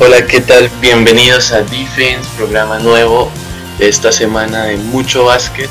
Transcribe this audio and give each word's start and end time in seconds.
Hola, 0.00 0.24
¿qué 0.26 0.40
tal? 0.40 0.70
Bienvenidos 0.80 1.50
a 1.50 1.62
Defense, 1.62 2.28
programa 2.36 2.78
nuevo 2.78 3.28
de 3.78 3.88
esta 3.88 4.12
semana 4.12 4.64
de 4.64 4.76
mucho 4.76 5.24
básquet, 5.24 5.68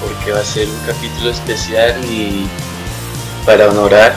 porque 0.00 0.32
va 0.32 0.40
a 0.40 0.44
ser 0.44 0.66
un 0.66 0.80
capítulo 0.86 1.30
especial 1.30 2.02
y 2.06 2.48
para 3.44 3.68
honorar 3.68 4.14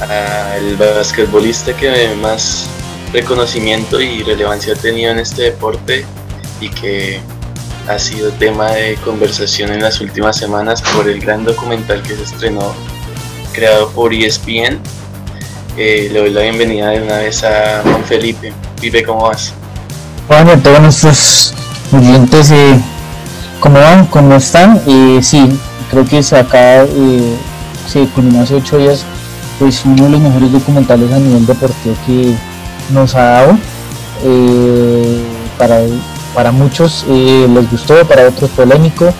al 0.00 0.76
basquetbolista 0.76 1.74
que 1.76 2.14
más 2.20 2.66
reconocimiento 3.12 4.00
y 4.00 4.22
relevancia 4.22 4.74
ha 4.74 4.76
tenido 4.76 5.10
en 5.10 5.18
este 5.18 5.42
deporte 5.42 6.04
y 6.60 6.68
que 6.68 7.20
ha 7.88 7.98
sido 7.98 8.30
tema 8.32 8.70
de 8.72 8.96
conversación 8.96 9.72
en 9.72 9.82
las 9.82 10.00
últimas 10.00 10.36
semanas 10.36 10.82
por 10.82 11.08
el 11.08 11.20
gran 11.20 11.44
documental 11.44 12.02
que 12.02 12.14
se 12.16 12.22
estrenó 12.22 12.74
creado 13.52 13.90
por 13.90 14.12
ESPN 14.12 14.80
eh, 15.80 16.08
le 16.12 16.18
doy 16.18 16.30
la 16.30 16.42
bienvenida 16.42 16.90
de 16.90 17.02
una 17.02 17.18
vez 17.18 17.44
a 17.44 17.82
Juan 17.84 18.02
Felipe. 18.02 18.52
Pipe, 18.80 19.04
¿cómo 19.04 19.28
vas? 19.28 19.52
Bueno, 20.26 20.58
todos 20.60 20.80
nuestros 20.80 21.54
oyentes, 21.92 22.50
eh, 22.50 22.80
¿cómo 23.60 23.78
van? 23.78 24.06
¿Cómo 24.06 24.34
están? 24.34 24.82
Eh, 24.88 25.20
sí, 25.22 25.48
creo 25.88 26.04
que 26.04 26.20
se 26.24 26.36
acá 26.36 26.82
eh, 26.82 27.36
se 27.88 28.06
culminó 28.08 28.42
hace 28.42 28.54
ocho 28.54 28.78
días, 28.78 29.04
pues 29.58 29.84
uno 29.84 30.04
de 30.04 30.10
los 30.10 30.20
mejores 30.20 30.52
documentales 30.52 31.10
a 31.12 31.18
nivel 31.18 31.46
deportivo 31.46 31.96
que 32.06 32.34
nos 32.92 33.14
ha 33.14 33.24
dado. 33.24 33.58
para, 35.58 35.80
para 36.34 36.52
muchos 36.52 37.04
les 37.08 37.70
gustó, 37.70 38.06
para 38.06 38.28
otros 38.28 38.50
polémico. 38.50 39.12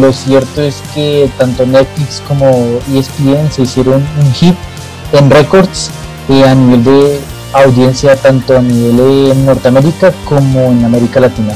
Lo 0.00 0.12
cierto 0.12 0.60
es 0.62 0.82
que 0.94 1.30
tanto 1.38 1.64
Netflix 1.64 2.22
como 2.28 2.78
ESPN 2.92 3.50
se 3.50 3.62
hicieron 3.62 4.06
un 4.20 4.32
hit 4.34 4.54
en 5.12 5.30
récords 5.30 5.90
eh, 6.28 6.44
a 6.44 6.54
nivel 6.54 6.84
de 6.84 7.20
audiencia 7.54 8.14
tanto 8.16 8.58
a 8.58 8.60
nivel 8.60 9.30
en 9.32 9.46
Norteamérica 9.46 10.12
como 10.26 10.60
en 10.70 10.84
América 10.84 11.20
Latina. 11.20 11.54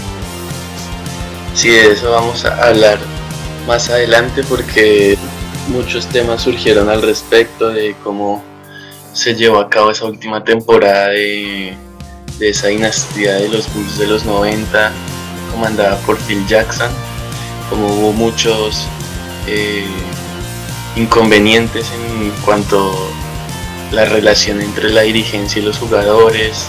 Sí, 1.54 1.68
de 1.68 1.92
eso 1.92 2.10
vamos 2.10 2.44
a 2.46 2.54
hablar 2.68 2.98
más 3.66 3.90
adelante 3.90 4.42
porque 4.48 5.18
muchos 5.72 6.06
temas 6.06 6.42
surgieron 6.42 6.88
al 6.90 7.02
respecto 7.02 7.70
de 7.70 7.96
cómo 8.04 8.42
se 9.14 9.34
llevó 9.34 9.58
a 9.58 9.68
cabo 9.68 9.90
esa 9.90 10.04
última 10.04 10.44
temporada 10.44 11.08
de, 11.08 11.74
esa 12.40 12.68
dinastía 12.68 13.34
de 13.34 13.48
los 13.48 13.72
Bulls 13.72 13.98
de 13.98 14.06
los 14.06 14.24
90 14.24 14.92
comandada 15.50 15.96
por 16.00 16.18
Phil 16.18 16.46
Jackson, 16.46 16.90
como 17.70 17.86
hubo 17.86 18.12
muchos 18.12 18.86
eh, 19.46 19.86
inconvenientes 20.96 21.90
en 21.92 22.30
cuanto 22.44 22.92
la 23.92 24.04
relación 24.04 24.60
entre 24.60 24.90
la 24.90 25.02
dirigencia 25.02 25.60
y 25.60 25.64
los 25.64 25.78
jugadores, 25.78 26.68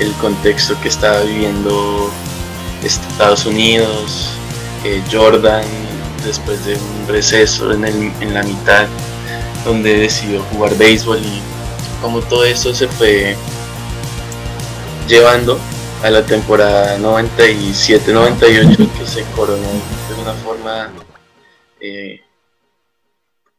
el 0.00 0.12
contexto 0.14 0.78
que 0.80 0.88
estaba 0.88 1.20
viviendo 1.20 2.10
Estados 2.82 3.46
Unidos, 3.46 4.30
eh, 4.84 5.02
Jordan 5.10 5.81
después 6.24 6.64
de 6.64 6.74
un 6.74 7.08
receso 7.08 7.72
en, 7.72 7.84
en 7.84 8.34
la 8.34 8.42
mitad 8.42 8.86
donde 9.64 9.96
decidió 9.96 10.42
jugar 10.44 10.76
béisbol 10.76 11.18
y 11.18 11.40
como 12.00 12.20
todo 12.20 12.44
eso 12.44 12.74
se 12.74 12.88
fue 12.88 13.36
llevando 15.08 15.58
a 16.02 16.10
la 16.10 16.24
temporada 16.24 16.98
97-98 16.98 18.76
que 18.76 19.06
se 19.06 19.22
coronó 19.36 19.68
de 19.68 20.14
una 20.20 20.34
forma 20.34 20.92
eh, 21.80 22.20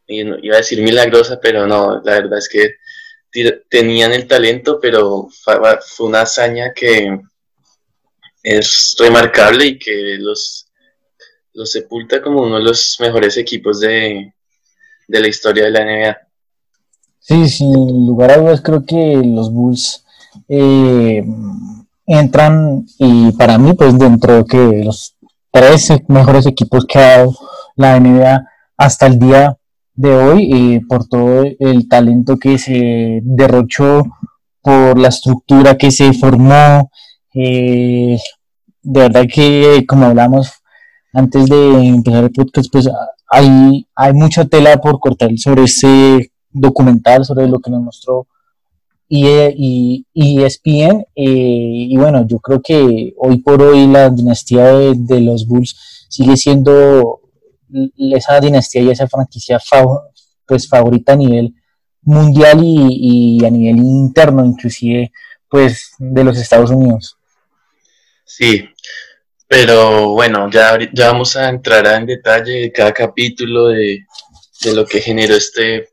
iba 0.07 0.55
a 0.55 0.57
decir 0.57 0.81
milagrosa 0.81 1.39
pero 1.41 1.65
no 1.67 2.01
la 2.03 2.13
verdad 2.13 2.39
es 2.39 2.49
que 2.49 2.75
tenían 3.69 4.13
el 4.13 4.27
talento, 4.27 4.79
pero 4.79 5.27
fue 5.31 6.07
una 6.07 6.21
hazaña 6.21 6.73
que 6.73 7.19
es 8.43 8.95
remarcable 8.99 9.65
y 9.65 9.79
que 9.79 10.17
los, 10.19 10.67
los 11.53 11.71
sepulta 11.71 12.21
como 12.21 12.43
uno 12.43 12.57
de 12.57 12.63
los 12.63 12.97
mejores 12.99 13.37
equipos 13.37 13.79
de, 13.79 14.33
la 15.07 15.27
historia 15.27 15.65
de 15.65 15.71
la 15.71 15.85
NBA. 15.85 16.17
Sí, 17.19 17.47
sin 17.47 18.07
lugar 18.07 18.31
a 18.31 18.37
dudas 18.37 18.61
creo 18.61 18.85
que 18.85 19.21
los 19.23 19.51
Bulls 19.51 20.03
eh, 20.49 21.23
entran 22.05 22.85
y 22.97 23.31
para 23.33 23.57
mí 23.57 23.73
pues 23.73 23.97
dentro 23.97 24.43
de 24.43 24.83
los 24.83 25.15
tres 25.51 25.89
mejores 26.07 26.45
equipos 26.45 26.85
que 26.85 26.99
ha 26.99 27.17
dado 27.17 27.35
la 27.75 27.99
NBA 27.99 28.45
hasta 28.77 29.05
el 29.07 29.19
día 29.19 29.57
de 29.95 30.15
hoy 30.15 30.81
por 30.89 31.07
todo 31.07 31.43
el 31.59 31.87
talento 31.87 32.37
que 32.37 32.57
se 32.57 33.21
derrochó, 33.23 34.03
por 34.61 34.97
la 34.97 35.09
estructura 35.09 35.77
que 35.77 35.91
se 35.91 36.13
formó. 36.13 36.89
Eh, 37.33 38.17
de 38.81 38.99
verdad 38.99 39.25
que, 39.31 39.85
como 39.87 40.05
hablamos 40.05 40.62
antes 41.13 41.45
de 41.45 41.87
empezar 41.87 42.23
el 42.23 42.31
podcast, 42.31 42.69
pues 42.71 42.89
hay, 43.29 43.87
hay 43.95 44.13
mucha 44.13 44.45
tela 44.45 44.81
por 44.81 44.99
cortar 44.99 45.29
sobre 45.37 45.63
ese 45.63 46.31
documental, 46.51 47.23
sobre 47.23 47.47
lo 47.47 47.59
que 47.59 47.71
nos 47.71 47.81
mostró 47.81 48.27
y, 49.07 50.05
y 50.13 50.43
ESPN. 50.43 51.05
Eh, 51.15 51.87
y 51.89 51.95
bueno, 51.97 52.25
yo 52.27 52.39
creo 52.39 52.61
que 52.61 53.13
hoy 53.17 53.37
por 53.37 53.61
hoy 53.61 53.87
la 53.87 54.09
dinastía 54.09 54.65
de, 54.65 54.93
de 54.95 55.21
los 55.21 55.47
Bulls 55.47 56.07
sigue 56.09 56.35
siendo 56.35 57.21
esa 57.97 58.39
dinastía 58.39 58.81
y 58.81 58.89
esa 58.89 59.07
franquicia 59.07 59.59
pues 60.45 60.67
favorita 60.67 61.13
a 61.13 61.17
nivel 61.17 61.53
mundial 62.01 62.59
y, 62.63 63.43
a 63.45 63.49
nivel 63.49 63.77
interno 63.77 64.45
inclusive 64.45 65.11
pues 65.49 65.91
de 65.97 66.23
los 66.23 66.37
Estados 66.37 66.71
Unidos. 66.71 67.17
Sí, 68.25 68.63
pero 69.55 70.09
bueno, 70.13 70.49
ya, 70.49 70.79
ya 70.93 71.11
vamos 71.11 71.35
a 71.35 71.47
entrar 71.47 71.85
en 71.85 72.07
detalle 72.07 72.53
de 72.53 72.71
cada 72.71 72.91
capítulo 72.91 73.67
de, 73.67 74.03
lo 74.73 74.83
que 74.83 74.99
generó 74.99 75.35
este, 75.35 75.89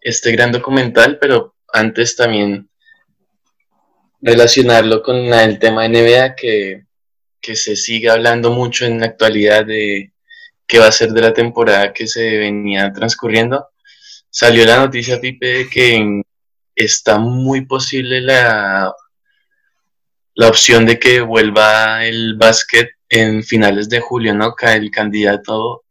este 0.00 0.30
gran 0.30 0.52
documental, 0.52 1.18
pero 1.20 1.56
antes 1.72 2.14
también 2.14 2.70
relacionarlo 4.20 5.02
con 5.02 5.16
el 5.16 5.58
tema 5.58 5.82
de 5.82 5.88
NBA 5.88 6.36
que, 6.36 6.84
que 7.40 7.56
se 7.56 7.74
sigue 7.74 8.08
hablando 8.08 8.52
mucho 8.52 8.84
en 8.84 9.00
la 9.00 9.06
actualidad 9.06 9.66
de, 9.66 10.12
qué 10.68 10.78
va 10.78 10.86
a 10.86 10.92
ser 10.92 11.10
de 11.10 11.20
la 11.20 11.34
temporada 11.34 11.92
que 11.92 12.06
se 12.06 12.38
venía 12.38 12.92
transcurriendo. 12.92 13.70
Salió 14.30 14.64
la 14.64 14.76
noticia, 14.76 15.20
Pipe, 15.20 15.46
de 15.46 15.68
que 15.68 16.22
está 16.76 17.18
muy 17.18 17.66
posible 17.66 18.20
la, 18.20 18.94
la 20.34 20.48
opción 20.48 20.86
de 20.86 20.98
que 20.98 21.20
vuelva 21.20 22.04
el 22.04 22.36
básquet 22.36 22.90
en 23.08 23.42
finales 23.42 23.88
de 23.88 24.00
julio, 24.00 24.34
¿no? 24.34 24.54
El 24.62 24.90
candidato 24.90 25.82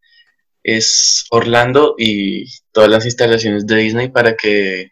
es 0.64 1.26
Orlando 1.30 1.96
y 1.98 2.46
todas 2.72 2.90
las 2.90 3.06
instalaciones 3.06 3.66
de 3.66 3.76
Disney 3.76 4.10
para 4.10 4.36
que 4.36 4.92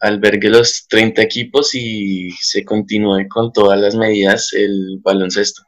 albergue 0.00 0.48
los 0.50 0.86
30 0.88 1.22
equipos 1.22 1.74
y 1.74 2.30
se 2.40 2.64
continúe 2.64 3.28
con 3.28 3.52
todas 3.52 3.80
las 3.80 3.94
medidas 3.94 4.52
el 4.52 5.00
baloncesto. 5.02 5.62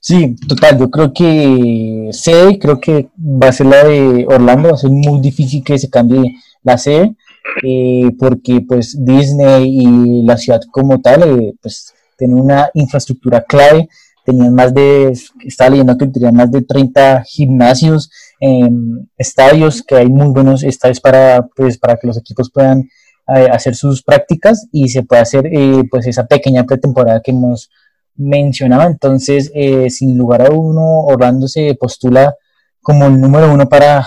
Sí, 0.00 0.36
total, 0.46 0.78
yo 0.78 0.90
creo 0.90 1.12
que 1.12 2.08
sede, 2.12 2.58
creo 2.58 2.80
que 2.80 3.08
va 3.18 3.48
a 3.48 3.52
ser 3.52 3.66
la 3.66 3.84
de 3.84 4.24
Orlando, 4.28 4.68
va 4.68 4.74
a 4.74 4.78
ser 4.78 4.90
muy 4.90 5.20
difícil 5.20 5.64
que 5.64 5.78
se 5.78 5.90
cambie 5.90 6.36
la 6.62 6.78
sede, 6.78 7.16
eh, 7.62 8.10
porque 8.18 8.60
pues 8.60 8.96
Disney 9.04 9.78
y 9.80 10.22
la 10.24 10.36
ciudad 10.36 10.60
como 10.70 11.00
tal, 11.00 11.22
eh, 11.22 11.54
pues 11.60 11.92
tienen 12.16 12.38
una 12.38 12.70
infraestructura 12.74 13.42
clave, 13.42 13.88
tenían 14.24 14.54
más 14.54 14.72
de, 14.72 15.12
estaba 15.44 15.70
leyendo 15.70 15.98
que 15.98 16.06
tenían 16.06 16.34
más 16.34 16.50
de 16.50 16.62
30 16.62 17.22
gimnasios, 17.24 18.10
em, 18.40 19.06
estadios, 19.18 19.82
que 19.82 19.96
hay 19.96 20.08
muy 20.08 20.28
buenos 20.28 20.62
estadios 20.62 21.00
para, 21.00 21.46
pues, 21.56 21.78
para 21.78 21.96
que 21.96 22.06
los 22.06 22.16
equipos 22.16 22.50
puedan 22.50 22.88
eh, 23.34 23.48
hacer 23.50 23.74
sus 23.74 24.02
prácticas 24.02 24.66
y 24.70 24.88
se 24.88 25.02
pueda 25.02 25.22
hacer 25.22 25.50
pues 25.90 26.06
esa 26.06 26.26
pequeña 26.26 26.64
pretemporada 26.64 27.22
que 27.22 27.30
hemos 27.30 27.70
mencionaba. 28.16 28.86
Entonces, 28.86 29.50
eh, 29.54 29.90
sin 29.90 30.16
lugar 30.16 30.42
a 30.42 30.50
uno, 30.50 31.00
Orlando 31.06 31.48
se 31.48 31.74
postula 31.74 32.34
como 32.80 33.06
el 33.06 33.20
número 33.20 33.52
uno 33.52 33.68
para 33.68 34.06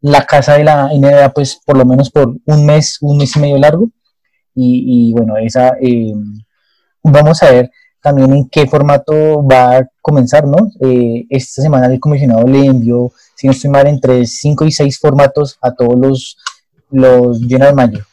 la 0.00 0.24
casa 0.26 0.54
de 0.54 0.64
la 0.64 0.90
NBA, 0.92 1.32
pues 1.32 1.60
por 1.64 1.76
lo 1.76 1.84
menos 1.84 2.10
por 2.10 2.36
un 2.44 2.66
mes, 2.66 2.98
un 3.00 3.18
mes 3.18 3.36
y 3.36 3.40
medio 3.40 3.58
largo. 3.58 3.90
Y, 4.60 5.12
bueno, 5.12 5.36
esa, 5.36 5.74
eh, 5.80 6.12
vamos 7.02 7.42
a 7.42 7.50
ver 7.50 7.70
también 8.00 8.32
en 8.32 8.48
qué 8.48 8.66
formato 8.66 9.44
va 9.44 9.78
a 9.78 9.88
comenzar, 10.00 10.44
¿no? 10.46 10.70
Eh, 10.80 11.26
esta 11.28 11.62
semana 11.62 11.92
el 11.92 12.00
comisionado 12.00 12.46
le 12.46 12.66
envió, 12.66 13.12
si 13.34 13.46
no 13.46 13.52
estoy 13.52 13.70
mal, 13.70 13.86
entre 13.86 14.24
5 14.24 14.64
y 14.66 14.72
6 14.72 14.98
formatos 14.98 15.58
a 15.60 15.74
todos 15.74 15.98
los, 15.98 16.36
los 16.90 17.40
General 17.40 17.74
Manager. 17.74 18.04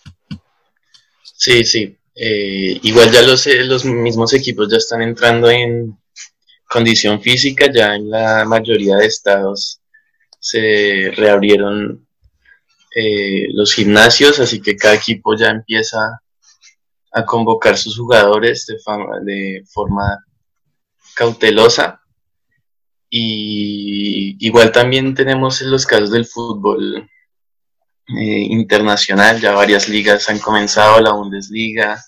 Sí, 1.24 1.64
sí. 1.64 1.98
Eh, 2.16 2.80
igual 2.84 3.12
ya 3.12 3.22
los, 3.22 3.46
eh, 3.48 3.64
los 3.64 3.86
mismos 3.86 4.34
equipos 4.34 4.70
ya 4.72 4.78
están 4.78 5.02
entrando 5.02 5.50
en 5.50 5.98
condición 6.68 7.22
física, 7.22 7.72
ya 7.72 7.96
en 7.96 8.10
la 8.10 8.46
mayoría 8.46 8.98
de 8.98 9.06
estados 9.06 9.80
se 10.40 11.12
reabrieron 11.16 12.02
los 13.54 13.74
gimnasios, 13.74 14.40
así 14.40 14.62
que 14.62 14.78
cada 14.78 14.96
equipo 14.96 15.36
ya 15.36 15.50
empieza 15.50 16.22
a 17.16 17.26
convocar 17.26 17.78
sus 17.78 17.98
jugadores 17.98 18.66
de, 18.66 18.76
de 19.24 19.64
forma 19.72 20.26
cautelosa. 21.16 22.02
Y 23.10 24.36
igual 24.46 24.74
también 24.74 25.16
tenemos 25.16 25.62
en 25.62 25.72
los 25.72 25.86
casos 25.86 26.12
del 26.12 26.26
fútbol 26.26 27.10
eh, 28.10 28.46
internacional, 28.50 29.40
ya 29.40 29.54
varias 29.54 29.88
ligas 29.88 30.28
han 30.28 30.40
comenzado, 30.40 31.00
la 31.00 31.14
Bundesliga, 31.14 32.04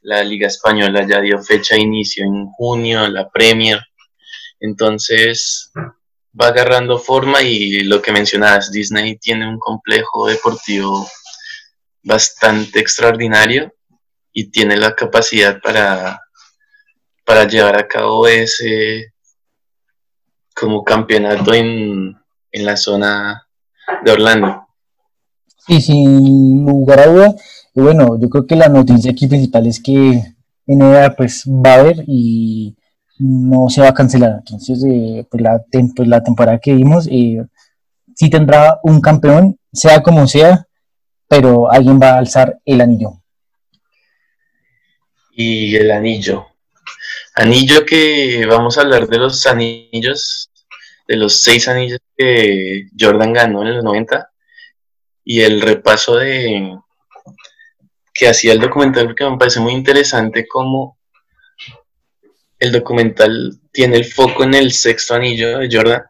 la 0.00 0.24
Liga 0.24 0.48
Española 0.48 1.06
ya 1.06 1.20
dio 1.20 1.40
fecha 1.40 1.76
de 1.76 1.82
inicio 1.82 2.24
en 2.24 2.46
junio, 2.46 3.06
la 3.06 3.30
Premier. 3.30 3.78
Entonces 4.58 5.70
va 6.38 6.48
agarrando 6.48 6.98
forma 6.98 7.40
y 7.42 7.82
lo 7.82 8.02
que 8.02 8.10
mencionabas, 8.10 8.72
Disney 8.72 9.16
tiene 9.16 9.48
un 9.48 9.60
complejo 9.60 10.26
deportivo 10.26 11.08
bastante 12.02 12.80
extraordinario 12.80 13.72
y 14.32 14.50
tiene 14.50 14.76
la 14.76 14.94
capacidad 14.94 15.60
para, 15.60 16.20
para 17.24 17.46
llevar 17.46 17.76
a 17.76 17.88
cabo 17.88 18.26
ese 18.26 19.12
como 20.54 20.84
campeonato 20.84 21.54
en, 21.54 22.16
la 22.52 22.76
zona 22.76 23.46
de 24.04 24.10
Orlando. 24.10 24.66
Sí, 25.66 25.80
sin 25.80 26.64
lugar 26.66 27.00
a 27.00 27.06
duda. 27.06 27.34
Y 27.74 27.80
bueno, 27.80 28.18
yo 28.18 28.28
creo 28.28 28.46
que 28.46 28.56
la 28.56 28.68
noticia 28.68 29.12
aquí 29.12 29.28
principal 29.28 29.66
es 29.68 29.80
que 29.80 30.34
NBA 30.66 31.14
pues 31.16 31.44
va 31.46 31.74
a 31.74 31.80
haber 31.80 32.04
y 32.06 32.76
no 33.18 33.68
se 33.68 33.80
va 33.80 33.88
a 33.88 33.94
cancelar. 33.94 34.38
Entonces, 34.38 34.84
eh, 34.84 35.24
pues, 35.30 35.42
la, 35.42 35.62
pues, 35.70 36.08
la 36.08 36.22
temporada 36.22 36.58
que 36.58 36.74
vimos 36.74 37.06
eh, 37.10 37.46
sí 38.16 38.28
tendrá 38.28 38.80
un 38.82 39.00
campeón, 39.00 39.56
sea 39.72 40.02
como 40.02 40.26
sea, 40.26 40.66
pero 41.28 41.70
alguien 41.70 42.00
va 42.02 42.10
a 42.10 42.18
alzar 42.18 42.58
el 42.64 42.80
anillo 42.80 43.19
y 45.40 45.74
el 45.74 45.90
anillo. 45.90 46.48
Anillo 47.34 47.86
que 47.86 48.44
vamos 48.46 48.76
a 48.76 48.82
hablar 48.82 49.08
de 49.08 49.18
los 49.18 49.46
anillos, 49.46 50.50
de 51.08 51.16
los 51.16 51.40
seis 51.40 51.66
anillos 51.66 51.98
que 52.14 52.88
Jordan 52.98 53.32
ganó 53.32 53.62
en 53.62 53.76
los 53.76 53.84
90 53.84 54.30
y 55.24 55.40
el 55.40 55.62
repaso 55.62 56.16
de 56.16 56.76
que 58.12 58.28
hacía 58.28 58.52
el 58.52 58.60
documental 58.60 59.06
porque 59.06 59.30
me 59.30 59.38
parece 59.38 59.60
muy 59.60 59.72
interesante 59.72 60.46
cómo 60.46 60.98
el 62.58 62.72
documental 62.72 63.58
tiene 63.72 63.96
el 63.96 64.04
foco 64.04 64.44
en 64.44 64.52
el 64.52 64.72
sexto 64.72 65.14
anillo 65.14 65.58
de 65.58 65.68
Jordan, 65.72 66.02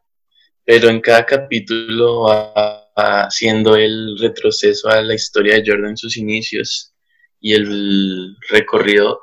pero 0.65 0.89
en 0.89 1.01
cada 1.01 1.25
capítulo 1.25 2.23
va 2.23 2.91
haciendo 2.97 3.77
el 3.77 4.19
retroceso 4.19 4.89
a 4.89 5.01
la 5.03 5.15
historia 5.15 5.55
de 5.55 5.65
Jordan 5.65 5.91
en 5.91 5.97
sus 5.97 6.17
inicios 6.17 6.90
y 7.41 7.55
el 7.55 8.37
recorrido 8.49 9.21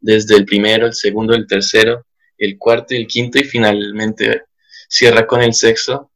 desde 0.00 0.36
el 0.36 0.44
primero, 0.44 0.86
el 0.86 0.94
segundo, 0.94 1.34
el 1.34 1.46
tercero, 1.46 2.06
el 2.36 2.58
cuarto 2.58 2.94
y 2.94 2.98
el 2.98 3.06
quinto 3.06 3.38
y 3.38 3.44
finalmente 3.44 4.42
cierra 4.88 5.26
con 5.26 5.40
el 5.40 5.54
sexto, 5.54 6.10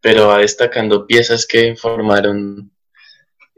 pero 0.00 0.28
va 0.28 0.38
destacando 0.38 1.06
piezas 1.06 1.46
que 1.46 1.76
formaron 1.76 2.72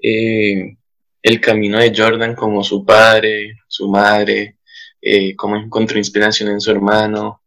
eh, 0.03 0.77
el 1.23 1.41
camino 1.41 1.79
de 1.79 1.93
Jordan 1.97 2.35
como 2.35 2.63
su 2.63 2.85
padre, 2.85 3.57
su 3.67 3.89
madre, 3.89 4.59
eh, 5.01 5.35
cómo 5.35 5.57
encontró 5.57 5.99
inspiración 5.99 6.51
en 6.51 6.61
su 6.61 6.71
hermano 6.71 7.43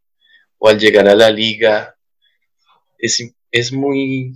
o 0.57 0.68
al 0.68 0.79
llegar 0.79 1.07
a 1.07 1.15
la 1.15 1.29
liga. 1.29 1.95
Es, 2.97 3.24
es 3.51 3.71
muy 3.71 4.33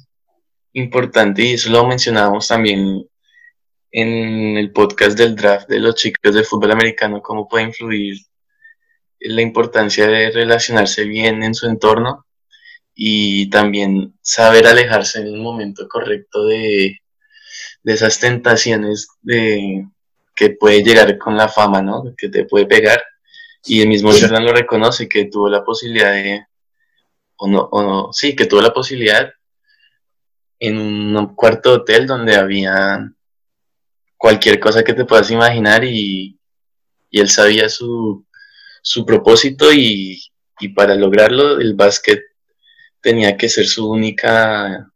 importante 0.74 1.44
y 1.44 1.54
eso 1.54 1.72
lo 1.72 1.86
mencionábamos 1.88 2.48
también 2.48 3.06
en 3.92 4.58
el 4.58 4.72
podcast 4.72 5.18
del 5.18 5.36
draft 5.36 5.68
de 5.68 5.80
los 5.80 5.96
chicos 5.96 6.34
de 6.34 6.44
fútbol 6.44 6.72
americano, 6.72 7.22
cómo 7.22 7.48
puede 7.48 7.66
influir 7.66 8.18
la 9.20 9.42
importancia 9.42 10.08
de 10.08 10.32
relacionarse 10.32 11.04
bien 11.04 11.44
en 11.44 11.54
su 11.54 11.68
entorno 11.68 12.26
y 12.96 13.50
también 13.50 14.18
saber 14.22 14.68
alejarse 14.68 15.20
en 15.20 15.28
el 15.28 15.42
momento 15.42 15.88
correcto 15.88 16.46
de, 16.46 17.00
esas 17.84 18.20
tentaciones 18.20 19.10
de, 19.22 19.88
que 20.36 20.52
puede 20.52 20.84
llegar 20.84 21.18
con 21.18 21.38
la 21.38 21.48
fama, 21.48 21.82
¿no? 21.82 22.04
Que 22.18 22.30
te 22.30 22.46
puede 22.46 22.66
pegar. 22.66 23.04
Y 23.64 23.82
el 23.82 23.90
mismo 23.90 24.12
Jordan 24.12 24.46
lo 24.46 24.54
reconoce, 24.54 25.08
que 25.08 25.26
tuvo 25.26 25.50
la 25.50 25.64
posibilidad 25.64 26.12
de, 26.14 26.46
o 27.38 27.48
no, 27.48 27.62
o 27.72 27.84
no, 27.84 28.10
sí, 28.14 28.36
que 28.36 28.46
tuvo 28.46 28.62
la 28.62 28.74
posibilidad 28.74 29.32
en 30.60 30.78
un 30.78 31.36
cuarto 31.36 31.74
hotel 31.74 32.08
donde 32.08 32.36
había 32.36 33.12
cualquier 34.22 34.60
cosa 34.60 34.84
que 34.84 34.94
te 34.94 35.04
puedas 35.04 35.32
imaginar 35.32 35.84
y, 35.84 36.38
él 37.12 37.30
sabía 37.30 37.68
su, 37.70 38.24
propósito 39.06 39.74
y, 39.74 40.22
para 40.76 40.94
lograrlo 40.94 41.60
el 41.60 41.74
básquet 41.74 42.22
tenía 43.02 43.36
que 43.36 43.50
ser 43.50 43.66
su 43.66 43.90
única 43.90 44.92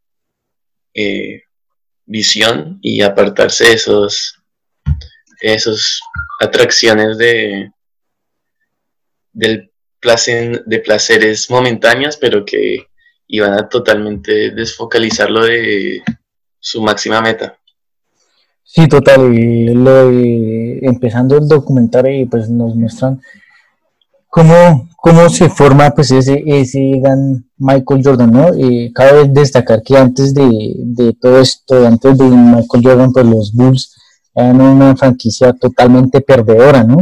eh, 0.93 1.41
visión 2.05 2.77
y 2.83 3.01
apartarse 3.01 3.65
de 3.65 3.73
esos, 3.73 4.35
esos 5.41 6.01
atracciones 6.39 7.17
de, 7.17 7.71
del 9.33 9.71
placer, 9.99 10.63
de 10.65 10.79
placeres 10.79 11.49
momentáneos, 11.49 12.15
pero 12.17 12.45
que 12.45 12.85
iban 13.27 13.53
a 13.53 13.67
totalmente 13.67 14.51
desfocalizarlo 14.51 15.45
de 15.45 16.03
su 16.59 16.79
máxima 16.83 17.21
meta. 17.21 17.59
Sí, 18.65 18.87
total. 18.87 19.33
lo 19.73 20.09
empezando 20.09 21.37
el 21.37 21.47
documental, 21.47 22.11
y 22.11 22.25
pues 22.25 22.49
nos 22.49 22.75
muestran 22.75 23.21
cómo, 24.27 24.89
cómo 24.97 25.29
se 25.29 25.49
forma 25.49 25.91
pues 25.91 26.11
ese, 26.11 26.43
ese 26.45 26.99
gran 27.01 27.45
Michael 27.57 28.01
Jordan, 28.03 28.31
¿no? 28.31 28.53
Eh, 28.55 28.91
cabe 28.93 29.29
destacar 29.29 29.81
que 29.81 29.95
antes 29.95 30.33
de, 30.33 31.15
todo 31.21 31.39
esto, 31.39 31.87
antes 31.87 32.17
de 32.17 32.25
Michael 32.25 32.83
Jordan, 32.83 33.13
pues 33.13 33.25
los 33.25 33.53
Bulls 33.53 33.95
eran 34.33 34.59
una 34.59 34.95
franquicia 34.97 35.53
totalmente 35.53 36.19
perdedora, 36.19 36.83
¿no? 36.83 36.97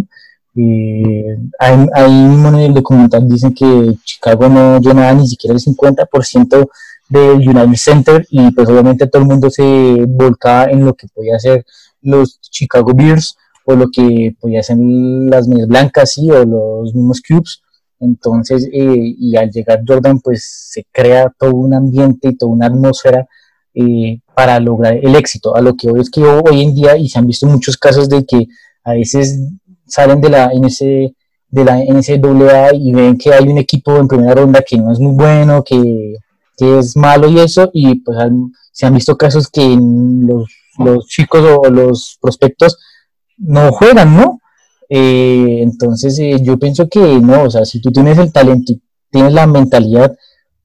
ahí, 1.58 1.88
ahí 1.96 2.12
mismo 2.12 2.50
en 2.50 2.56
el 2.58 2.74
documental 2.76 3.28
dicen 3.28 3.56
que 3.56 3.96
Chicago 4.04 4.48
no 4.48 4.80
llenaba 4.80 5.12
ni 5.14 5.28
siquiera 5.28 5.56
el 5.56 5.60
50% 5.60 6.70
del 7.14 7.48
United 7.48 7.76
Center 7.76 8.26
y 8.30 8.52
pues 8.52 8.68
obviamente 8.70 9.08
todo 9.08 9.22
el 9.22 9.28
mundo 9.28 9.50
se 9.50 9.64
volcaba 10.08 10.72
en 10.72 10.86
lo 10.86 10.94
que 10.94 11.08
podía 11.08 11.36
hacer 11.36 11.66
los 12.02 12.40
Chicago 12.42 12.92
Bears 12.94 13.38
o 13.66 13.76
lo 13.76 13.88
que 13.90 14.36
podía 14.40 14.60
hacer 14.60 14.78
las 14.78 15.48
medias 15.48 15.68
blancas 15.68 16.14
sí, 16.14 16.30
o 16.30 16.44
los 16.44 16.94
mismos 16.94 17.22
Cubes 17.22 17.62
entonces 18.00 18.68
eh, 18.72 19.16
y 19.18 19.38
al 19.38 19.50
llegar 19.50 19.84
Jordan 19.88 20.20
pues 20.20 20.70
se 20.72 20.86
crea 20.92 21.34
todo 21.38 21.54
un 21.54 21.74
ambiente 21.74 22.30
y 22.30 22.36
toda 22.36 22.52
una 22.52 22.66
atmósfera 22.68 23.28
eh, 23.76 24.20
para 24.36 24.60
lograr 24.60 24.98
el 25.02 25.16
éxito. 25.16 25.56
A 25.56 25.62
lo 25.62 25.76
que 25.76 25.90
hoy 25.90 26.02
es 26.02 26.12
que 26.12 26.22
hoy 26.22 26.62
en 26.62 26.76
día 26.76 26.96
y 26.96 27.10
se 27.10 27.18
han 27.18 27.26
visto 27.26 27.48
muchos 27.48 27.78
casos 27.78 28.08
de 28.08 28.24
que 28.26 28.48
a 28.84 28.94
veces 28.94 29.40
salen 29.88 30.22
de 30.22 30.30
la 30.30 30.52
NC 30.54 31.16
de 31.50 31.64
la 31.64 31.78
NCAA 31.78 32.74
y 32.74 32.92
ven 32.94 33.18
que 33.18 33.32
hay 33.32 33.48
un 33.48 33.60
equipo 33.60 33.98
en 33.98 34.08
primera 34.08 34.34
ronda 34.34 34.64
que 34.68 34.76
no 34.78 34.92
es 34.92 35.00
muy 35.00 35.14
bueno, 35.14 35.64
que 35.64 36.16
que 36.58 36.80
es 36.80 36.96
malo 36.96 37.30
y 37.30 37.40
eso, 37.40 37.70
y 37.74 37.96
pues 37.96 38.18
se 38.72 38.86
han 38.86 38.94
visto 38.94 39.18
casos 39.18 39.50
que 39.50 39.78
los, 39.78 41.08
chicos 41.08 41.44
o, 41.44 41.70
los 41.70 42.18
prospectos 42.22 42.78
no 43.38 43.72
juegan, 43.72 44.16
¿no? 44.16 44.40
Eh, 44.90 45.62
entonces 45.62 46.18
eh, 46.20 46.38
yo 46.42 46.58
pienso 46.60 46.88
que 46.88 47.00
no, 47.00 47.44
o 47.44 47.50
sea, 47.50 47.66
si 47.66 47.82
tú 47.82 47.92
tienes 47.92 48.18
el 48.18 48.32
talento 48.32 48.74
y 48.74 48.82
tienes 49.10 49.34
la 49.34 49.48
mentalidad, 49.48 50.16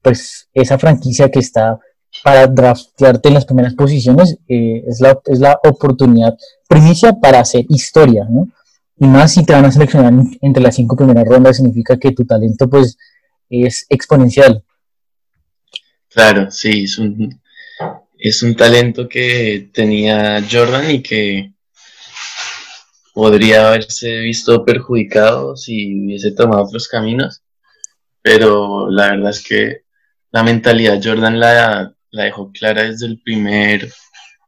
pues 0.01 0.49
esa 0.53 0.77
franquicia 0.77 1.29
que 1.29 1.39
está 1.39 1.79
para 2.23 2.47
draftearte 2.47 3.29
en 3.29 3.35
las 3.35 3.45
primeras 3.45 3.75
posiciones 3.75 4.37
eh, 4.47 4.83
es, 4.87 4.99
la, 4.99 5.19
es 5.25 5.39
la 5.39 5.59
oportunidad 5.63 6.35
primicia 6.67 7.13
para 7.13 7.39
hacer 7.39 7.65
historia, 7.69 8.27
¿no? 8.29 8.47
Y 8.97 9.07
más 9.07 9.33
si 9.33 9.45
te 9.45 9.53
van 9.53 9.65
a 9.65 9.71
seleccionar 9.71 10.13
entre 10.41 10.61
las 10.61 10.75
cinco 10.75 10.95
primeras 10.95 11.25
rondas, 11.25 11.57
significa 11.57 11.97
que 11.97 12.11
tu 12.11 12.25
talento 12.25 12.69
pues 12.69 12.97
es 13.49 13.85
exponencial. 13.89 14.63
Claro, 16.09 16.49
sí, 16.51 16.83
es 16.83 16.97
un, 16.97 17.39
es 18.17 18.41
un 18.43 18.55
talento 18.55 19.07
que 19.07 19.69
tenía 19.73 20.43
Jordan 20.49 20.91
y 20.91 21.01
que 21.03 21.53
podría 23.13 23.67
haberse 23.67 24.19
visto 24.19 24.63
perjudicado 24.65 25.55
si 25.55 26.05
hubiese 26.05 26.31
tomado 26.31 26.63
otros 26.63 26.87
caminos, 26.87 27.43
pero 28.21 28.89
la 28.89 29.11
verdad 29.11 29.31
es 29.31 29.43
que 29.43 29.81
la 30.31 30.43
mentalidad 30.43 31.01
Jordan 31.03 31.39
la, 31.39 31.93
la 32.11 32.23
dejó 32.23 32.51
clara 32.51 32.83
desde 32.83 33.07
el 33.07 33.21
primer 33.21 33.91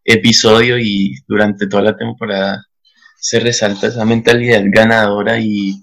episodio 0.04 0.80
y 0.80 1.16
durante 1.28 1.68
toda 1.68 1.84
la 1.84 1.98
temporada 1.98 2.66
se 3.18 3.40
resalta 3.40 3.88
esa 3.88 4.06
mentalidad 4.06 4.64
ganadora 4.66 5.40
y, 5.40 5.80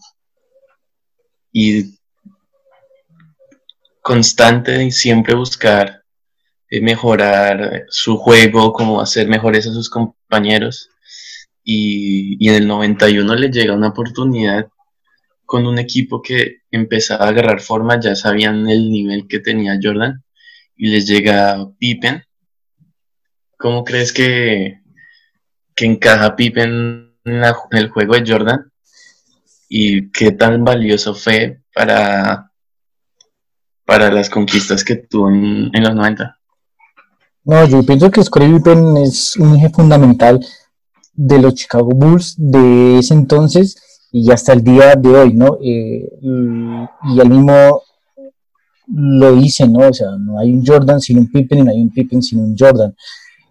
y 1.53 1.98
constante 4.09 4.83
y 4.83 4.91
siempre 4.91 5.35
buscar 5.35 6.03
eh, 6.71 6.81
mejorar 6.81 7.85
su 7.91 8.17
juego, 8.17 8.73
como 8.73 9.03
hacer 9.03 9.29
mejores 9.29 9.67
a 9.67 9.73
sus 9.75 9.91
compañeros. 9.91 10.88
Y, 11.62 12.49
en 12.49 12.55
el 12.55 12.67
91 12.67 13.35
le 13.35 13.50
llega 13.50 13.75
una 13.75 13.88
oportunidad 13.88 14.69
con 15.45 15.67
un 15.67 15.79
equipo 15.79 16.23
que 16.23 16.62
empezaba 16.71 17.27
a 17.27 17.29
agarrar 17.29 17.61
forma, 17.61 18.00
ya 18.00 18.17
sabían 18.17 18.67
el 18.71 18.91
nivel 18.91 19.29
que 19.29 19.41
tenía 19.41 19.79
Jordan, 19.83 20.25
y 20.75 20.88
les 20.88 21.07
llega 21.07 21.69
Pippen. 21.79 22.25
¿Cómo 23.59 23.85
crees 23.85 24.15
que, 24.15 24.81
que 25.75 25.85
encaja 25.85 26.35
Pippen 26.35 27.15
en, 27.25 27.43
el 27.73 27.88
juego 27.91 28.15
de 28.15 28.25
Jordan? 28.27 28.73
¿Y 29.69 30.11
qué 30.12 30.33
tan 30.33 30.65
valioso 30.65 31.15
fue 31.15 31.61
para, 31.75 32.48
para 33.88 34.12
las 34.12 34.28
conquistas 34.28 34.85
que 34.85 34.97
tuvo 34.97 35.30
en, 35.30 35.73
los 35.73 35.95
90? 35.95 36.37
No, 37.45 37.66
yo 37.66 37.83
pienso 37.87 38.11
que 38.11 38.23
Scottie 38.23 38.52
Pippen 38.52 38.99
es 38.99 39.35
un 39.37 39.57
eje 39.57 39.71
fundamental 39.71 40.45
de 41.14 41.38
los 41.38 41.54
Chicago 41.54 41.88
Bulls 41.95 42.35
de 42.37 42.99
ese 42.99 43.14
entonces 43.14 44.09
y 44.12 44.30
hasta 44.30 44.52
el 44.52 44.62
día 44.62 44.95
de 44.95 45.09
hoy, 45.09 45.33
¿no? 45.33 45.57
Eh, 45.64 46.07
y 46.21 47.18
el 47.18 47.30
mismo 47.30 47.80
lo 48.88 49.35
dice, 49.37 49.66
¿no? 49.66 49.88
O 49.88 49.92
sea, 49.95 50.11
no 50.18 50.38
hay 50.38 50.52
un 50.52 50.66
Jordan 50.66 51.00
sin 51.00 51.16
un 51.21 51.33
Pippen 51.33 51.61
y 51.61 51.62
no 51.62 51.71
hay 51.71 51.80
un 51.80 51.90
Pippen 51.90 52.21
sin 52.21 52.40
un 52.40 52.54
Jordan. 52.59 52.95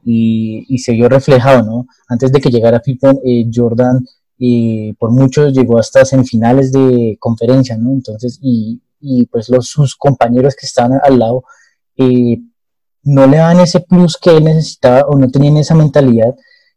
Y, 0.04 0.66
y 0.70 0.78
se 0.78 0.92
vio 0.94 1.10
reflejado, 1.10 1.64
¿no? 1.64 1.88
Antes 2.08 2.32
de 2.32 2.40
que 2.40 2.52
llegara 2.52 2.80
Pippen, 2.80 3.20
eh, 3.26 3.50
Jordan 3.52 4.06
eh, 4.40 4.94
por 5.00 5.10
mucho 5.10 5.50
llegó 5.50 5.80
hasta 5.80 6.06
semifinales 6.06 6.72
de 6.72 7.18
conferencia, 7.20 7.76
¿no? 7.76 7.90
Entonces, 7.92 8.38
y, 8.44 8.80
y 9.00 9.26
pues 9.28 9.50
los, 9.50 9.68
sus 9.68 9.96
compañeros 9.96 10.56
que 10.56 10.66
estaban 10.66 11.00
al 11.04 11.20
lado 11.20 11.44
no 13.08 13.26
le 13.26 13.38
daban 13.38 13.62
ese 13.62 13.80
plus 13.80 14.18
que 14.18 14.36
él 14.36 14.44
necesitaba 14.44 15.02
o 15.08 15.18
no 15.18 15.30
tenían 15.30 15.58
esa 15.58 15.76
mentalidad 15.76 16.36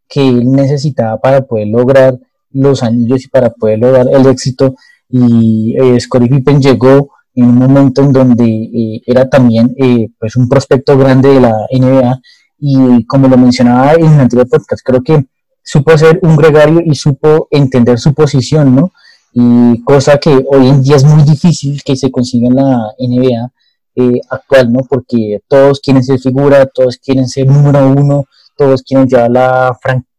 que 0.08 0.28
él 0.28 0.50
necesitaba 0.50 1.20
para 1.20 1.42
poder 1.42 1.68
lograr 1.68 2.18
los 2.50 2.82
anillos 2.82 3.24
y 3.24 3.28
para 3.28 3.50
poder 3.50 3.80
lograr 3.80 4.06
el 4.12 4.26
éxito. 4.26 4.74
Y 5.08 5.76
eh, 5.76 5.98
Scottie 6.00 6.28
Pippen 6.28 6.60
llegó 6.62 7.10
en 7.34 7.46
un 7.46 7.56
momento 7.56 8.02
en 8.02 8.12
donde 8.12 8.44
eh, 8.44 9.02
era 9.06 9.28
también 9.28 9.74
eh, 9.76 10.08
pues 10.18 10.36
un 10.36 10.48
prospecto 10.48 10.96
grande 10.96 11.30
de 11.30 11.40
la 11.40 11.66
NBA 11.72 12.20
y 12.58 13.04
como 13.06 13.26
lo 13.26 13.36
mencionaba 13.36 13.94
en 13.94 14.12
el 14.12 14.20
anterior 14.20 14.48
podcast, 14.48 14.82
creo 14.84 15.02
que 15.02 15.26
supo 15.62 15.96
ser 15.96 16.20
un 16.22 16.36
gregario 16.36 16.80
y 16.84 16.94
supo 16.94 17.48
entender 17.50 17.98
su 17.98 18.14
posición, 18.14 18.74
¿no? 18.74 18.92
Y 19.32 19.82
cosa 19.84 20.18
que 20.18 20.44
hoy 20.50 20.68
en 20.68 20.82
día 20.82 20.96
es 20.96 21.04
muy 21.04 21.22
difícil 21.22 21.82
que 21.84 21.96
se 21.96 22.10
consiga 22.10 22.48
en 22.48 22.56
la 22.56 22.92
NBA 22.98 23.52
eh, 23.96 24.20
actual, 24.28 24.72
¿no? 24.72 24.80
Porque 24.88 25.40
todos 25.48 25.80
quieren 25.80 26.02
ser 26.02 26.18
figura, 26.18 26.66
todos 26.66 26.96
quieren 26.98 27.28
ser 27.28 27.46
número 27.46 27.88
uno, 27.88 28.24
todos 28.56 28.82
quieren 28.82 29.08
llevar 29.08 29.30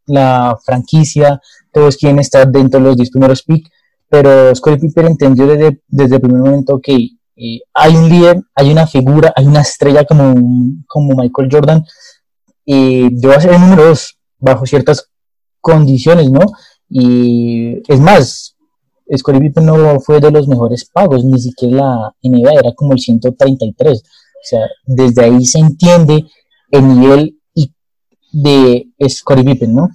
la, 0.05 0.57
franquicia, 0.65 1.41
todos 1.71 1.97
quieren 1.97 2.19
estar 2.19 2.49
dentro 2.51 2.79
de 2.79 2.87
los 2.87 2.97
10 2.97 3.11
primeros 3.11 3.43
picks, 3.43 3.69
pero 4.09 4.53
Scottie 4.53 4.79
Pippen 4.79 5.07
entendió 5.07 5.47
desde, 5.47 5.81
desde 5.87 6.15
el 6.15 6.21
primer 6.21 6.41
momento 6.41 6.79
que 6.81 6.95
eh, 7.35 7.59
hay 7.73 7.95
un 7.95 8.09
líder, 8.09 8.41
hay 8.55 8.71
una 8.71 8.87
figura, 8.87 9.31
hay 9.35 9.45
una 9.45 9.61
estrella 9.61 10.03
como, 10.05 10.35
como 10.87 11.15
Michael 11.15 11.49
Jordan, 11.51 11.85
y 12.65 13.21
yo 13.21 13.39
ser 13.39 13.53
el 13.53 13.61
número 13.61 13.85
2 13.85 14.17
bajo 14.39 14.65
ciertas 14.65 15.09
condiciones, 15.61 16.29
¿no? 16.29 16.41
Y 16.89 17.81
es 17.91 17.99
más, 17.99 18.55
Scottie 19.17 19.41
Pippen 19.41 19.65
no 19.65 19.99
fue 19.99 20.19
de 20.19 20.31
los 20.31 20.47
mejores 20.47 20.85
pagos, 20.85 21.23
ni 21.25 21.39
siquiera 21.39 21.75
la 21.75 22.15
NBA 22.23 22.53
era 22.53 22.73
como 22.73 22.93
el 22.93 22.99
133. 22.99 23.99
O 23.99 24.43
sea, 24.43 24.67
desde 24.85 25.23
ahí 25.23 25.45
se 25.45 25.59
entiende 25.59 26.25
el 26.71 26.87
nivel 26.87 27.37
de 28.31 28.87
Scottie 29.07 29.43
Pippen, 29.43 29.75
¿no? 29.75 29.89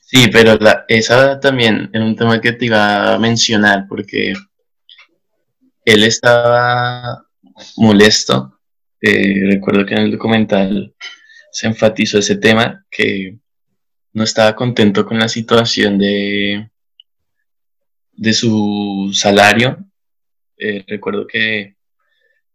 Sí, 0.00 0.28
pero 0.30 0.58
esa 0.88 1.40
también 1.40 1.90
es 1.92 2.00
un 2.00 2.14
tema 2.14 2.40
que 2.40 2.52
te 2.52 2.66
iba 2.66 3.14
a 3.14 3.18
mencionar 3.18 3.86
porque 3.88 4.34
él 5.84 6.04
estaba 6.04 7.24
molesto. 7.76 8.60
Eh, 9.00 9.40
recuerdo 9.50 9.84
que 9.84 9.94
en 9.94 10.00
el 10.00 10.12
documental 10.12 10.94
se 11.50 11.66
enfatizó 11.66 12.18
ese 12.18 12.36
tema, 12.36 12.84
que 12.90 13.38
no 14.12 14.24
estaba 14.24 14.54
contento 14.54 15.04
con 15.04 15.18
la 15.18 15.28
situación 15.28 15.98
de, 15.98 16.70
de 18.16 18.32
su 18.32 19.10
salario. 19.12 19.78
Eh, 20.58 20.84
recuerdo 20.86 21.26
que 21.26 21.76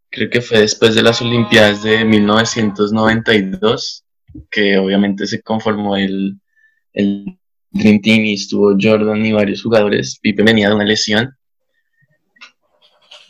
creo 0.10 0.30
que 0.30 0.42
fue 0.42 0.60
después 0.60 0.96
de 0.96 1.04
las 1.04 1.22
Olimpiadas 1.22 1.84
de 1.84 2.06
1992 2.06 4.06
que 4.50 4.78
obviamente 4.78 5.28
se 5.28 5.42
conformó 5.42 5.96
el, 5.96 6.40
el 6.94 7.38
Dream 7.72 8.02
Team 8.02 8.26
y 8.26 8.34
estuvo 8.36 8.76
Jordan 8.80 9.26
y 9.26 9.32
varios 9.32 9.64
jugadores. 9.64 10.20
Pipe 10.22 10.44
venía 10.44 10.70
de 10.70 10.76
una 10.76 10.86
lesión 10.86 11.36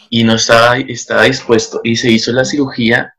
y 0.10 0.24
no 0.24 0.36
estaba, 0.36 0.78
estaba 0.78 1.24
dispuesto 1.24 1.82
y 1.84 1.96
se 1.96 2.12
hizo 2.12 2.32
la 2.32 2.46
cirugía 2.46 3.14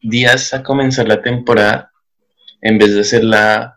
días 0.00 0.52
a 0.54 0.62
comenzar 0.62 1.08
la 1.08 1.22
temporada 1.22 1.90
en 2.60 2.78
vez 2.78 2.94
de 2.94 3.00
hacerla 3.00 3.73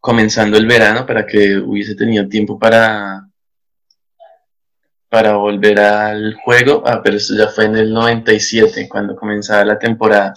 comenzando 0.00 0.56
el 0.56 0.66
verano 0.66 1.06
para 1.06 1.26
que 1.26 1.56
hubiese 1.56 1.94
tenido 1.94 2.28
tiempo 2.28 2.58
para 2.58 3.28
para 5.08 5.36
volver 5.36 5.80
al 5.80 6.34
juego, 6.34 6.82
ah, 6.86 7.00
pero 7.02 7.16
eso 7.16 7.34
ya 7.36 7.48
fue 7.48 7.64
en 7.64 7.76
el 7.76 7.92
97 7.92 8.88
cuando 8.88 9.16
comenzaba 9.16 9.64
la 9.64 9.78
temporada. 9.78 10.34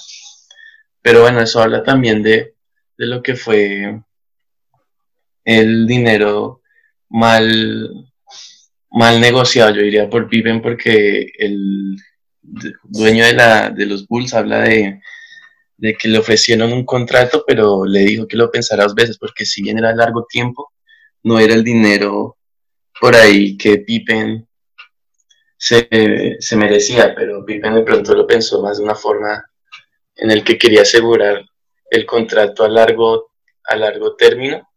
Pero 1.01 1.21
bueno, 1.21 1.41
eso 1.41 1.61
habla 1.61 1.83
también 1.83 2.23
de, 2.23 2.55
de 2.97 3.05
lo 3.05 3.21
que 3.21 3.35
fue 3.35 4.01
el 5.43 5.87
dinero 5.87 6.61
mal, 7.09 7.89
mal 8.91 9.19
negociado, 9.19 9.75
yo 9.75 9.81
diría, 9.81 10.09
por 10.09 10.29
Pippen, 10.29 10.61
porque 10.61 11.31
el 11.37 11.97
dueño 12.83 13.25
de, 13.25 13.33
la, 13.33 13.69
de 13.69 13.85
los 13.85 14.07
Bulls 14.07 14.33
habla 14.33 14.59
de, 14.61 15.01
de 15.81 15.95
que 15.95 16.07
le 16.07 16.19
ofrecieron 16.19 16.71
un 16.71 16.85
contrato, 16.85 17.43
pero 17.45 17.85
le 17.85 18.01
dijo 18.01 18.27
que 18.27 18.37
lo 18.37 18.51
pensara 18.51 18.83
dos 18.83 18.95
veces, 18.95 19.17
porque 19.17 19.45
si 19.45 19.63
bien 19.63 19.79
era 19.79 19.95
largo 19.95 20.25
tiempo, 20.29 20.71
no 21.23 21.39
era 21.39 21.53
el 21.55 21.63
dinero 21.63 22.37
por 22.99 23.15
ahí 23.15 23.57
que 23.57 23.79
Pippen 23.79 24.47
se, 25.57 26.37
se 26.39 26.55
merecía, 26.55 27.13
pero 27.15 27.43
Pippen 27.45 27.73
de 27.75 27.83
pronto 27.83 28.13
lo 28.13 28.27
pensó 28.27 28.61
más 28.61 28.77
de 28.77 28.83
una 28.83 28.95
forma 28.95 29.43
en 30.15 30.31
el 30.31 30.43
que 30.43 30.57
quería 30.57 30.83
asegurar 30.83 31.43
el 31.89 32.05
contrato 32.05 32.63
a 32.63 32.69
largo, 32.69 33.31
a 33.65 33.75
largo 33.75 34.15
término 34.15 34.67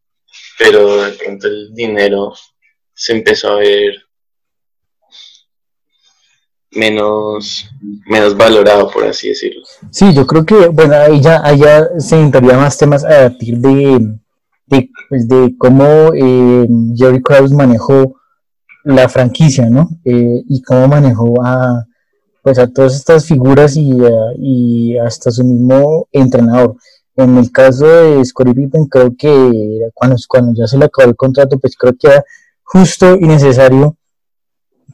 pero 0.58 1.02
de 1.02 1.12
pronto 1.12 1.46
el 1.48 1.74
dinero 1.74 2.32
se 2.94 3.12
empezó 3.12 3.52
a 3.52 3.56
ver 3.56 3.94
menos, 6.76 7.68
menos 8.06 8.36
valorado, 8.36 8.90
por 8.90 9.04
así 9.04 9.28
decirlo. 9.28 9.62
Sí, 9.90 10.12
yo 10.12 10.26
creo 10.26 10.44
que, 10.44 10.68
bueno, 10.68 10.94
ahí 10.94 11.20
ya, 11.20 11.88
se 11.98 12.20
entraría 12.20 12.56
más 12.56 12.76
temas 12.76 13.04
a 13.04 13.28
partir 13.28 13.58
de, 13.58 14.16
de, 14.66 14.90
pues 15.08 15.28
de 15.28 15.54
cómo 15.58 16.12
eh, 16.14 16.66
Jerry 16.96 17.22
Krause 17.22 17.52
manejó 17.52 18.16
la 18.84 19.08
franquicia, 19.08 19.68
¿no? 19.70 19.88
Eh, 20.04 20.42
y 20.48 20.62
cómo 20.62 20.88
manejó 20.88 21.34
a, 21.44 21.84
pues 22.42 22.58
a 22.58 22.66
todas 22.66 22.94
estas 22.94 23.26
figuras 23.26 23.76
y, 23.76 23.92
y 24.38 24.98
hasta 24.98 25.30
su 25.30 25.44
mismo 25.44 26.08
entrenador. 26.12 26.76
En 27.16 27.38
el 27.38 27.50
caso 27.52 27.86
de 27.86 28.24
Scottie 28.24 28.54
Pippen, 28.54 28.86
creo 28.86 29.14
que 29.16 29.88
cuando, 29.94 30.16
cuando 30.28 30.52
ya 30.54 30.66
se 30.66 30.76
le 30.76 30.86
acabó 30.86 31.08
el 31.08 31.16
contrato, 31.16 31.58
pues 31.58 31.76
creo 31.76 31.94
que 31.96 32.08
era 32.08 32.24
justo 32.64 33.16
y 33.16 33.26
necesario 33.26 33.96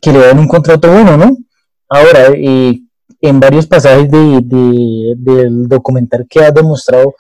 que 0.00 0.12
le 0.12 0.18
den 0.20 0.38
un 0.38 0.48
contrato 0.48 0.90
bueno, 0.90 1.16
¿no? 1.16 1.36
Ahora, 1.92 2.28
eh, 2.36 2.80
en 3.20 3.40
varios 3.40 3.66
pasajes 3.66 4.08
de, 4.08 5.14
del 5.16 5.68
documental 5.68 6.24
que 6.30 6.38
ha 6.38 6.52
demostrado, 6.52 7.16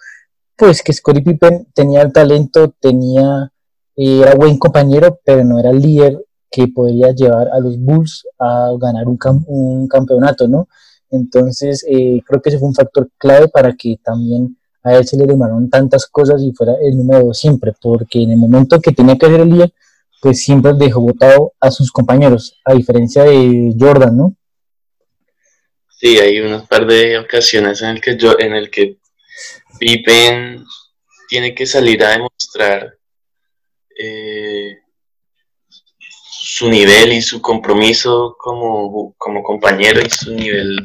pues 0.56 0.80
que 0.80 0.92
Scottie 0.92 1.22
Pippen 1.22 1.66
tenía 1.74 2.02
el 2.02 2.12
talento, 2.12 2.72
tenía, 2.80 3.50
era 3.96 4.34
buen 4.36 4.58
compañero, 4.58 5.18
pero 5.24 5.42
no 5.42 5.58
era 5.58 5.70
el 5.70 5.80
líder 5.80 6.24
que 6.48 6.68
podría 6.68 7.10
llevar 7.10 7.48
a 7.48 7.58
los 7.58 7.78
Bulls 7.80 8.24
a 8.38 8.70
ganar 8.80 9.08
un, 9.08 9.18
un 9.48 9.88
campeonato, 9.88 10.46
¿no? 10.46 10.68
Entonces, 11.10 11.84
eh, 11.88 12.20
creo 12.24 12.40
que 12.40 12.50
ese 12.50 12.58
fue 12.60 12.68
un 12.68 12.74
factor 12.74 13.10
clave 13.18 13.48
para 13.48 13.72
que 13.72 13.96
también 14.04 14.56
a 14.84 14.94
él 14.94 15.04
se 15.06 15.16
le 15.16 15.26
demandaron 15.26 15.68
tantas 15.68 16.06
cosas 16.06 16.42
y 16.42 16.52
fuera 16.52 16.74
el 16.80 16.96
número 16.96 17.26
dos 17.26 17.38
siempre, 17.38 17.74
porque 17.82 18.22
en 18.22 18.30
el 18.30 18.38
momento 18.38 18.80
que 18.80 18.92
tenía 18.92 19.18
que 19.18 19.26
hacer 19.26 19.40
el 19.40 19.50
día, 19.50 19.68
pues 20.22 20.40
siempre 20.44 20.74
dejó 20.74 21.00
votado 21.00 21.54
a 21.60 21.72
sus 21.72 21.90
compañeros, 21.90 22.60
a 22.64 22.74
diferencia 22.74 23.24
de 23.24 23.74
Jordan, 23.78 24.16
¿no? 24.16 24.36
Sí, 26.00 26.18
hay 26.18 26.40
unas 26.40 26.66
par 26.66 26.86
de 26.86 27.18
ocasiones 27.18 27.82
en 27.82 27.90
el 27.90 28.00
que 28.00 28.16
yo, 28.16 28.34
en 28.38 28.54
el 28.54 28.70
que 28.70 28.96
Pippen 29.78 30.64
tiene 31.28 31.54
que 31.54 31.66
salir 31.66 32.02
a 32.02 32.12
demostrar 32.12 32.96
eh, 33.98 34.78
su 36.08 36.70
nivel 36.70 37.12
y 37.12 37.20
su 37.20 37.42
compromiso 37.42 38.34
como, 38.38 39.14
como 39.18 39.42
compañero 39.42 40.00
y 40.00 40.08
su 40.08 40.32
nivel 40.32 40.82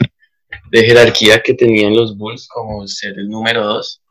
de 0.70 0.84
jerarquía 0.84 1.42
que 1.42 1.54
tenían 1.54 1.96
los 1.96 2.18
Bulls 2.18 2.50
como 2.50 2.86
ser 2.86 3.18
el 3.18 3.30
número 3.30 3.66
dos. 3.66 4.02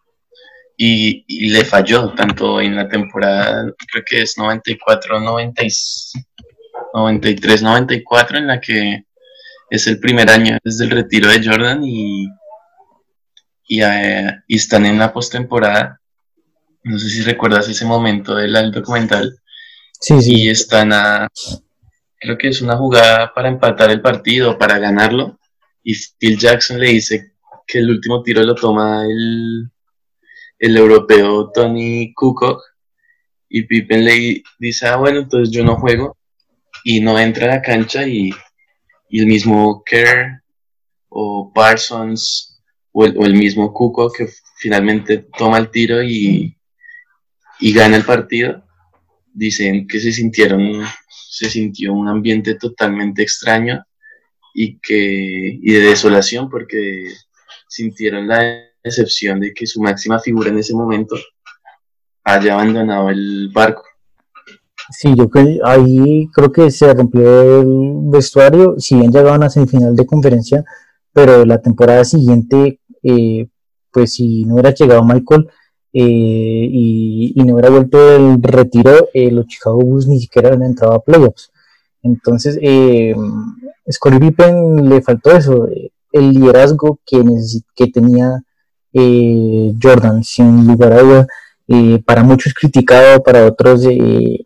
Y, 0.79 1.51
le 1.53 1.67
falló 1.67 2.15
tanto 2.15 2.63
en 2.63 2.77
la 2.77 2.89
temporada, 2.89 3.71
creo 3.93 4.05
que 4.09 4.23
es 4.23 4.39
94, 4.39 5.21
93, 5.21 7.63
94 7.63 8.39
en 8.39 8.47
la 8.47 8.59
que 8.59 9.05
es 9.75 9.87
el 9.87 9.99
primer 9.99 10.31
año 10.31 10.59
desde 10.63 10.85
el 10.85 10.91
retiro 10.91 11.29
de 11.29 11.45
Jordan 11.45 11.85
y, 11.85 12.29
y, 13.67 13.83
eh, 13.83 14.31
están 14.49 14.87
en 14.87 14.99
la 14.99 15.13
postemporada. 15.13 16.01
No 16.83 16.99
sé 16.99 17.09
si 17.09 17.23
recuerdas 17.23 17.69
ese 17.69 17.87
momento 17.87 18.35
del 18.35 18.71
documental. 18.71 19.39
Sí, 20.01 20.21
sí. 20.21 20.43
Y 20.43 20.49
están 20.51 20.93
a, 20.93 21.29
creo 22.19 22.37
que 22.37 22.49
es 22.49 22.61
una 22.61 22.77
jugada 22.77 23.33
para 23.35 23.49
empatar 23.49 23.91
el 23.91 24.03
partido, 24.03 24.59
para 24.59 24.79
ganarlo 24.79 25.39
y 25.85 25.95
Phil 26.19 26.39
Jackson 26.39 26.81
le 26.81 26.89
dice 26.89 27.35
que 27.67 27.79
el 27.79 27.91
último 27.91 28.23
tiro 28.23 28.43
lo 28.43 28.55
toma 28.55 29.05
el, 29.05 29.71
el 30.59 30.77
europeo 30.77 31.51
Tony 31.53 32.13
Kukoc 32.15 32.63
y 33.51 33.63
Pippen 33.65 34.05
le 34.05 34.43
dice, 34.59 34.89
ah, 34.89 34.97
bueno, 34.97 35.21
entonces 35.21 35.55
yo 35.55 35.63
no 35.63 35.77
juego 35.77 36.17
y 36.83 37.01
no 37.01 37.19
entra 37.19 37.45
a 37.45 37.57
la 37.57 37.63
cancha 37.63 38.09
y, 38.09 38.31
el 39.11 39.27
mismo 39.27 39.83
Kerr 39.85 40.43
o 41.09 41.53
Parsons 41.55 42.63
o 42.93 43.05
el, 43.05 43.35
mismo 43.35 43.73
Kukoc 43.73 44.17
que 44.17 44.29
finalmente 44.57 45.27
toma 45.37 45.59
el 45.59 45.71
tiro 45.71 46.03
y, 46.03 46.57
y 47.61 47.73
gana 47.73 47.97
el 47.97 48.05
partido, 48.05 48.65
dicen 49.33 49.87
que 49.87 49.99
se 49.99 50.13
sintieron, 50.13 50.85
se 51.11 51.51
sintió 51.51 51.93
un 51.93 52.09
ambiente 52.09 52.55
totalmente 52.55 53.23
extraño 53.23 53.85
y, 54.55 54.79
que, 54.79 55.59
y 55.61 55.73
de 55.73 55.81
desolación 55.81 56.49
porque 56.49 57.13
sintieron 57.69 58.29
la 58.29 58.71
decepción 58.83 59.41
de 59.41 59.53
que 59.53 59.67
su 59.67 59.83
máxima 59.83 60.21
figura 60.21 60.51
en 60.51 60.59
ese 60.59 60.75
momento 60.75 61.17
haya 62.23 62.55
abandonado 62.55 63.11
el 63.11 63.51
barco. 63.53 63.85
Sí, 64.91 65.15
yo 65.17 65.29
creo 65.31 65.67
ahí 65.67 66.29
creo 66.33 66.53
que 66.53 66.71
se 66.71 66.93
rompió 66.93 67.61
el 67.61 68.11
vestuario, 68.11 68.75
si 68.79 68.97
bien 68.97 69.11
llegaban 69.11 69.43
a 69.43 69.51
semifinal 69.51 69.97
de 69.97 70.07
conferencia, 70.07 70.65
pero 71.13 71.45
la 71.45 71.61
temporada 71.61 72.05
siguiente, 72.05 72.81
eh, 73.03 73.49
pues 73.91 74.15
si 74.15 74.45
no 74.45 74.55
hubiera 74.55 74.75
llegado 74.75 75.05
Michael 75.05 75.49
eh, 75.93 76.69
y, 76.71 77.35
no 77.37 77.55
hubiera 77.55 77.71
vuelto 77.71 78.17
el 78.17 78.43
retiro, 78.43 79.09
eh, 79.15 79.31
los 79.31 79.47
Chicago 79.47 79.79
Bulls 79.79 80.07
ni 80.09 80.21
siquiera 80.21 80.49
habían 80.49 80.65
entrado 80.71 80.95
a 80.95 81.03
playoffs. 81.03 81.51
Entonces, 82.03 82.59
eh, 82.61 83.15
Scottie 83.91 84.21
Pippen 84.21 84.89
le 84.89 85.01
faltó 85.03 85.33
eso, 85.33 85.69
el 86.13 86.31
liderazgo 86.33 87.01
que, 87.07 87.23
que 87.75 87.87
tenía 87.89 88.43
eh, 88.95 89.75
Jordan, 89.83 90.23
sin 90.23 90.67
lugar 90.67 90.93
a 90.93 91.03
duda, 91.03 91.27
eh, 91.67 92.03
para 92.07 92.23
muchos 92.23 92.55
criticado, 92.55 93.23
para 93.23 93.47
otros 93.47 93.85
eh, 93.91 94.45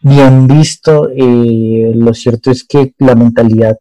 bien 0.00 0.46
visto. 0.46 1.08
lo 1.08 2.14
cierto 2.14 2.50
es 2.50 2.64
que 2.64 2.94
la 2.98 3.14
mentalidad 3.14 3.76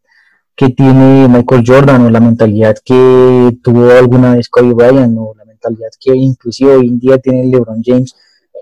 que 0.56 0.70
tiene 0.70 1.28
Michael 1.30 1.64
Jordan 1.66 2.02
o 2.06 2.10
la 2.10 2.20
mentalidad 2.20 2.76
que 2.84 3.58
tuvo 3.64 3.92
alguna 3.92 4.36
vez 4.36 4.50
Kobe 4.50 4.74
Bryant 4.74 5.16
o 5.18 5.34
la 5.38 5.46
mentalidad 5.46 5.90
que 6.00 6.14
inclusive 6.14 6.76
hoy 6.76 6.88
en 6.88 7.00
día 7.00 7.18
tiene 7.18 7.46
LeBron 7.46 7.82
James, 7.84 8.14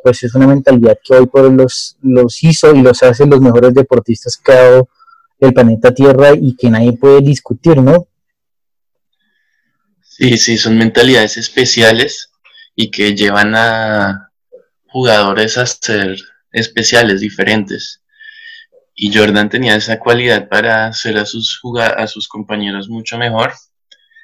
pues 0.03 0.23
es 0.23 0.35
una 0.35 0.45
mentalidad 0.45 0.99
que 1.03 1.15
hoy 1.15 1.25
por 1.25 1.51
los, 1.51 1.97
los 2.01 2.43
hizo 2.43 2.75
y 2.75 2.81
los 2.81 3.01
hace 3.01 3.25
los 3.25 3.41
mejores 3.41 3.73
deportistas 3.73 4.37
que 4.37 4.51
ha 4.51 4.55
dado 4.55 4.89
el 5.39 5.53
planeta 5.53 5.93
Tierra 5.93 6.33
y 6.33 6.55
que 6.55 6.69
nadie 6.69 6.93
puede 6.93 7.21
discutir, 7.21 7.77
¿no? 7.81 8.07
Sí, 10.01 10.37
sí, 10.37 10.57
son 10.57 10.77
mentalidades 10.77 11.37
especiales 11.37 12.31
y 12.75 12.91
que 12.91 13.15
llevan 13.15 13.55
a 13.55 14.31
jugadores 14.87 15.57
a 15.57 15.65
ser 15.65 16.17
especiales, 16.51 17.21
diferentes. 17.21 18.01
Y 18.95 19.15
Jordan 19.15 19.49
tenía 19.49 19.75
esa 19.75 19.99
cualidad 19.99 20.47
para 20.49 20.87
hacer 20.87 21.17
a 21.17 21.25
sus, 21.25 21.59
a 21.75 22.07
sus 22.07 22.27
compañeros 22.27 22.89
mucho 22.89 23.17
mejor. 23.17 23.53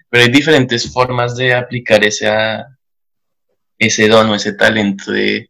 Pero 0.09 0.23
hay 0.23 0.31
diferentes 0.31 0.91
formas 0.91 1.35
de 1.35 1.53
aplicar 1.53 2.03
ese, 2.03 2.31
ese 3.77 4.07
don 4.07 4.29
o 4.29 4.35
ese 4.35 4.53
talento 4.53 5.11
de, 5.11 5.49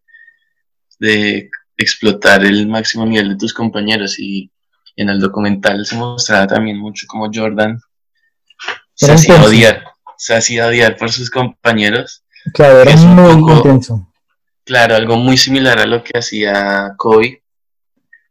de 1.00 1.50
explotar 1.78 2.44
el 2.46 2.68
máximo 2.68 3.06
nivel 3.06 3.30
de 3.30 3.38
tus 3.38 3.54
compañeros 3.54 4.20
y 4.20 4.52
en 4.96 5.10
el 5.10 5.20
documental 5.20 5.86
se 5.86 5.96
mostraba 5.96 6.48
también 6.48 6.78
mucho 6.78 7.08
como 7.08 7.30
Jordan 7.34 7.80
se 8.94 9.12
hacía 9.12 9.42
odiar, 9.44 9.84
se 10.18 10.36
hacía 10.36 10.68
odiar 10.68 10.98
por 10.98 11.12
sus 11.12 11.30
compañeros. 11.30 12.24
Claro, 12.54 12.82
era 12.82 12.96
muy 12.96 13.54
intenso. 13.54 14.08
Claro, 14.65 14.95
algo 14.95 15.17
muy 15.17 15.38
similar 15.38 15.80
a 15.80 15.86
lo 15.86 16.04
que 16.04 16.17
hacía 16.17 16.93
Kobe. 16.97 17.43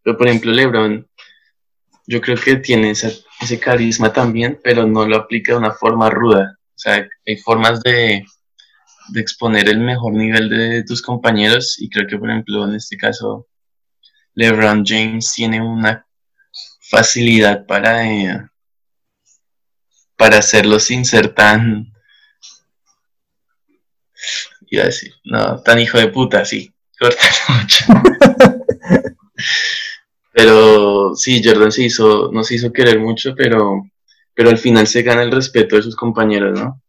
Pero 0.03 0.17
por 0.17 0.27
ejemplo 0.27 0.53
LeBron, 0.53 1.07
yo 2.07 2.21
creo 2.21 2.37
que 2.37 2.57
tiene 2.57 2.91
ese 2.91 3.61
carisma 3.61 4.13
también, 4.13 4.61
pero 4.63 4.87
no 4.87 5.07
lo 5.07 5.17
aplica 5.17 5.53
de 5.53 5.59
una 5.59 5.73
forma 5.73 6.11
ruda. 6.11 6.59
O 6.75 6.79
sea, 6.79 7.07
hay 7.27 7.37
formas 7.37 7.83
de, 7.83 8.25
de 9.09 9.21
exponer 9.21 9.69
el 9.69 9.79
mejor 9.79 10.15
nivel 10.15 10.49
de 10.49 10.85
tus 10.85 11.03
compañeros 11.03 11.77
y 11.79 11.89
creo 11.89 12.07
que 12.07 12.19
por 12.19 12.31
ejemplo 12.31 12.65
en 12.65 12.75
este 12.75 12.97
caso 12.97 13.49
LeBron 14.35 14.85
James 14.87 15.33
tiene 15.35 15.61
una 15.61 16.07
facilidad 16.81 17.67
para 17.67 18.09
eh, 18.09 18.49
para 20.17 20.39
hacerlo 20.39 20.79
sin 20.79 21.05
ser 21.05 21.35
tan 21.35 21.92
iba 24.77 24.85
a 24.85 24.87
decir. 24.87 25.13
No 25.25 25.61
tan 25.63 25.79
hijo 25.79 25.99
de 25.99 26.09
puta 26.09 26.45
sí. 26.45 26.71
Corta 26.99 27.25
mucho 27.49 27.85
pero 30.35 31.15
sí 31.17 31.43
Jordan 31.45 31.73
se 31.73 31.85
hizo 31.85 32.31
no 32.33 32.45
se 32.45 32.55
hizo 32.55 32.73
querer 32.73 33.01
mucho 33.01 33.35
pero 33.37 33.83
pero 34.35 34.51
al 34.51 34.59
final 34.59 34.87
se 34.87 35.03
gana 35.03 35.23
el 35.23 35.33
respeto 35.33 35.77
de 35.77 35.83
sus 35.83 35.97
compañeros 35.97 36.59
no 36.59 36.81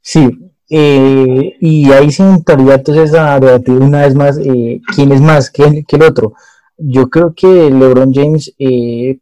sí 0.00 0.30
eh, 0.68 1.56
y 1.60 1.92
ahí 1.92 2.10
se 2.10 2.24
entraría 2.24 2.74
entonces 2.74 3.14
a 3.14 3.38
debatir 3.38 3.74
una 3.74 4.02
vez 4.02 4.14
más 4.14 4.38
eh, 4.38 4.80
quién 4.94 5.12
es 5.12 5.20
más 5.20 5.50
que, 5.50 5.84
el 5.86 6.02
otro. 6.02 6.34
Yo 6.76 7.08
creo 7.08 7.34
que 7.34 7.46
LeBron 7.46 8.12
James 8.12 8.52
eh, 8.58 9.18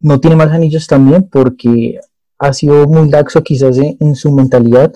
no 0.00 0.20
tiene 0.20 0.36
más 0.36 0.50
anillos 0.50 0.86
también 0.86 1.28
porque 1.30 2.00
ha 2.38 2.52
sido 2.52 2.86
muy 2.86 3.08
laxo 3.08 3.42
quizás 3.42 3.78
en, 3.78 4.14
su 4.14 4.32
mentalidad 4.32 4.92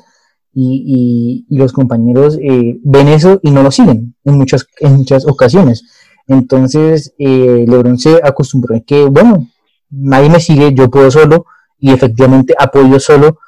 y, 0.53 1.47
los 1.49 1.73
compañeros 1.73 2.39
ven 2.39 3.09
eso 3.09 3.41
y 3.43 3.51
no 3.51 3.63
lo 3.63 3.71
siguen 3.71 4.15
en 4.25 4.39
muchas, 4.39 4.67
en 4.81 4.97
muchas 4.97 5.27
ocasiones. 5.27 5.85
Entonces 6.27 7.15
LeBron 7.19 7.99
se 7.99 8.21
acostumbró 8.23 8.77
a 8.77 8.81
que, 8.81 9.05
bueno, 9.05 9.49
nadie 9.91 10.31
me 10.31 10.41
sigue, 10.41 10.75
yo 10.75 10.91
puedo 10.91 11.11
solo 11.11 11.47
y 11.79 11.91
efectivamente 11.93 12.55
apoyo 12.59 13.01
solo 13.01 13.39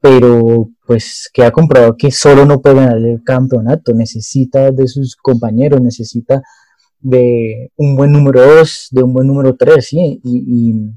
pero 0.00 0.70
pues 0.86 1.30
queda 1.32 1.50
comprobado 1.50 1.96
que 1.96 2.10
solo 2.10 2.46
no 2.46 2.60
puede 2.60 2.76
ganar 2.76 2.96
el 2.96 3.22
campeonato, 3.22 3.92
necesita 3.92 4.70
de 4.70 4.88
sus 4.88 5.14
compañeros, 5.14 5.80
necesita 5.80 6.42
de 6.98 7.70
un 7.76 7.96
buen 7.96 8.12
número 8.12 8.44
2, 8.56 8.88
de 8.90 9.02
un 9.02 9.12
buen 9.12 9.26
número 9.26 9.56
3, 9.56 9.86
¿sí? 9.86 10.20
Y, 10.24 10.90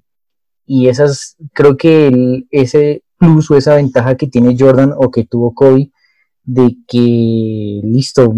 y, 0.65 0.88
esas, 0.88 1.36
creo 1.54 1.78
que 1.78 2.43
ese 2.49 3.04
plus 3.23 3.51
o 3.51 3.57
esa 3.57 3.75
ventaja 3.75 4.15
que 4.15 4.27
tiene 4.27 4.55
Jordan 4.57 4.93
o 4.97 5.09
que 5.09 5.25
tuvo 5.25 5.53
Kobe, 5.53 5.91
de 6.43 6.77
que, 6.88 7.81
listo, 7.83 8.33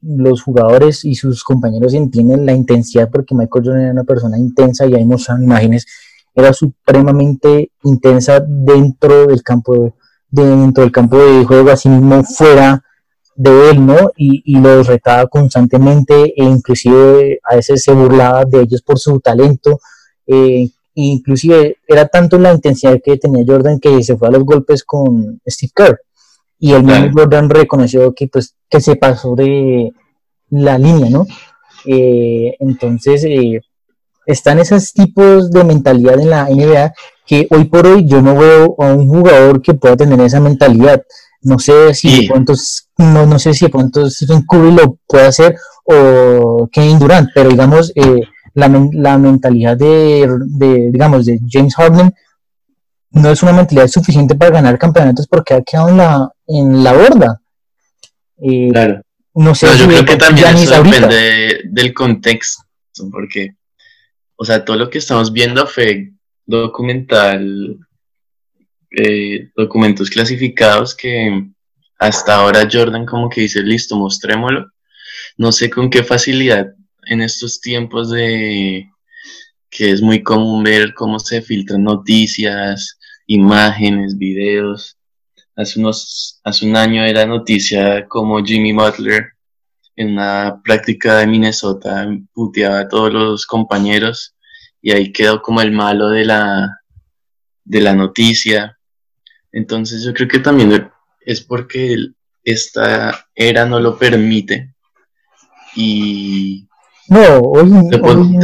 los 0.00 0.42
jugadores 0.42 1.04
y 1.04 1.14
sus 1.14 1.42
compañeros 1.42 1.94
entienden 1.94 2.46
la 2.46 2.52
intensidad, 2.52 3.10
porque 3.10 3.34
Michael 3.34 3.64
Jordan 3.64 3.82
era 3.82 3.92
una 3.92 4.04
persona 4.04 4.38
intensa 4.38 4.86
y 4.86 4.94
ahí 4.94 5.04
nos 5.04 5.28
imágenes, 5.28 5.86
era 6.34 6.52
supremamente 6.52 7.72
intensa 7.82 8.40
dentro 8.40 9.26
del 9.26 9.42
campo 9.42 9.74
de 9.74 9.92
dentro 10.30 10.82
del 10.82 10.92
campo 10.92 11.16
de 11.18 11.44
juego, 11.44 11.70
así 11.70 11.88
mismo 11.88 12.22
fuera 12.22 12.82
de 13.34 13.70
él, 13.70 13.86
¿no? 13.86 14.10
Y, 14.16 14.42
y 14.44 14.60
los 14.60 14.86
retaba 14.86 15.26
constantemente 15.26 16.34
e 16.36 16.44
inclusive 16.44 17.40
a 17.44 17.56
veces 17.56 17.82
se 17.82 17.92
burlaba 17.92 18.44
de 18.44 18.62
ellos 18.62 18.82
por 18.82 18.98
su 18.98 19.20
talento. 19.20 19.80
Eh, 20.26 20.68
inclusive 21.06 21.78
era 21.86 22.06
tanto 22.06 22.38
la 22.38 22.52
intensidad 22.52 22.98
que 23.02 23.16
tenía 23.16 23.44
Jordan 23.46 23.78
que 23.78 24.02
se 24.02 24.16
fue 24.16 24.28
a 24.28 24.32
los 24.32 24.44
golpes 24.44 24.84
con 24.84 25.40
Steve 25.46 25.72
Kerr. 25.74 26.00
y 26.58 26.72
el 26.72 26.82
mismo 26.82 27.10
Jordan 27.14 27.48
reconoció 27.50 28.12
que 28.14 28.26
pues 28.28 28.54
que 28.68 28.80
se 28.80 28.96
pasó 28.96 29.34
de 29.34 29.92
la 30.50 30.78
línea, 30.78 31.10
¿no? 31.10 31.26
Eh, 31.84 32.56
entonces, 32.60 33.24
eh, 33.24 33.60
están 34.26 34.58
esos 34.58 34.92
tipos 34.92 35.50
de 35.50 35.64
mentalidad 35.64 36.20
en 36.20 36.30
la 36.30 36.48
NBA 36.50 36.92
que 37.26 37.46
hoy 37.50 37.64
por 37.64 37.86
hoy 37.86 38.06
yo 38.06 38.20
no 38.20 38.36
veo 38.36 38.74
a 38.78 38.92
un 38.92 39.08
jugador 39.08 39.62
que 39.62 39.74
pueda 39.74 39.96
tener 39.96 40.20
esa 40.20 40.40
mentalidad. 40.40 41.02
No 41.42 41.58
sé 41.58 41.94
si 41.94 42.22
de 42.22 42.28
pronto, 42.28 42.52
no, 42.98 43.26
no 43.26 43.38
sé 43.38 43.54
si 43.54 43.66
de 43.66 43.70
pronto 43.70 44.10
Stephen 44.10 44.42
Curry 44.42 44.72
lo 44.72 44.98
puede 45.06 45.26
hacer 45.26 45.56
o 45.84 46.68
Kevin 46.70 46.98
Durant, 46.98 47.28
pero 47.34 47.50
digamos, 47.50 47.92
eh, 47.94 48.20
la, 48.58 48.88
la, 48.92 49.18
mentalidad 49.18 49.76
de, 49.76 50.28
de, 50.46 50.90
digamos, 50.90 51.26
de 51.26 51.38
James 51.48 51.74
Harden 51.76 52.12
no 53.10 53.30
es 53.30 53.42
una 53.42 53.52
mentalidad 53.52 53.88
suficiente 53.88 54.34
para 54.34 54.50
ganar 54.50 54.78
campeonatos 54.78 55.26
porque 55.26 55.54
ha 55.54 55.62
quedado 55.62 55.88
en 55.88 55.96
la, 55.96 56.32
en 56.46 56.84
la 56.84 56.92
borda. 56.92 57.40
Eh, 58.42 58.68
claro. 58.70 59.02
No 59.34 59.54
sé 59.54 59.68
yo 59.78 59.86
creo 59.86 60.04
que 60.04 60.16
también 60.16 60.56
eso 60.56 60.82
depende 60.82 61.60
del 61.66 61.94
contexto, 61.94 62.64
porque, 63.12 63.54
o 64.34 64.44
sea, 64.44 64.64
todo 64.64 64.76
lo 64.76 64.90
que 64.90 64.98
estamos 64.98 65.32
viendo 65.32 65.64
fue 65.66 66.10
documental, 66.44 67.78
eh, 68.90 69.50
documentos 69.56 70.10
clasificados 70.10 70.96
que 70.96 71.46
hasta 71.98 72.34
ahora 72.34 72.68
Jordan 72.70 73.06
como 73.06 73.28
que 73.28 73.42
dice, 73.42 73.62
listo, 73.62 73.96
mostrémoslo. 73.96 74.66
No 75.36 75.52
sé 75.52 75.70
con 75.70 75.88
qué 75.88 76.02
facilidad 76.02 76.74
en 77.08 77.22
estos 77.22 77.60
tiempos 77.60 78.10
de 78.10 78.90
que 79.70 79.90
es 79.90 80.00
muy 80.02 80.22
común 80.22 80.62
ver 80.62 80.94
cómo 80.94 81.18
se 81.18 81.42
filtran 81.42 81.82
noticias, 81.82 82.98
imágenes, 83.26 84.16
videos. 84.16 84.96
Hace, 85.56 85.80
unos, 85.80 86.40
hace 86.44 86.66
un 86.66 86.76
año 86.76 87.04
era 87.04 87.26
noticia 87.26 88.06
como 88.06 88.44
Jimmy 88.44 88.72
Butler 88.72 89.32
en 89.96 90.12
una 90.12 90.60
práctica 90.62 91.18
de 91.18 91.26
Minnesota 91.26 92.08
puteaba 92.32 92.80
a 92.80 92.88
todos 92.88 93.12
los 93.12 93.46
compañeros 93.46 94.36
y 94.80 94.92
ahí 94.92 95.12
quedó 95.12 95.42
como 95.42 95.60
el 95.60 95.72
malo 95.72 96.08
de 96.10 96.24
la, 96.24 96.78
de 97.64 97.80
la 97.80 97.94
noticia. 97.94 98.78
Entonces 99.50 100.04
yo 100.04 100.14
creo 100.14 100.28
que 100.28 100.38
también 100.38 100.88
es 101.20 101.40
porque 101.40 101.96
esta 102.44 103.26
era 103.34 103.66
no 103.66 103.80
lo 103.80 103.98
permite 103.98 104.72
y 105.74 106.67
no, 107.08 107.38
hoy, 107.40 107.70
hoy 107.70 108.38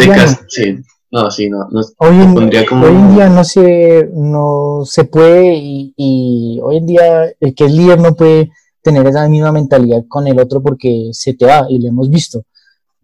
no, 1.15 1.31
sí, 1.31 1.49
no. 1.49 1.69
hoy, 1.99 2.17
en, 2.17 3.15
día 3.15 3.29
no 3.29 3.45
se, 3.45 4.09
no 4.13 4.83
se 4.85 5.05
puede 5.05 5.55
y, 5.97 6.59
hoy 6.61 6.79
en 6.79 6.87
día 6.87 7.25
el 7.39 7.55
que 7.55 7.67
es 7.67 7.73
líder 7.73 8.01
no 8.01 8.17
puede 8.17 8.51
tener 8.83 9.07
esa 9.07 9.29
misma 9.29 9.53
mentalidad 9.53 10.03
con 10.09 10.27
el 10.27 10.41
otro 10.41 10.61
porque 10.61 11.11
se 11.13 11.35
te 11.35 11.47
va 11.47 11.67
y 11.69 11.79
lo 11.79 11.89
hemos 11.89 12.11
visto. 12.11 12.43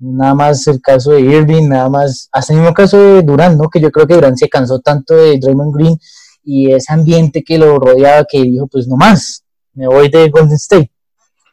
Nada 0.01 0.35
más 0.35 0.66
el 0.66 0.81
caso 0.81 1.12
de 1.12 1.20
Irving, 1.20 1.68
nada 1.68 1.88
más, 1.88 2.29
hasta 2.33 2.53
el 2.53 2.59
mismo 2.59 2.75
caso 2.75 2.99
de 2.99 3.23
Durant, 3.23 3.57
¿no? 3.57 3.68
Que 3.68 3.81
yo 3.81 3.92
creo 3.92 4.09
que 4.09 4.14
Durant 4.14 4.37
se 4.37 4.49
cansó 4.49 4.81
tanto 4.81 5.14
de 5.14 5.38
Draymond 5.38 5.73
Green 5.73 5.96
y 6.42 6.73
ese 6.73 6.92
ambiente 6.92 7.44
que 7.44 7.59
lo 7.59 7.79
rodeaba 7.79 8.27
que 8.29 8.42
dijo, 8.42 8.66
pues 8.66 8.88
no 8.88 8.96
más, 8.96 9.44
me 9.75 9.87
voy 9.87 10.09
de 10.09 10.31
Golden 10.31 10.57
State. 10.57 10.90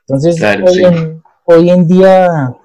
Entonces, 0.08 0.41
hoy, 0.41 0.86
en, 0.86 1.22
hoy 1.46 1.70
en 1.70 1.88
día 1.88 2.56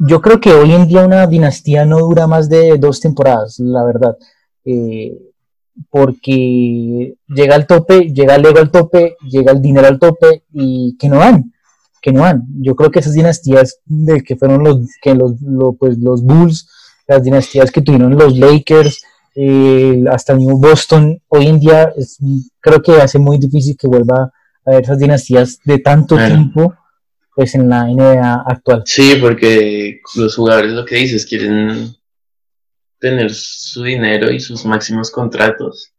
yo 0.00 0.20
creo 0.20 0.40
que 0.40 0.52
hoy 0.52 0.72
en 0.72 0.86
día 0.86 1.04
una 1.04 1.26
dinastía 1.26 1.84
no 1.84 1.98
dura 1.98 2.26
más 2.26 2.48
de 2.48 2.76
dos 2.78 3.00
temporadas, 3.00 3.58
la 3.58 3.84
verdad. 3.84 4.16
Eh, 4.64 5.16
porque 5.90 7.14
llega 7.28 7.54
al 7.54 7.66
tope, 7.66 8.12
llega 8.12 8.34
el 8.34 8.46
ego 8.46 8.58
al 8.58 8.70
tope, 8.70 9.16
llega 9.28 9.52
el 9.52 9.62
dinero 9.62 9.86
al 9.86 9.98
tope 9.98 10.44
y 10.52 10.96
que 10.98 11.08
no 11.08 11.18
van, 11.18 11.52
que 12.02 12.12
no 12.12 12.22
van. 12.22 12.44
Yo 12.60 12.74
creo 12.74 12.90
que 12.90 12.98
esas 12.98 13.14
dinastías 13.14 13.78
de 13.84 14.22
que 14.22 14.36
fueron 14.36 14.64
los, 14.64 14.78
que 15.00 15.14
los, 15.14 15.34
pues, 15.78 15.98
los 15.98 16.22
Bulls, 16.22 16.68
las 17.06 17.22
dinastías 17.22 17.70
que 17.70 17.80
tuvieron 17.80 18.16
los 18.16 18.36
Lakers, 18.36 19.02
eh, 19.34 20.04
hasta 20.10 20.32
el 20.32 20.40
mismo 20.40 20.58
Boston, 20.58 21.20
hoy 21.28 21.46
en 21.46 21.60
día 21.60 21.92
es, 21.96 22.18
creo 22.60 22.82
que 22.82 23.00
hace 23.00 23.18
muy 23.18 23.38
difícil 23.38 23.76
que 23.76 23.86
vuelva 23.86 24.32
a 24.64 24.70
haber 24.70 24.82
esas 24.82 24.98
dinastías 24.98 25.60
de 25.64 25.78
tanto 25.78 26.16
tiempo 26.16 26.74
pues 27.38 27.54
en 27.54 27.68
la 27.68 27.84
NBA 27.84 28.46
actual. 28.48 28.82
Sí, 28.84 29.14
porque 29.20 30.00
los 30.16 30.34
jugadores 30.34 30.72
lo 30.72 30.84
que 30.84 30.96
dices, 30.96 31.24
quieren 31.24 31.94
tener 32.98 33.32
su 33.32 33.84
dinero 33.84 34.32
y 34.32 34.40
sus 34.40 34.64
máximos 34.64 35.08
contratos. 35.12 35.92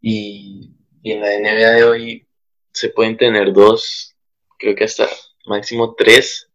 Y, 0.00 0.70
en 1.02 1.20
la 1.20 1.40
NBA 1.40 1.70
de 1.72 1.84
hoy 1.84 2.28
se 2.72 2.90
pueden 2.90 3.16
tener 3.16 3.52
dos, 3.52 4.14
creo 4.60 4.76
que 4.76 4.84
hasta 4.84 5.08
máximo 5.46 5.96
tres, 5.98 6.48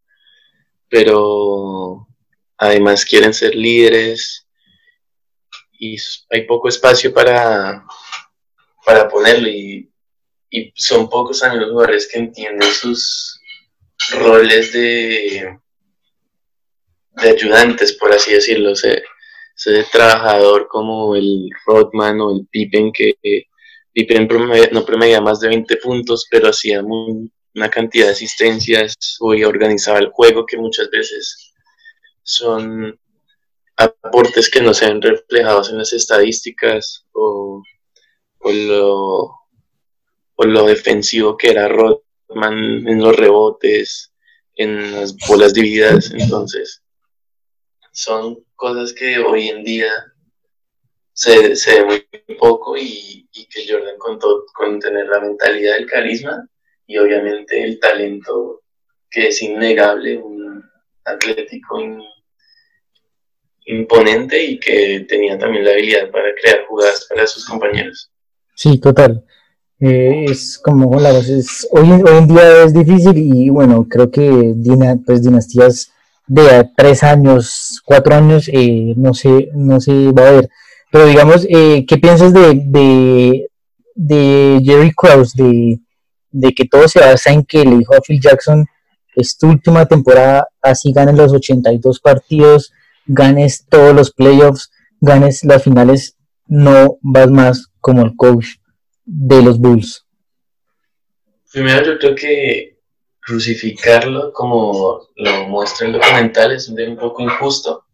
pero 0.88 2.08
además 2.58 3.04
quieren 3.04 3.34
ser 3.34 3.54
líderes 3.54 4.48
y 5.78 5.98
hay 6.30 6.46
poco 6.48 6.70
espacio 6.70 7.14
para, 7.14 7.84
para 8.86 9.10
ponerlo 9.10 9.50
y, 9.50 9.92
y 10.50 10.72
son 10.78 11.10
pocos 11.10 11.44
años 11.44 11.64
los 11.64 11.72
jugadores 11.72 12.08
que 12.10 12.20
entienden 12.20 12.72
sus 12.72 13.41
roles 14.10 14.74
de, 14.74 15.58
de 17.22 17.30
ayudantes, 17.30 17.94
por 17.94 18.12
así 18.12 18.34
decirlo, 18.34 18.72
ese, 18.72 19.04
trabajador 19.92 20.68
como 20.68 21.16
el 21.16 21.50
Rodman 21.66 22.20
o 22.22 22.36
el 22.36 22.48
Pippen, 22.48 22.92
que 22.92 23.14
Pippen 23.94 24.28
no 24.72 24.86
promedia 24.86 25.22
más 25.22 25.40
de 25.40 25.50
20 25.50 25.78
puntos, 25.78 26.28
pero 26.30 26.50
hacía 26.50 26.82
una 26.82 27.70
cantidad 27.70 28.08
de 28.08 28.14
asistencias 28.14 28.96
y 29.20 29.44
organizaba 29.44 30.00
el 30.00 30.10
juego 30.10 30.46
que 30.46 30.58
muchas 30.58 30.90
veces 30.90 31.54
son 32.24 33.00
aportes 33.78 34.50
que 34.50 34.62
no 34.62 34.74
se 34.74 34.88
ven 34.88 35.02
reflejados 35.02 35.70
en 35.70 35.78
las 35.78 35.94
estadísticas 35.94 37.06
o, 37.14 37.62
o, 38.40 38.52
lo, 38.52 39.20
o 40.36 40.46
lo 40.46 40.66
defensivo 40.66 41.38
que 41.38 41.50
era 41.50 41.68
Rodman 41.68 42.11
en 42.36 43.02
los 43.02 43.16
rebotes, 43.16 44.14
en 44.56 44.92
las 44.94 45.16
bolas 45.28 45.54
divididas, 45.54 46.12
entonces 46.12 46.82
son 47.92 48.44
cosas 48.56 48.94
que 48.94 49.20
hoy 49.20 49.50
en 49.50 49.64
día 49.64 49.92
se, 51.14 51.56
se 51.56 51.84
ve 51.84 52.08
muy 52.28 52.38
poco 52.38 52.78
y, 52.78 53.28
que 53.54 53.68
Jordan 53.68 53.98
contó 53.98 54.46
con 54.54 54.80
tener 54.80 55.08
la 55.08 55.20
mentalidad 55.20 55.76
del 55.76 55.86
carisma 55.86 56.48
y 56.88 56.98
obviamente 56.98 57.62
el 57.62 57.80
talento 57.80 58.62
que 59.10 59.28
es 59.28 59.42
innegable, 59.42 60.18
un 60.18 60.64
atlético 61.04 61.82
imponente 63.66 64.42
y 64.42 64.58
que 64.58 65.06
tenía 65.08 65.38
también 65.38 65.66
la 65.66 65.72
habilidad 65.72 66.10
para 66.12 66.34
crear 66.34 66.66
jugadas 66.66 67.08
para 67.10 67.28
sus 67.28 67.46
compañeros. 67.46 68.10
Sí, 68.56 68.80
total. 68.80 69.26
Eh, 69.84 70.26
es 70.30 70.60
como 70.64 71.00
la 71.00 71.10
es, 71.10 71.68
hoy, 71.72 71.90
hoy 71.92 72.18
en 72.20 72.28
día 72.28 72.64
es 72.66 72.72
difícil 72.72 73.18
y 73.18 73.50
bueno, 73.50 73.88
creo 73.90 74.12
que 74.12 74.54
pues, 75.04 75.24
dinastías 75.24 75.92
de 76.28 76.70
tres 76.78 77.02
años, 77.04 77.82
cuatro 77.84 78.14
años, 78.14 78.48
eh, 78.54 78.94
no, 78.96 79.16
se, 79.16 79.50
no 79.56 79.82
se 79.82 80.12
va 80.12 80.28
a 80.28 80.32
ver. 80.34 80.50
Pero 80.92 81.08
digamos, 81.08 81.48
eh, 81.50 81.84
¿qué 81.88 81.98
piensas 81.98 82.32
de, 82.32 82.62
de, 82.64 83.50
de 83.96 84.62
Jerry 84.64 84.92
Krause, 84.96 85.34
de, 85.34 85.80
de, 86.30 86.54
que 86.54 86.66
todo 86.66 86.88
se 86.88 87.00
basa 87.00 87.32
en 87.32 87.44
que 87.44 87.66
le 87.66 87.80
dijo 87.80 87.96
a 87.96 88.02
Phil 88.02 88.22
Jackson, 88.22 88.68
es 89.16 89.36
tu 89.36 89.48
última 89.50 89.88
temporada, 89.88 90.48
así 90.62 90.94
ganes 90.94 91.16
los 91.16 91.34
82 91.34 92.00
partidos, 92.00 92.72
ganes 93.08 93.66
todos 93.68 93.96
los 93.96 94.12
playoffs, 94.12 94.70
ganes 95.00 95.44
las 95.44 95.64
finales, 95.64 96.18
no 96.46 97.00
vas 97.02 97.32
más 97.32 97.72
como 97.80 98.04
el 98.04 98.16
coach 98.16 98.61
de 99.14 99.44
los 99.44 99.60
Bulls? 99.60 100.06
Primero 101.52 101.86
yo 101.86 102.00
creo 102.00 102.16
que 102.16 102.80
crucificarlo 103.20 104.32
como 104.32 105.10
lo 105.16 105.48
muestra 105.48 105.88
el 105.88 105.94
documental 105.94 106.54
es 106.54 106.70
un 106.70 106.98
poco 106.98 107.22
injusto 107.22 107.86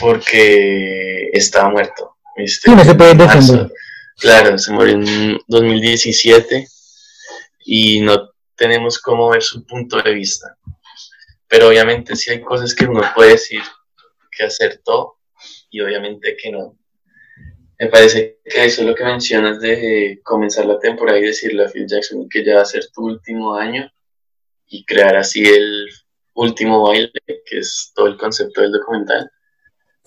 porque 0.00 1.30
estaba 1.32 1.70
muerto. 1.70 2.16
Sí, 2.46 2.70
no 2.70 2.84
se 2.84 2.94
puede 2.94 3.14
defender. 3.14 3.72
Claro, 4.18 4.58
se 4.58 4.72
murió 4.72 4.94
en 4.94 5.38
2017 5.46 6.66
y 7.64 8.00
no 8.00 8.30
tenemos 8.54 8.98
cómo 8.98 9.30
ver 9.30 9.42
su 9.42 9.64
punto 9.64 10.02
de 10.02 10.12
vista. 10.12 10.56
Pero 11.48 11.68
obviamente 11.68 12.16
sí 12.16 12.30
hay 12.30 12.40
cosas 12.42 12.74
que 12.74 12.86
uno 12.86 13.02
puede 13.14 13.32
decir 13.32 13.62
que 14.36 14.44
acertó 14.44 15.18
y 15.70 15.80
obviamente 15.80 16.36
que 16.40 16.50
no. 16.50 16.76
Me 17.80 17.86
parece 17.86 18.40
que 18.44 18.66
eso 18.66 18.82
es 18.82 18.88
lo 18.88 18.94
que 18.94 19.04
mencionas 19.04 19.58
de 19.58 20.20
comenzar 20.22 20.66
la 20.66 20.78
temporada 20.78 21.18
y 21.18 21.22
decirle 21.22 21.64
a 21.64 21.68
Phil 21.68 21.86
Jackson 21.86 22.28
que 22.28 22.44
ya 22.44 22.56
va 22.56 22.60
a 22.60 22.66
ser 22.66 22.90
tu 22.92 23.06
último 23.06 23.56
año 23.56 23.90
y 24.66 24.84
crear 24.84 25.16
así 25.16 25.42
el 25.46 25.88
último 26.34 26.82
baile, 26.82 27.10
que 27.26 27.58
es 27.58 27.90
todo 27.94 28.08
el 28.08 28.18
concepto 28.18 28.60
del 28.60 28.72
documental, 28.72 29.30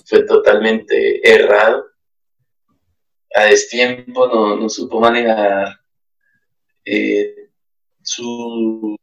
fue 0.06 0.24
totalmente 0.24 1.28
errado. 1.28 1.88
A 3.36 3.46
destiempo 3.46 4.28
no, 4.28 4.56
no 4.56 4.70
supo 4.70 5.00
manejar 5.00 5.80
eh, 6.86 7.50
su, 8.04 8.96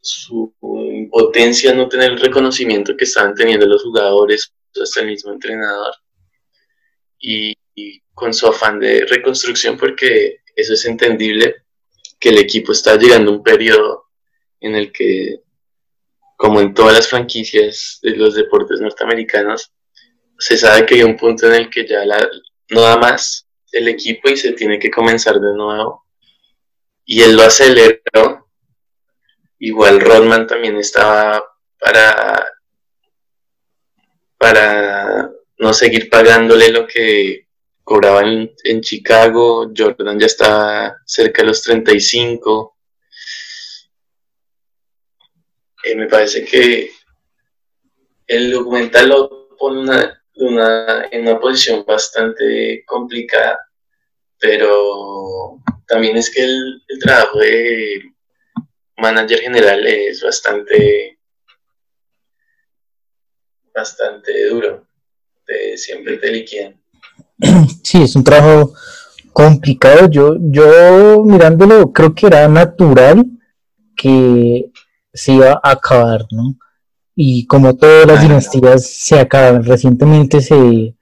su 0.00 0.52
impotencia 0.92 1.72
no 1.74 1.88
tener 1.88 2.10
el 2.10 2.20
reconocimiento 2.20 2.96
que 2.96 3.04
estaban 3.04 3.36
teniendo 3.36 3.66
los 3.66 3.84
jugadores, 3.84 4.52
hasta 4.82 5.00
el 5.00 5.06
mismo 5.06 5.32
entrenador, 5.32 5.94
y, 7.20 7.54
con 8.14 8.34
su 8.34 8.46
afán 8.46 8.78
de 8.80 9.06
reconstrucción, 9.06 9.76
porque 9.76 10.40
eso 10.54 10.74
es 10.74 10.84
entendible, 10.84 11.64
que 12.18 12.28
el 12.28 12.38
equipo 12.38 12.72
está 12.72 12.96
llegando 12.96 13.30
a 13.30 13.34
un 13.34 13.42
periodo 13.42 14.04
en 14.60 14.74
el 14.74 14.92
que, 14.92 15.40
como 16.36 16.60
en 16.60 16.74
todas 16.74 16.94
las 16.94 17.08
franquicias 17.08 17.98
de 18.02 18.16
los 18.16 18.34
deportes 18.34 18.80
norteamericanos, 18.80 19.72
se 20.38 20.56
sabe 20.56 20.86
que 20.86 20.96
hay 20.96 21.02
un 21.02 21.16
punto 21.16 21.46
en 21.46 21.54
el 21.54 21.70
que 21.70 21.86
ya 21.86 22.04
la, 22.04 22.28
no 22.70 22.80
da 22.82 22.96
más 22.96 23.46
el 23.72 23.88
equipo 23.88 24.28
y 24.28 24.36
se 24.36 24.52
tiene 24.52 24.78
que 24.78 24.90
comenzar 24.90 25.34
de 25.34 25.54
nuevo. 25.54 26.06
Y 27.04 27.22
él 27.22 27.36
lo 27.36 27.42
aceleró. 27.42 28.48
Igual 29.58 30.00
Rodman 30.00 30.46
también 30.46 30.76
estaba 30.76 31.44
para, 31.78 32.46
para 34.38 35.30
no 35.58 35.74
seguir 35.74 36.08
pagándole 36.08 36.70
lo 36.70 36.86
que 36.86 37.46
cobraba 37.90 38.22
en, 38.22 38.80
Chicago. 38.82 39.72
Jordan 39.76 40.16
ya 40.16 40.26
estaba 40.26 40.96
cerca 41.04 41.42
de 41.42 41.48
los 41.48 41.60
35. 41.60 42.78
Eh, 45.82 45.96
me 45.96 46.06
parece 46.06 46.44
que 46.44 46.92
el 48.28 48.52
documental 48.52 49.08
lo 49.08 49.56
pone 49.58 50.04
en 50.36 51.22
una 51.22 51.40
posición 51.40 51.84
bastante 51.84 52.84
complicada, 52.86 53.58
pero 54.38 55.60
también 55.88 56.16
es 56.16 56.32
que 56.32 56.44
el, 56.44 56.84
trabajo 57.00 57.40
de 57.40 58.02
manager 58.98 59.40
general 59.40 59.84
es 59.84 60.22
bastante 60.22 61.18
bastante 63.74 64.46
duro, 64.46 64.86
siempre 65.74 66.18
te 66.18 66.30
liquidan. 66.30 66.79
Sí, 67.82 68.02
es 68.02 68.14
un 68.14 68.24
trabajo 68.24 68.72
complicado. 69.32 70.08
Yo, 70.10 70.36
yo 70.40 71.24
mirándolo, 71.24 71.92
creo 71.92 72.14
que 72.14 72.26
era 72.26 72.46
natural 72.48 73.26
que 73.96 74.70
se 75.12 75.32
iba 75.32 75.60
a 75.62 75.70
acabar, 75.72 76.24
¿no? 76.30 76.56
y 77.22 77.46
como 77.46 77.76
todas 77.76 78.06
las 78.06 78.22
dinastías 78.22 78.86
se 78.86 79.20
acaban, 79.20 79.62
recientemente 79.62 80.40
se, 80.40 80.94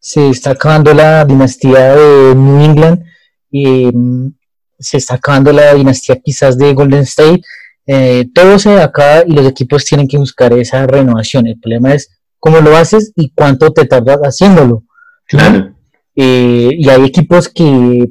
se 0.00 0.30
está 0.30 0.50
acabando 0.50 0.92
la 0.92 1.24
dinastía 1.24 1.94
de 1.94 2.34
New 2.34 2.60
England, 2.60 3.04
y, 3.48 3.86
mm, 3.86 4.34
se 4.80 4.96
está 4.96 5.14
acabando 5.14 5.52
la 5.52 5.74
dinastía 5.74 6.18
quizás 6.20 6.58
de 6.58 6.74
Golden 6.74 7.02
State, 7.02 7.42
eh, 7.86 8.26
todo 8.34 8.58
se 8.58 8.80
acaba 8.80 9.22
y 9.24 9.32
los 9.32 9.46
equipos 9.46 9.84
tienen 9.84 10.08
que 10.08 10.18
buscar 10.18 10.52
esa 10.54 10.84
renovación. 10.88 11.46
El 11.46 11.60
problema 11.60 11.94
es 11.94 12.10
cómo 12.40 12.58
lo 12.58 12.76
haces 12.76 13.12
y 13.14 13.30
cuánto 13.30 13.72
te 13.72 13.86
tardas 13.86 14.18
haciéndolo. 14.18 14.84
Claro. 15.28 15.74
Eh, 16.16 16.70
y 16.76 16.88
hay 16.88 17.04
equipos 17.04 17.48
que 17.48 18.08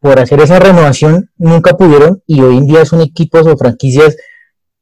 por 0.00 0.18
hacer 0.18 0.40
esa 0.40 0.58
renovación 0.58 1.30
nunca 1.36 1.76
pudieron 1.76 2.22
y 2.26 2.40
hoy 2.40 2.56
en 2.56 2.66
día 2.66 2.84
son 2.84 3.02
equipos 3.02 3.46
o 3.46 3.56
franquicias 3.56 4.16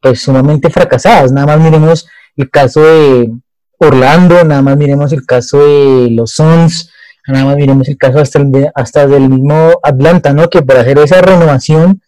pues 0.00 0.22
sumamente 0.22 0.70
fracasadas. 0.70 1.32
Nada 1.32 1.46
más 1.48 1.60
miremos 1.64 2.06
el 2.36 2.48
caso 2.48 2.80
de 2.80 3.30
Orlando, 3.78 4.44
nada 4.44 4.62
más 4.62 4.76
miremos 4.76 5.12
el 5.12 5.26
caso 5.26 5.58
de 5.58 6.10
los 6.10 6.32
Suns, 6.32 6.90
nada 7.26 7.44
más 7.46 7.56
miremos 7.56 7.88
el 7.88 7.98
caso 7.98 8.18
hasta, 8.18 8.38
el 8.38 8.70
hasta 8.74 9.06
del 9.06 9.28
mismo 9.28 9.72
Atlanta, 9.82 10.32
¿no? 10.32 10.48
Que 10.48 10.62
para 10.62 10.80
hacer 10.80 10.98
esa 10.98 11.20
renovación, 11.20 12.00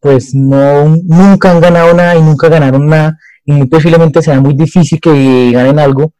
pues 0.00 0.34
no, 0.34 0.96
nunca 1.04 1.50
han 1.50 1.60
ganado 1.60 1.94
nada 1.94 2.16
y 2.16 2.22
nunca 2.22 2.48
ganaron 2.48 2.86
nada 2.86 3.18
y 3.44 3.52
muy 3.52 3.66
posiblemente 3.66 4.20
sea 4.22 4.40
muy 4.40 4.54
difícil 4.54 5.00
que 5.00 5.52
ganen 5.52 5.78
algo. 5.78 6.12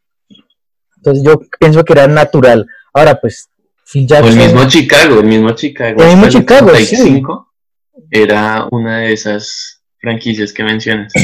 Entonces 1.09 1.23
yo 1.23 1.41
pienso 1.59 1.83
que 1.83 1.93
era 1.93 2.07
natural. 2.07 2.65
Ahora 2.93 3.19
pues, 3.19 3.49
Phil 3.91 4.07
Jackson... 4.07 4.39
el 4.39 4.47
mismo 4.47 4.67
Chicago, 4.67 5.19
el 5.19 5.25
mismo 5.25 5.51
Chicago. 5.51 6.01
El 6.01 6.07
mismo 6.07 6.29
Chicago, 6.29 6.75
sí. 6.75 7.21
Era 8.11 8.67
una 8.71 8.99
de 8.99 9.13
esas 9.13 9.81
franquicias 9.99 10.53
que 10.53 10.63
mencionas. 10.63 11.13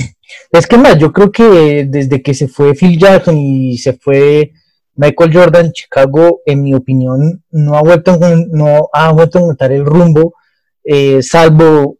Es 0.51 0.65
que 0.65 0.77
más, 0.77 0.97
yo 0.97 1.11
creo 1.13 1.31
que 1.31 1.85
desde 1.87 2.21
que 2.23 2.33
se 2.33 2.47
fue 2.47 2.73
Phil 2.73 2.97
Jackson 2.97 3.37
y 3.37 3.77
se 3.77 3.93
fue 3.93 4.51
Michael 4.95 5.33
Jordan, 5.33 5.71
Chicago, 5.71 6.41
en 6.45 6.63
mi 6.63 6.73
opinión, 6.73 7.43
no 7.51 7.77
ha 7.77 7.81
vuelto, 7.81 8.17
no 8.49 8.89
ha 8.93 9.11
vuelto 9.11 9.37
a 9.37 9.41
encontrar 9.41 9.71
el 9.71 9.85
rumbo, 9.85 10.33
eh, 10.83 11.21
salvo 11.21 11.97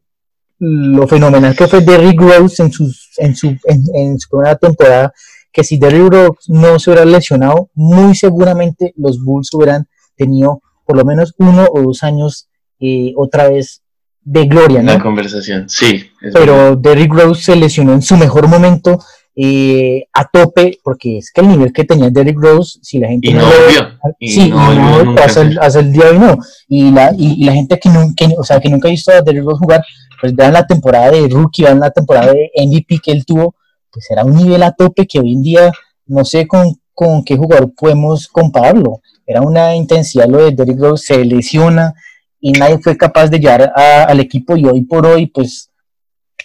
lo 0.60 1.08
fenomenal 1.08 1.56
que 1.56 1.68
fue 1.68 1.82
Derrick 1.82 2.20
Rose 2.20 2.64
en, 2.64 2.72
sus, 2.72 3.10
en, 3.18 3.36
su, 3.36 3.56
en, 3.66 4.18
su 4.18 4.30
primera 4.30 4.56
temporada, 4.56 5.14
que 5.54 5.64
si 5.64 5.78
Derrick 5.78 6.12
Rose 6.12 6.40
no 6.48 6.80
se 6.80 6.90
hubiera 6.90 7.06
lesionado, 7.06 7.70
muy 7.76 8.16
seguramente 8.16 8.94
los 8.98 9.24
Bulls 9.24 9.54
hubieran 9.54 9.88
tenido 10.18 10.62
por 10.86 10.98
lo 10.98 11.06
menos 11.06 11.34
uno 11.38 11.66
o 11.72 11.82
dos 11.82 12.04
años 12.04 12.50
eh, 12.80 13.14
otra 13.16 13.48
vez 13.50 13.84
de 14.24 14.46
gloria, 14.46 14.82
¿no? 14.82 14.94
La 14.94 15.02
conversación, 15.02 15.70
sí. 15.70 16.04
Pero 16.34 16.76
Derrick 16.76 17.14
Rose 17.14 17.44
se 17.44 17.56
lesionó 17.56 17.94
en 17.94 18.02
su 18.02 18.18
mejor 18.18 18.48
momento 18.48 19.00
eh, 19.36 20.06
a 20.14 20.28
tope, 20.28 20.80
porque 20.84 21.18
es 21.20 21.32
que 21.32 21.42
el 21.42 21.50
nivel 21.50 21.72
que 21.72 21.84
tenía 21.84 22.10
Derrick 22.10 22.40
Rose, 22.40 22.80
si 22.82 23.00
la 23.00 23.10
gente 23.10 23.30
y 23.30 23.34
no, 23.34 23.46
vio, 23.70 24.00
sí, 24.20 24.50
no, 24.50 25.16
hasta, 25.20 25.42
el, 25.42 25.92
día 25.92 26.06
de 26.06 26.12
hoy 26.12 26.20
no, 26.20 26.38
y 26.68 26.92
la, 26.92 27.14
y, 27.18 27.44
la 27.44 27.54
gente 27.54 27.80
que, 27.80 27.90
nunca, 27.90 28.26
o 28.38 28.44
sea, 28.44 28.60
que 28.60 28.70
nunca 28.70 28.88
ha 28.88 28.92
visto 28.92 29.12
a 29.12 29.22
Derrick 29.22 29.44
Rose 29.44 29.60
jugar, 29.60 29.84
pues 30.20 30.36
vean 30.36 30.54
la 30.54 30.66
temporada 30.66 31.12
de 31.12 31.28
rookie, 31.28 31.64
vean 31.64 31.80
la 31.80 31.92
temporada 31.92 32.32
de 32.32 32.52
MVP 32.56 33.00
que 33.04 33.12
él 33.12 33.26
tuvo, 33.26 33.56
pues 33.94 34.10
era 34.10 34.26
un 34.26 34.36
nivel 34.36 34.64
a 34.64 34.72
tope 34.72 35.06
que 35.06 35.20
hoy 35.20 35.34
en 35.34 35.44
día 35.44 35.72
no 36.08 36.26
sé 36.26 36.48
con, 36.48 36.82
con 36.94 37.24
qué 37.24 37.38
jugador 37.38 37.74
podemos 37.76 38.28
compararlo, 38.28 39.02
era 39.26 39.42
una 39.42 39.76
intensidad 39.76 40.28
lo 40.28 40.44
de 40.44 40.52
Derrick 40.52 40.80
Rose, 40.80 41.06
se 41.06 41.24
lesiona, 41.24 41.94
y 42.40 42.52
nadie 42.52 42.80
fue 42.80 42.98
capaz 42.98 43.30
de 43.30 43.40
llegar 43.40 43.72
al 43.76 44.20
equipo 44.20 44.58
y 44.58 44.66
hoy 44.66 44.84
por 44.84 45.06
hoy 45.06 45.28
pues 45.28 45.72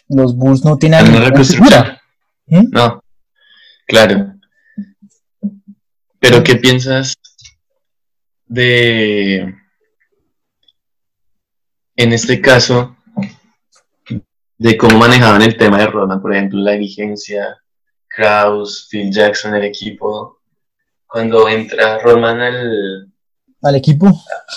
los 0.09 0.37
Bulls 0.37 0.65
no 0.65 0.77
tienen 0.77 1.05
ninguna 1.05 2.01
¿Mm? 2.47 2.71
No, 2.71 3.03
claro. 3.87 4.35
Pero 6.21 6.45
¿qué 6.45 6.55
piensas 6.57 7.15
de, 8.47 9.55
en 11.97 12.13
este 12.13 12.41
caso, 12.41 12.97
de 14.59 14.77
cómo 14.77 14.99
manejaban 14.99 15.43
el 15.43 15.57
tema 15.57 15.79
de 15.79 15.87
Rodman, 15.87 16.21
por 16.21 16.35
ejemplo, 16.35 16.59
la 16.59 16.73
dirigencia, 16.73 17.63
Kraus, 18.09 18.89
Phil 18.91 19.13
Jackson, 19.13 19.55
el 19.55 19.65
equipo, 19.65 20.41
cuando 21.07 21.49
entra 21.49 21.99
Rodman 22.01 22.41
al, 22.41 23.13
al 23.63 23.77
equipo, 23.77 24.13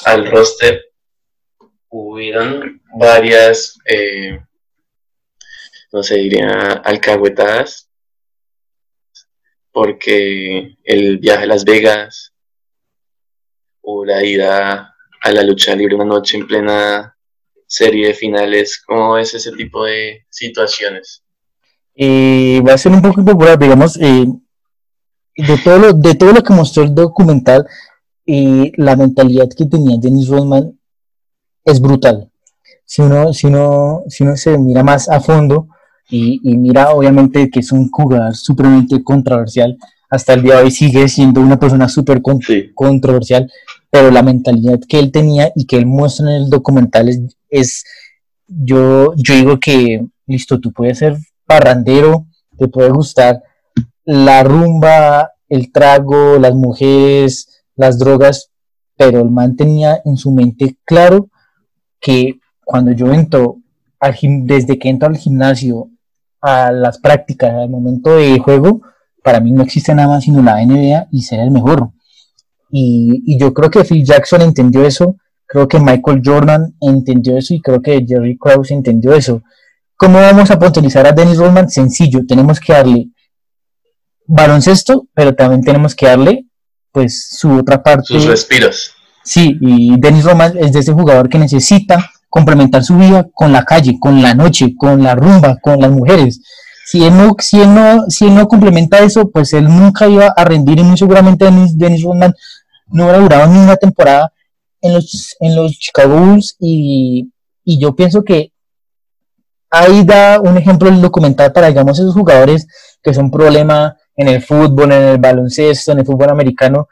al 0.05 0.29
roster, 0.29 0.81
hubieron 1.89 2.81
varias, 2.97 3.77
eh, 3.85 4.43
no 5.93 6.01
sé, 6.01 6.15
diría 6.15 6.81
alcahuetadas, 6.83 7.87
porque 9.71 10.77
el 10.83 11.19
viaje 11.19 11.43
a 11.43 11.47
Las 11.47 11.63
Vegas 11.63 12.33
o 13.81 14.03
la 14.03 14.23
ida 14.23 14.95
a 15.23 15.31
la 15.31 15.43
lucha 15.43 15.75
libre 15.75 15.95
una 15.95 16.05
noche 16.05 16.37
en 16.37 16.47
plena 16.47 17.10
serie 17.71 18.07
de 18.07 18.13
finales, 18.13 18.83
¿cómo 18.85 19.17
es 19.17 19.33
ese 19.33 19.53
tipo 19.53 19.85
de 19.85 20.25
situaciones? 20.29 21.23
Eh, 21.95 22.61
va 22.67 22.73
a 22.73 22.77
ser 22.77 22.91
un 22.91 23.01
poco 23.01 23.23
popular, 23.23 23.57
digamos, 23.57 23.97
eh, 23.97 24.25
de, 25.37 25.57
todo 25.63 25.79
lo, 25.79 25.93
de 25.93 26.15
todo 26.15 26.33
lo 26.33 26.43
que 26.43 26.53
mostró 26.53 26.83
el 26.83 26.93
documental, 26.93 27.65
y 28.25 28.73
la 28.75 28.97
mentalidad 28.97 29.47
que 29.55 29.65
tenía 29.65 29.97
Dennis 29.99 30.27
Rodman 30.27 30.77
es 31.63 31.79
brutal. 31.79 32.29
Si 32.83 33.01
uno, 33.01 33.31
si 33.31 33.47
uno, 33.47 34.03
si 34.09 34.23
uno 34.23 34.35
se 34.35 34.57
mira 34.57 34.83
más 34.83 35.07
a 35.07 35.21
fondo 35.21 35.69
y, 36.09 36.39
mira 36.43 36.91
obviamente 36.91 37.49
que 37.49 37.61
es 37.61 37.71
un 37.71 37.89
jugador 37.89 38.35
supremamente 38.35 39.01
controversial, 39.01 39.77
hasta 40.09 40.33
el 40.33 40.43
día 40.43 40.57
de 40.57 40.63
hoy 40.63 40.71
sigue 40.71 41.07
siendo 41.07 41.39
una 41.39 41.57
persona 41.57 41.87
súper 41.87 42.21
controversial, 42.21 43.49
pero 43.91 44.09
la 44.09 44.23
mentalidad 44.23 44.79
que 44.87 44.97
él 44.97 45.11
tenía 45.11 45.51
y 45.55 45.65
que 45.65 45.75
él 45.75 45.85
muestra 45.85 46.31
en 46.31 46.43
el 46.43 46.49
documental 46.49 47.09
es, 47.49 47.83
yo, 48.47 49.13
yo 49.15 49.35
digo 49.35 49.59
que, 49.59 50.03
listo, 50.25 50.59
tú 50.59 50.71
puedes 50.71 50.99
ser 50.99 51.17
parrandero, 51.45 52.25
te 52.57 52.69
puede 52.69 52.89
gustar 52.89 53.43
la 54.05 54.43
rumba, 54.43 55.31
el 55.49 55.71
trago, 55.71 56.39
las 56.39 56.55
mujeres, 56.55 57.65
las 57.75 57.99
drogas, 57.99 58.49
pero 58.95 59.19
el 59.19 59.29
man 59.29 59.55
tenía 59.55 60.01
en 60.05 60.15
su 60.15 60.31
mente 60.31 60.77
claro 60.85 61.29
que 61.99 62.39
cuando 62.63 62.93
yo 62.93 63.11
entro 63.11 63.57
al 63.99 64.15
desde 64.43 64.79
que 64.79 64.89
entro 64.89 65.09
al 65.09 65.17
gimnasio 65.17 65.89
a 66.39 66.71
las 66.71 66.97
prácticas, 66.99 67.53
al 67.53 67.69
momento 67.69 68.15
de 68.15 68.39
juego, 68.39 68.81
para 69.23 69.39
mí 69.39 69.51
no 69.51 69.61
existe 69.61 69.93
nada 69.93 70.07
más 70.07 70.23
sino 70.23 70.41
la 70.41 70.65
NBA 70.65 71.07
y 71.11 71.21
ser 71.23 71.41
el 71.41 71.51
mejor. 71.51 71.91
Y, 72.71 73.37
yo 73.37 73.53
creo 73.53 73.69
que 73.69 73.83
Phil 73.83 74.05
Jackson 74.05 74.41
entendió 74.41 74.85
eso, 74.85 75.17
creo 75.45 75.67
que 75.67 75.79
Michael 75.79 76.21
Jordan 76.23 76.75
entendió 76.79 77.37
eso 77.37 77.53
y 77.53 77.61
creo 77.61 77.81
que 77.81 78.05
Jerry 78.07 78.37
Krause 78.37 78.71
entendió 78.71 79.13
eso. 79.13 79.41
¿Cómo 79.95 80.19
vamos 80.19 80.49
a 80.49 80.57
potenciar 80.57 81.05
a 81.05 81.11
Dennis 81.11 81.37
Rodman? 81.37 81.69
Sencillo, 81.69 82.21
tenemos 82.27 82.59
que 82.59 82.73
darle 82.73 83.09
baloncesto, 84.25 85.07
pero 85.13 85.35
también 85.35 85.61
tenemos 85.61 85.93
que 85.93 86.07
darle 86.07 86.45
pues 86.91 87.29
su 87.37 87.51
otra 87.51 87.83
parte. 87.83 88.07
Sus 88.07 88.25
respiros. 88.25 88.93
Sí, 89.23 89.57
y 89.61 89.99
Dennis 89.99 90.25
Rodman 90.25 90.57
es 90.57 90.73
de 90.73 90.79
ese 90.79 90.93
jugador 90.93 91.29
que 91.29 91.37
necesita 91.37 92.09
complementar 92.29 92.83
su 92.83 92.97
vida 92.97 93.27
con 93.33 93.51
la 93.51 93.63
calle, 93.63 93.97
con 93.99 94.21
la 94.21 94.33
noche, 94.33 94.73
con 94.75 95.03
la 95.03 95.15
rumba, 95.15 95.57
con 95.61 95.79
las 95.79 95.91
mujeres. 95.91 96.41
Si 96.85 97.03
él 97.05 97.15
no, 97.15 97.35
si 97.39 97.61
él 97.61 97.73
no, 97.73 98.05
si 98.09 98.25
él 98.25 98.35
no 98.35 98.47
complementa 98.47 98.99
eso, 98.99 99.29
pues 99.29 99.53
él 99.53 99.65
nunca 99.65 100.07
iba 100.07 100.33
a 100.35 100.43
rendir 100.43 100.79
y 100.79 100.83
muy 100.83 100.97
seguramente 100.97 101.45
Dennis, 101.45 101.77
Dennis 101.77 102.03
Rodman 102.03 102.33
no 102.91 103.03
hubiera 103.03 103.19
durado 103.19 103.47
ni 103.51 103.59
una 103.59 103.75
temporada 103.75 104.31
en 104.81 104.93
los, 104.93 105.35
en 105.39 105.55
los 105.55 105.71
Chicago 105.73 106.17
Bulls 106.17 106.55
y, 106.59 107.31
y 107.63 107.79
yo 107.79 107.95
pienso 107.95 108.23
que 108.23 108.51
ahí 109.69 110.03
da 110.03 110.39
un 110.39 110.57
ejemplo 110.57 110.89
el 110.89 111.01
documental 111.01 111.51
para, 111.53 111.67
digamos, 111.67 111.97
esos 111.97 112.13
jugadores 112.13 112.67
que 113.01 113.13
son 113.13 113.31
problema 113.31 113.97
en 114.15 114.27
el 114.27 114.41
fútbol, 114.43 114.91
en 114.91 115.01
el 115.03 115.17
baloncesto, 115.17 115.93
en 115.93 115.99
el 115.99 116.05
fútbol 116.05 116.29
americano. 116.29 116.87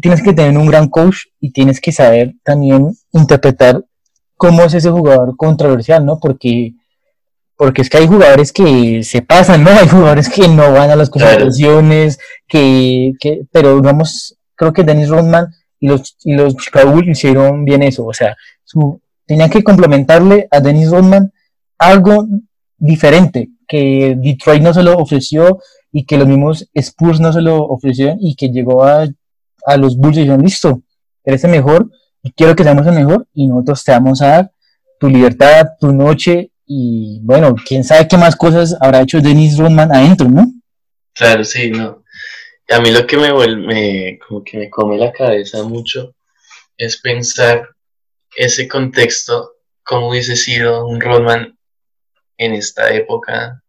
Tienes 0.00 0.22
que 0.22 0.32
tener 0.32 0.56
un 0.56 0.66
gran 0.66 0.88
coach 0.88 1.26
y 1.40 1.52
tienes 1.52 1.80
que 1.80 1.92
saber 1.92 2.34
también 2.42 2.96
interpretar 3.12 3.84
cómo 4.36 4.62
es 4.62 4.72
ese 4.72 4.90
jugador 4.90 5.36
controversial, 5.36 6.06
¿no? 6.06 6.18
Porque, 6.18 6.72
porque 7.56 7.82
es 7.82 7.90
que 7.90 7.98
hay 7.98 8.06
jugadores 8.06 8.52
que 8.52 9.02
se 9.02 9.20
pasan, 9.20 9.64
¿no? 9.64 9.70
Hay 9.78 9.88
jugadores 9.88 10.30
que 10.30 10.48
no 10.48 10.72
van 10.72 10.90
a 10.90 10.96
las 10.96 11.10
concentraciones, 11.10 12.18
que, 12.46 13.12
que, 13.20 13.42
pero 13.52 13.76
digamos, 13.76 14.38
creo 14.60 14.74
que 14.74 14.84
Dennis 14.84 15.08
Rodman 15.08 15.46
y 15.78 15.88
los, 15.88 16.16
y 16.22 16.34
los 16.34 16.54
Chicago 16.54 16.92
Bulls 16.92 17.08
hicieron 17.08 17.64
bien 17.64 17.82
eso, 17.82 18.04
o 18.04 18.12
sea, 18.12 18.36
su, 18.62 19.00
tenían 19.24 19.48
que 19.48 19.64
complementarle 19.64 20.48
a 20.50 20.60
Dennis 20.60 20.90
Rodman 20.90 21.32
algo 21.78 22.28
diferente 22.76 23.48
que 23.66 24.18
Detroit 24.18 24.62
no 24.62 24.74
se 24.74 24.82
lo 24.82 24.98
ofreció 24.98 25.60
y 25.90 26.04
que 26.04 26.18
los 26.18 26.28
mismos 26.28 26.68
Spurs 26.74 27.20
no 27.20 27.32
se 27.32 27.40
lo 27.40 27.56
ofrecieron 27.56 28.18
y 28.20 28.34
que 28.34 28.50
llegó 28.50 28.84
a, 28.84 29.06
a 29.64 29.76
los 29.78 29.96
Bulls 29.96 30.18
y 30.18 30.20
dijeron, 30.20 30.42
listo, 30.42 30.82
eres 31.24 31.42
el 31.44 31.52
mejor 31.52 31.90
y 32.22 32.30
quiero 32.32 32.54
que 32.54 32.62
seamos 32.62 32.86
el 32.86 32.94
mejor 32.94 33.26
y 33.32 33.48
nosotros 33.48 33.82
te 33.82 33.92
vamos 33.92 34.20
a 34.20 34.26
dar 34.26 34.52
tu 34.98 35.08
libertad, 35.08 35.68
tu 35.80 35.90
noche 35.90 36.50
y 36.66 37.20
bueno, 37.22 37.54
quién 37.66 37.82
sabe 37.82 38.06
qué 38.06 38.18
más 38.18 38.36
cosas 38.36 38.76
habrá 38.78 39.00
hecho 39.00 39.22
Dennis 39.22 39.56
Rodman 39.56 39.90
adentro, 39.90 40.28
¿no? 40.28 40.52
Claro, 41.14 41.44
sí, 41.44 41.70
no. 41.70 42.02
A 42.70 42.80
mí 42.80 42.92
lo 42.92 43.04
que 43.04 43.16
me 43.16 43.32
vuelve, 43.32 44.20
como 44.26 44.44
que 44.44 44.56
me 44.56 44.70
come 44.70 44.96
la 44.96 45.12
cabeza 45.12 45.64
mucho 45.64 46.14
es 46.76 47.00
pensar 47.00 47.68
ese 48.36 48.68
contexto, 48.68 49.56
cómo 49.82 50.10
hubiese 50.10 50.36
sido 50.36 50.86
un 50.86 51.00
Rodman 51.00 51.58
en 52.38 52.54
esta 52.54 52.94
época, 52.94 53.60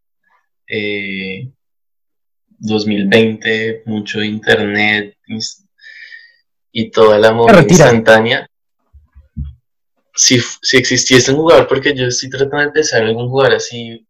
2020, 2.60 3.70
eh, 3.70 3.82
mucho 3.86 4.22
internet 4.22 5.18
y 6.72 6.92
toda 6.92 7.18
la 7.18 7.34
moda 7.34 7.60
instantánea. 7.60 8.48
Si, 10.14 10.40
si, 10.62 10.78
existiese 10.78 11.32
un 11.32 11.38
jugador, 11.38 11.68
porque 11.68 11.96
yo 11.96 12.06
estoy 12.06 12.30
tratando 12.30 12.66
de 12.66 12.72
pensar 12.72 13.02
en 13.02 13.08
algún 13.08 13.30
jugador 13.30 13.56
así 13.56 14.06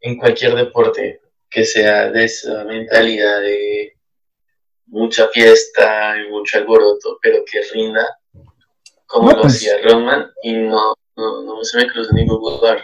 en 0.00 0.16
cualquier 0.16 0.54
deporte, 0.54 1.20
que 1.50 1.64
sea 1.64 2.12
de 2.12 2.26
esa 2.26 2.64
mentalidad 2.64 3.40
de 3.40 3.93
mucha 4.94 5.26
fiesta 5.28 6.14
y 6.16 6.30
mucho 6.30 6.58
alboroto, 6.58 7.18
pero 7.20 7.38
que 7.50 7.60
rinda, 7.72 8.06
como 9.06 9.32
lo 9.32 9.42
pues 9.42 9.56
hacía 9.56 9.74
Roman, 9.82 10.26
y 10.42 10.52
no, 10.52 10.94
no, 11.16 11.42
no 11.42 11.64
se 11.64 11.78
me 11.78 11.88
cruza 11.88 12.14
ningún 12.14 12.38
jugador. 12.38 12.78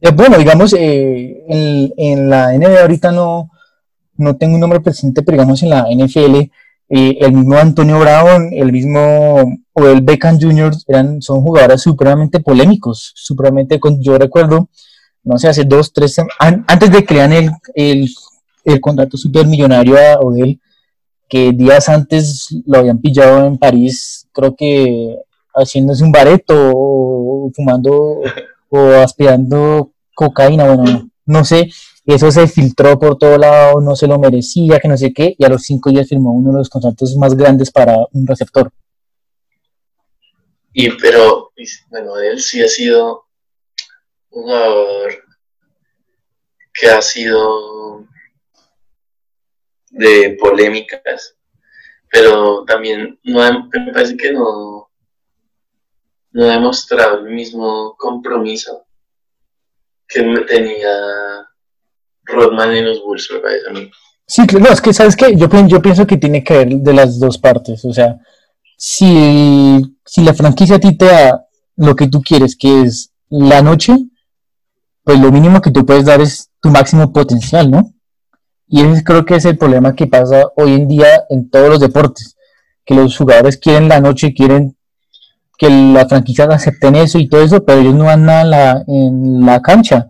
Eh, 0.00 0.10
bueno, 0.10 0.38
digamos, 0.38 0.72
eh, 0.72 1.44
en, 1.46 2.30
la 2.30 2.52
NBA 2.56 2.80
ahorita 2.80 3.12
no, 3.12 3.50
no 4.16 4.36
tengo 4.36 4.54
un 4.54 4.60
nombre 4.60 4.80
presente, 4.80 5.22
pero 5.22 5.36
digamos 5.36 5.62
en 5.62 5.68
la 5.68 5.86
NFL, 5.90 6.36
eh, 6.88 7.18
el 7.20 7.32
mismo 7.32 7.56
Antonio 7.56 7.98
Brown, 8.00 8.50
el 8.54 8.72
mismo 8.72 9.60
Odell 9.74 10.00
Beckham 10.00 10.40
Jr. 10.40 10.72
Eran, 10.88 11.20
son 11.20 11.42
jugadores 11.42 11.82
supremamente 11.82 12.40
polémicos, 12.40 13.12
supremamente, 13.14 13.78
yo 13.98 14.16
recuerdo, 14.16 14.70
no 15.22 15.36
sé, 15.36 15.48
hace 15.48 15.64
dos, 15.64 15.92
tres, 15.92 16.16
antes 16.38 16.90
de 16.90 17.04
que 17.04 17.14
le 17.14 17.38
el, 17.38 17.50
el, 17.74 18.08
el 18.64 18.80
contrato 18.80 19.18
supermillonario 19.18 19.98
a 19.98 20.18
Odell, 20.20 20.58
que 21.30 21.52
días 21.52 21.88
antes 21.88 22.48
lo 22.66 22.78
habían 22.78 23.00
pillado 23.00 23.46
en 23.46 23.56
París, 23.56 24.28
creo 24.32 24.56
que 24.56 25.16
haciéndose 25.54 26.04
un 26.04 26.12
bareto 26.12 26.54
o 26.54 27.50
fumando 27.54 28.20
o 28.68 28.78
aspirando 28.96 29.92
cocaína, 30.14 30.74
bueno, 30.74 31.08
no 31.24 31.44
sé, 31.44 31.70
eso 32.04 32.30
se 32.32 32.48
filtró 32.48 32.98
por 32.98 33.16
todo 33.16 33.38
lado, 33.38 33.80
no 33.80 33.94
se 33.94 34.08
lo 34.08 34.18
merecía, 34.18 34.80
que 34.80 34.88
no 34.88 34.96
sé 34.96 35.12
qué, 35.12 35.36
y 35.38 35.44
a 35.44 35.48
los 35.48 35.62
cinco 35.62 35.90
días 35.90 36.08
firmó 36.08 36.32
uno 36.32 36.50
de 36.50 36.58
los 36.58 36.68
contratos 36.68 37.16
más 37.16 37.34
grandes 37.36 37.70
para 37.70 37.96
un 38.12 38.26
receptor. 38.26 38.72
Y 40.72 40.90
pero, 40.96 41.52
bueno, 41.90 42.18
él 42.18 42.40
sí 42.40 42.62
ha 42.62 42.68
sido 42.68 43.24
un 44.30 44.42
jugador 44.42 45.14
que 46.74 46.88
ha 46.88 47.02
sido 47.02 48.06
de 49.90 50.36
polémicas, 50.40 51.36
pero 52.10 52.64
también 52.64 53.18
no 53.24 53.68
me 53.72 53.92
parece 53.92 54.16
que 54.16 54.32
no 54.32 54.90
no 56.32 56.44
ha 56.44 56.52
demostrado 56.52 57.18
el 57.18 57.34
mismo 57.34 57.96
compromiso 57.98 58.86
que 60.06 60.22
tenía 60.46 60.90
Rodman 62.24 62.72
en 62.72 62.86
los 62.86 63.02
Bulls, 63.02 63.30
me 63.32 63.40
parece 63.40 63.68
a 63.68 63.72
mí. 63.72 63.90
Sí, 64.26 64.42
no, 64.60 64.68
es 64.68 64.80
que, 64.80 64.92
¿sabes 64.92 65.16
qué? 65.16 65.36
Yo, 65.36 65.48
yo 65.66 65.82
pienso 65.82 66.06
que 66.06 66.16
tiene 66.16 66.44
que 66.44 66.58
ver 66.58 66.68
de 66.68 66.92
las 66.92 67.18
dos 67.18 67.38
partes. 67.38 67.84
O 67.84 67.92
sea, 67.92 68.16
si, 68.76 69.80
si 70.04 70.22
la 70.22 70.34
franquicia 70.34 70.76
a 70.76 70.78
ti 70.78 70.96
te 70.96 71.06
da 71.06 71.46
lo 71.76 71.96
que 71.96 72.08
tú 72.08 72.22
quieres, 72.22 72.56
que 72.56 72.82
es 72.82 73.12
la 73.28 73.62
noche, 73.62 73.96
pues 75.02 75.18
lo 75.18 75.32
mínimo 75.32 75.60
que 75.60 75.70
tú 75.70 75.84
puedes 75.84 76.04
dar 76.04 76.20
es 76.20 76.50
tu 76.60 76.68
máximo 76.70 77.12
potencial, 77.12 77.70
¿no? 77.70 77.92
Y 78.70 78.82
ese 78.82 79.02
creo 79.02 79.24
que 79.24 79.34
es 79.34 79.44
el 79.44 79.58
problema 79.58 79.96
que 79.96 80.06
pasa 80.06 80.44
hoy 80.56 80.74
en 80.74 80.86
día 80.86 81.24
en 81.28 81.50
todos 81.50 81.68
los 81.68 81.80
deportes, 81.80 82.36
que 82.84 82.94
los 82.94 83.16
jugadores 83.16 83.56
quieren 83.56 83.88
la 83.88 84.00
noche, 84.00 84.32
quieren 84.32 84.76
que 85.58 85.68
las 85.68 86.08
franquicias 86.08 86.48
acepten 86.48 86.94
eso 86.94 87.18
y 87.18 87.28
todo 87.28 87.42
eso, 87.42 87.64
pero 87.64 87.80
ellos 87.80 87.94
no 87.94 88.04
van 88.04 88.24
nada 88.24 88.42
en 88.42 88.50
la, 88.50 88.84
en 88.86 89.44
la 89.44 89.60
cancha. 89.60 90.06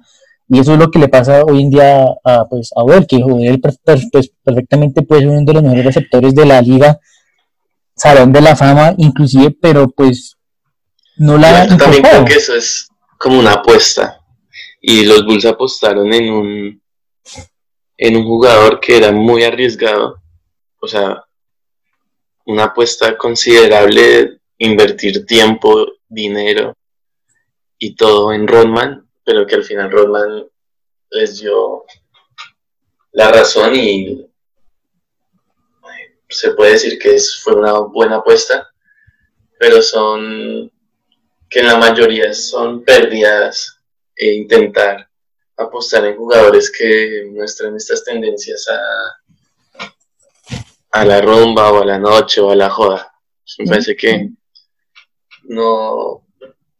Y 0.47 0.59
eso 0.59 0.75
es 0.75 0.79
lo 0.79 0.91
que 0.91 0.99
le 0.99 1.09
pasa 1.09 1.43
hoy 1.43 1.63
en 1.63 1.71
día 1.71 2.05
a, 2.23 2.45
pues, 2.49 2.71
a 2.77 2.83
Odell, 2.83 3.07
que 3.07 3.23
Odell 3.25 3.61
pues, 3.61 3.79
perfectamente 4.45 5.03
puede 5.03 5.23
ser 5.23 5.31
uno 5.31 5.45
de 5.45 5.55
los 5.55 5.63
mejores 5.63 5.87
receptores 5.87 6.35
de 6.35 6.45
la 6.45 6.61
liga, 6.61 7.01
salón 7.97 8.31
de 8.31 8.43
la 8.43 8.57
fama 8.57 8.95
inclusive, 8.99 9.57
pero 9.59 9.89
pues 9.89 10.37
no 11.17 11.39
la... 11.39 11.67
Yo 11.67 11.77
también 11.79 12.03
creo 12.03 12.25
que 12.27 12.35
eso 12.35 12.55
es 12.55 12.89
como 13.17 13.39
una 13.39 13.55
apuesta. 13.55 14.21
Y 14.83 15.05
los 15.05 15.25
Bulls 15.25 15.47
apostaron 15.47 16.13
en 16.13 16.31
un, 16.31 16.83
en 18.03 18.17
un 18.17 18.25
jugador 18.25 18.81
que 18.81 18.97
era 18.97 19.13
muy 19.13 19.45
arriesgado. 19.45 20.23
O 20.81 20.89
sea, 20.89 21.23
una 22.47 22.65
apuesta 22.65 23.17
considerable 23.19 24.41
invertir 24.57 25.27
tiempo, 25.27 25.87
dinero 26.09 26.75
y 27.79 27.95
todo 27.95 28.33
en 28.33 28.49
Rodman, 28.49 29.07
pero 29.23 29.47
que 29.47 29.55
al 29.55 29.65
final 29.65 29.91
Rodman 29.91 30.49
les 31.11 31.41
dio 31.41 31.85
la 33.13 33.31
razón 33.31 33.75
y 33.75 34.27
se 36.27 36.53
puede 36.53 36.73
decir 36.73 36.99
que 36.99 37.19
fue 37.43 37.55
una 37.55 37.81
buena 37.81 38.17
apuesta, 38.17 38.71
pero 39.59 39.83
son 39.83 40.73
que 41.51 41.61
en 41.61 41.67
la 41.67 41.77
mayoría 41.77 42.33
son 42.33 42.83
pérdidas 42.83 43.79
e 44.17 44.33
intentar 44.37 45.10
apostar 45.65 46.05
en 46.07 46.17
jugadores 46.17 46.71
que 46.71 47.29
muestran 47.33 47.77
estas 47.77 48.05
tendencias 48.05 48.67
a, 48.69 48.81
a 50.93 51.05
la 51.05 51.21
rumba 51.21 51.73
o 51.73 51.83
a 51.83 51.87
la 51.87 51.99
noche 51.99 52.41
o 52.41 52.51
a 52.51 52.57
la 52.57 52.71
joda. 52.71 53.13
Me 53.59 53.67
parece 53.67 53.97
que 53.97 54.31
no 55.45 56.25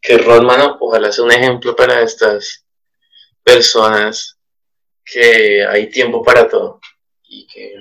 que 0.01 0.19
Rodman 0.19 0.77
ojalá 0.81 1.13
sea 1.13 1.25
un 1.25 1.33
ejemplo 1.33 1.77
para 1.77 2.01
estas 2.01 2.65
personas 3.45 4.39
que 5.05 5.65
hay 5.67 5.91
tiempo 5.91 6.23
para 6.23 6.49
todo 6.49 6.81
y 7.29 7.47
que 7.47 7.75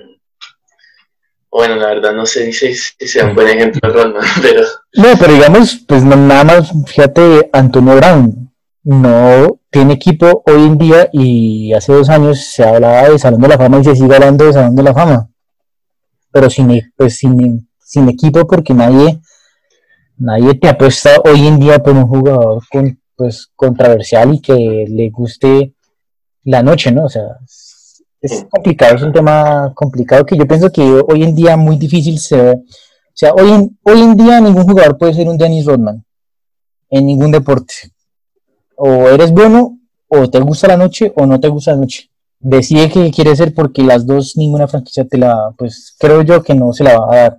bueno 1.50 1.76
la 1.76 1.88
verdad 1.88 2.12
no 2.12 2.26
sé 2.26 2.52
si, 2.52 2.74
sea 2.74 3.26
un 3.26 3.34
buen 3.34 3.48
ejemplo 3.48 3.80
Rodman 3.92 4.26
pero 4.42 4.62
no 4.94 5.18
pero 5.18 5.32
digamos 5.32 5.78
pues 5.86 6.02
nada 6.02 6.44
más 6.44 6.70
fíjate 6.86 7.48
Antonio 7.52 7.96
Brown 7.96 8.52
no 8.82 9.59
tiene 9.70 9.94
equipo 9.94 10.42
hoy 10.46 10.66
en 10.66 10.78
día 10.78 11.08
y 11.12 11.72
hace 11.72 11.92
dos 11.92 12.08
años 12.08 12.40
se 12.40 12.64
hablaba 12.64 13.08
de 13.08 13.18
Salón 13.18 13.40
de 13.40 13.48
la 13.48 13.58
Fama 13.58 13.78
y 13.78 13.84
se 13.84 13.96
sigue 13.96 14.14
hablando 14.14 14.44
de 14.44 14.52
Salón 14.52 14.74
de 14.74 14.82
la 14.82 14.94
Fama 14.94 15.28
pero 16.32 16.48
sin 16.50 16.92
pues 16.96 17.16
sin, 17.16 17.68
sin 17.78 18.08
equipo 18.08 18.46
porque 18.46 18.74
nadie 18.74 19.20
Nadie 20.20 20.54
te 20.54 20.68
apuesta 20.68 21.12
hoy 21.24 21.46
en 21.46 21.58
día 21.58 21.78
por 21.78 21.94
un 21.94 22.06
jugador 22.06 22.62
con 22.70 23.00
pues 23.16 23.50
controversial 23.56 24.34
y 24.34 24.40
que 24.40 24.84
le 24.86 25.08
guste 25.08 25.74
la 26.44 26.62
noche, 26.62 26.92
¿no? 26.92 27.04
O 27.04 27.08
sea, 27.08 27.22
es 28.20 28.46
complicado, 28.50 28.96
es 28.96 29.02
un 29.02 29.14
tema 29.14 29.72
complicado 29.74 30.26
que 30.26 30.36
yo 30.36 30.46
pienso 30.46 30.70
que 30.70 30.82
hoy 30.82 31.22
en 31.22 31.34
día 31.34 31.56
muy 31.56 31.78
difícil 31.78 32.18
se 32.18 32.36
ve. 32.36 32.52
O 32.52 33.14
sea, 33.14 33.32
hoy 33.32 33.50
en, 33.50 33.78
hoy 33.82 34.00
en 34.02 34.14
día 34.14 34.42
ningún 34.42 34.64
jugador 34.64 34.98
puede 34.98 35.14
ser 35.14 35.26
un 35.26 35.38
Dennis 35.38 35.64
Rodman 35.64 36.04
en 36.90 37.06
ningún 37.06 37.30
deporte. 37.30 37.72
O 38.82 39.10
eres 39.10 39.30
bueno, 39.30 39.78
o 40.08 40.30
te 40.30 40.40
gusta 40.40 40.66
la 40.68 40.78
noche, 40.78 41.12
o 41.14 41.26
no 41.26 41.38
te 41.38 41.48
gusta 41.48 41.72
la 41.72 41.76
noche. 41.76 42.10
Decide 42.38 42.88
que 42.90 43.10
quiere 43.10 43.36
ser 43.36 43.52
porque 43.52 43.82
las 43.82 44.06
dos, 44.06 44.38
ninguna 44.38 44.66
franquicia 44.66 45.06
te 45.06 45.18
la, 45.18 45.52
pues 45.58 45.94
creo 45.98 46.22
yo 46.22 46.42
que 46.42 46.54
no 46.54 46.72
se 46.72 46.84
la 46.84 46.98
va 46.98 47.12
a 47.12 47.16
dar. 47.16 47.38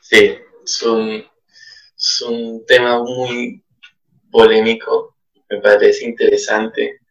Sí, 0.00 0.34
es 0.64 0.82
un, 0.82 1.24
es 1.96 2.22
un 2.28 2.66
tema 2.66 3.00
muy 3.04 3.64
polémico, 4.32 5.14
me 5.48 5.60
parece 5.60 6.06
interesante 6.06 7.02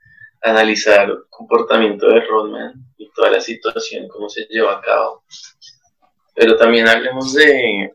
analizar 0.42 1.10
el 1.10 1.20
comportamiento 1.30 2.08
de 2.08 2.20
Rodman 2.20 2.74
y 2.98 3.10
toda 3.12 3.32
la 3.32 3.40
situación, 3.40 4.10
cómo 4.10 4.28
se 4.28 4.46
lleva 4.50 4.74
a 4.74 4.82
cabo. 4.82 5.24
Pero 6.36 6.58
también 6.58 6.86
hablemos 6.90 7.34
de, 7.34 7.94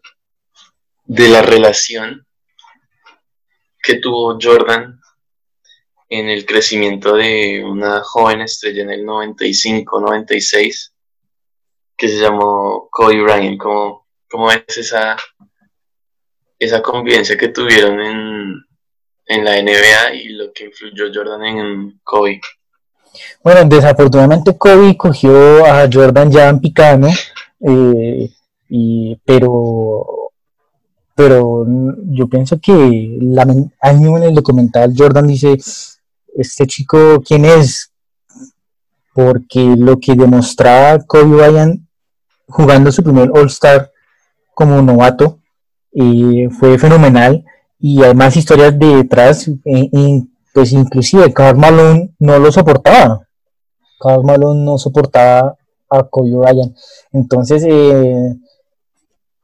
de 1.05 1.29
la 1.29 1.43
relación 1.43 2.27
que 3.83 3.97
tuvo 3.97 4.39
Jordan 4.41 5.01
en 6.09 6.29
el 6.29 6.45
crecimiento 6.45 7.15
de 7.15 7.65
una 7.65 8.03
joven 8.03 8.41
estrella 8.43 8.83
en 8.83 8.91
el 8.91 9.05
95-96 9.05 10.93
que 11.97 12.09
se 12.09 12.19
llamó 12.19 12.89
Kobe 12.91 13.23
Bryant. 13.23 13.59
¿Cómo, 13.59 14.07
cómo 14.29 14.49
ves 14.49 14.65
esa, 14.77 15.17
esa 16.59 16.83
convivencia 16.83 17.37
que 17.37 17.49
tuvieron 17.49 18.01
en, 18.01 18.55
en 19.31 19.45
la 19.45 19.63
NBA 19.63 20.15
y 20.15 20.29
lo 20.31 20.53
que 20.53 20.65
influyó 20.65 21.05
Jordan 21.15 21.45
en 21.45 22.01
Kobe. 22.03 22.41
Bueno, 23.45 23.65
desafortunadamente 23.65 24.59
Kobe 24.59 24.97
cogió 24.97 25.65
a 25.65 25.89
Jordan 25.91 26.31
ya 26.31 26.49
en 26.49 26.61
picano, 26.61 27.09
eh, 27.61 28.29
y, 28.69 29.17
pero, 29.25 30.20
pero 31.21 31.67
yo 32.07 32.29
pienso 32.29 32.59
que 32.59 33.19
la, 33.21 33.45
mismo 33.45 34.17
en 34.17 34.23
el 34.23 34.35
documental 34.35 34.95
Jordan 34.97 35.27
dice, 35.27 35.55
este 36.35 36.67
chico, 36.67 37.21
¿quién 37.23 37.45
es? 37.45 37.93
Porque 39.13 39.75
lo 39.77 40.01
que 40.01 40.15
demostraba 40.15 40.99
Kobe 41.01 41.37
Bryant 41.37 41.83
jugando 42.49 42.91
su 42.91 43.03
primer 43.03 43.31
All-Star 43.35 43.91
como 44.55 44.81
novato 44.81 45.41
eh, 45.93 46.49
fue 46.59 46.79
fenomenal. 46.79 47.45
Y 47.79 48.03
hay 48.03 48.15
más 48.15 48.35
historias 48.39 48.79
detrás, 48.79 49.47
eh, 49.67 50.23
pues 50.55 50.73
inclusive 50.73 51.35
Carl 51.35 51.59
Malone 51.59 52.15
no 52.19 52.39
lo 52.39 52.51
soportaba, 52.51 53.29
Carl 53.99 54.25
Malone 54.25 54.65
no 54.65 54.79
soportaba 54.79 55.55
a 55.91 56.03
Kobe 56.03 56.35
Bryant, 56.35 56.75
entonces 57.13 57.63
eh, 57.67 58.37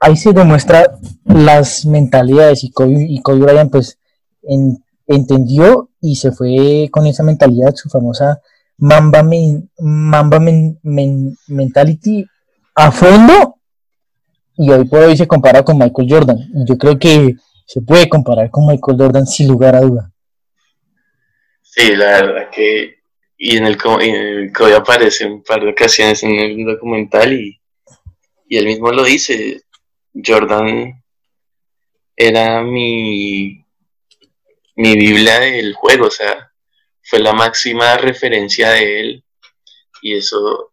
ahí 0.00 0.16
se 0.16 0.32
demuestra 0.32 0.98
las 1.24 1.84
mentalidades 1.86 2.64
y 2.64 2.70
Kobe, 2.70 3.06
y 3.08 3.20
Kobe 3.22 3.40
Bryant 3.40 3.70
pues 3.70 3.98
entendió 5.06 5.90
y 6.00 6.16
se 6.16 6.32
fue 6.32 6.88
con 6.90 7.06
esa 7.06 7.22
mentalidad, 7.22 7.74
su 7.74 7.88
famosa 7.88 8.40
Mamba, 8.78 9.24
Mamba 9.78 10.38
Mentality 11.48 12.26
a 12.74 12.92
fondo 12.92 13.56
y 14.56 14.70
hoy 14.70 14.84
por 14.84 15.00
hoy 15.00 15.16
se 15.16 15.26
compara 15.26 15.62
con 15.62 15.78
Michael 15.78 16.08
Jordan. 16.08 16.38
Yo 16.66 16.76
creo 16.76 16.98
que 16.98 17.34
se 17.66 17.80
puede 17.80 18.08
comparar 18.08 18.50
con 18.50 18.66
Michael 18.66 18.98
Jordan 18.98 19.26
sin 19.26 19.48
lugar 19.48 19.74
a 19.76 19.80
duda. 19.80 20.12
Sí, 21.62 21.94
la 21.94 22.06
verdad 22.06 22.50
que 22.50 22.96
y 23.38 23.56
en 23.56 23.66
el, 23.66 23.76
en 24.00 24.52
aparece 24.74 25.26
un 25.26 25.42
par 25.42 25.60
de 25.60 25.70
ocasiones 25.70 26.22
en 26.22 26.34
el 26.34 26.64
documental 26.64 27.32
y, 27.32 27.60
y 28.48 28.56
él 28.56 28.66
mismo 28.66 28.90
lo 28.92 29.04
dice, 29.04 29.62
Jordan 30.24 31.02
era 32.16 32.62
mi, 32.62 33.64
mi 34.76 34.96
Biblia 34.96 35.40
del 35.40 35.74
juego, 35.74 36.06
o 36.06 36.10
sea, 36.10 36.50
fue 37.02 37.18
la 37.18 37.32
máxima 37.32 37.96
referencia 37.98 38.70
de 38.70 39.00
él 39.00 39.24
y 40.02 40.14
eso 40.14 40.72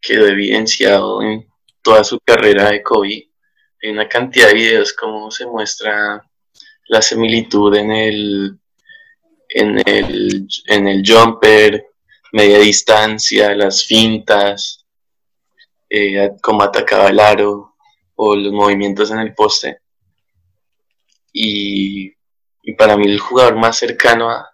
quedó 0.00 0.26
evidenciado 0.26 1.22
en 1.22 1.46
toda 1.82 2.04
su 2.04 2.18
carrera 2.20 2.70
de 2.70 2.82
Kobe. 2.82 3.30
Hay 3.82 3.90
una 3.90 4.08
cantidad 4.08 4.48
de 4.48 4.54
videos 4.54 4.92
como 4.92 5.30
se 5.30 5.46
muestra 5.46 6.22
la 6.88 7.02
similitud 7.02 7.74
en 7.74 7.90
el, 7.90 8.58
en 9.48 9.78
el, 9.88 10.48
en 10.66 10.88
el 10.88 11.02
jumper, 11.06 11.86
media 12.32 12.58
distancia, 12.58 13.54
las 13.54 13.84
fintas, 13.84 14.84
eh, 15.88 16.32
cómo 16.42 16.62
atacaba 16.62 17.08
el 17.08 17.20
aro 17.20 17.75
o 18.16 18.34
los 18.34 18.52
movimientos 18.52 19.10
en 19.10 19.20
el 19.20 19.34
poste. 19.34 19.80
Y, 21.32 22.14
para 22.76 22.96
mí 22.96 23.06
el 23.06 23.20
jugador 23.20 23.56
más 23.56 23.78
cercano 23.78 24.30
a, 24.30 24.52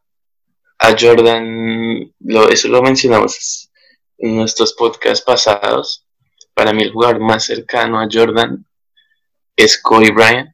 Jordan, 0.99 2.13
lo, 2.21 2.49
eso 2.49 2.69
lo 2.69 2.83
mencionamos 2.83 3.71
en 4.19 4.37
nuestros 4.37 4.75
podcasts 4.75 5.25
pasados, 5.25 6.07
para 6.55 6.73
mí 6.73 6.83
el 6.83 6.93
jugador 6.93 7.21
más 7.21 7.45
cercano 7.45 8.01
a 8.01 8.09
Jordan 8.11 8.67
es 9.57 9.81
Kobe 9.81 10.11
Bryant, 10.11 10.51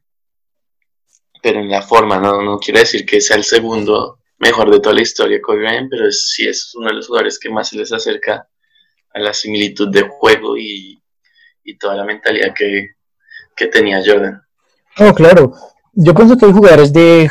pero 1.41 1.59
en 1.59 1.69
la 1.69 1.81
forma, 1.81 2.19
no, 2.19 2.41
no 2.41 2.59
quiero 2.59 2.79
decir 2.79 3.05
que 3.05 3.21
sea 3.21 3.37
el 3.37 3.43
segundo 3.43 4.19
mejor 4.37 4.71
de 4.71 4.79
toda 4.79 4.95
la 4.95 5.01
historia 5.01 5.41
Kobe 5.41 5.59
Bryant, 5.59 5.89
pero 5.89 6.11
sí 6.11 6.47
es 6.47 6.73
uno 6.75 6.87
de 6.87 6.95
los 6.95 7.07
jugadores 7.07 7.39
que 7.39 7.49
más 7.49 7.69
se 7.69 7.77
les 7.77 7.91
acerca 7.91 8.47
a 9.13 9.19
la 9.19 9.33
similitud 9.33 9.89
de 9.89 10.01
juego 10.01 10.57
y, 10.57 10.95
toda 11.79 11.95
la 11.95 12.03
mentalidad 12.03 12.51
que, 12.55 12.95
tenía 13.67 14.01
Jordan. 14.05 14.41
Oh, 14.99 15.13
claro. 15.13 15.53
Yo 15.93 16.13
pienso 16.13 16.37
que 16.37 16.45
hay 16.45 16.51
jugadores 16.51 16.93
de, 16.93 17.29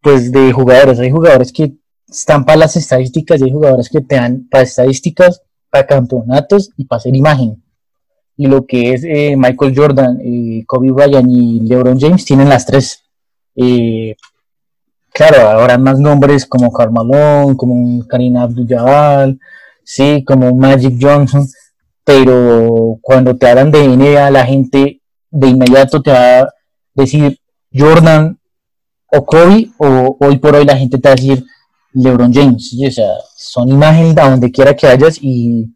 pues, 0.00 0.30
de 0.30 0.52
jugadores, 0.52 0.98
hay 0.98 1.10
jugadores 1.10 1.52
que 1.52 1.74
están 2.08 2.44
para 2.44 2.58
las 2.58 2.76
estadísticas 2.76 3.40
y 3.40 3.44
hay 3.44 3.50
jugadores 3.50 3.88
que 3.88 4.00
te 4.00 4.16
dan 4.16 4.46
para 4.50 4.64
estadísticas, 4.64 5.42
para 5.70 5.86
campeonatos 5.86 6.70
y 6.76 6.84
para 6.84 6.98
hacer 6.98 7.16
imagen 7.16 7.64
y 8.36 8.46
lo 8.46 8.66
que 8.66 8.92
es 8.92 9.04
eh, 9.04 9.34
Michael 9.36 9.74
Jordan, 9.76 10.18
eh, 10.20 10.64
Kobe 10.66 10.90
Bryant 10.90 11.28
y 11.30 11.60
LeBron 11.60 12.00
James 12.00 12.24
tienen 12.24 12.48
las 12.48 12.66
tres. 12.66 13.04
Eh, 13.54 14.16
claro, 15.12 15.48
ahora 15.48 15.78
más 15.78 15.98
nombres 15.98 16.46
como 16.46 16.72
Carmalón, 16.72 17.56
como 17.56 18.06
Karina 18.08 18.42
Abdul-Jabbar, 18.42 19.36
sí, 19.84 20.24
como 20.26 20.54
Magic 20.54 20.96
Johnson, 21.00 21.46
pero 22.02 22.98
cuando 23.00 23.36
te 23.36 23.48
hablan 23.48 23.70
de 23.70 23.86
NBA, 23.86 24.30
la 24.30 24.44
gente 24.44 25.00
de 25.34 25.48
inmediato 25.48 26.00
te 26.00 26.10
va 26.10 26.40
a 26.40 26.48
decir 26.94 27.38
Jordan 27.72 28.38
o 29.06 29.24
Kobe, 29.24 29.70
o 29.78 30.16
hoy 30.20 30.38
por 30.38 30.54
hoy 30.54 30.64
la 30.64 30.76
gente 30.76 30.98
te 30.98 31.08
va 31.08 31.12
a 31.12 31.16
decir 31.16 31.44
LeBron 31.92 32.32
James. 32.32 32.74
O 32.86 32.90
sea, 32.90 33.12
son 33.36 33.68
imágenes 33.68 34.16
a 34.18 34.30
donde 34.30 34.50
quiera 34.50 34.74
que 34.74 34.86
vayas 34.86 35.18
y 35.20 35.74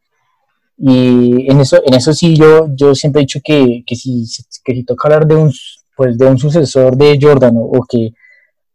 y 0.80 1.50
en 1.50 1.60
eso, 1.60 1.82
en 1.84 1.94
eso 1.94 2.12
sí, 2.14 2.36
yo, 2.36 2.68
yo 2.72 2.94
siempre 2.94 3.20
he 3.20 3.24
dicho 3.24 3.40
que, 3.42 3.82
que, 3.84 3.96
si, 3.96 4.24
que 4.64 4.74
si 4.74 4.84
toca 4.84 5.08
hablar 5.08 5.26
de 5.26 5.34
un, 5.34 5.52
pues, 5.96 6.16
de 6.16 6.26
un 6.26 6.38
sucesor 6.38 6.96
de 6.96 7.18
Jordan 7.20 7.54
o, 7.56 7.84
que 7.88 8.10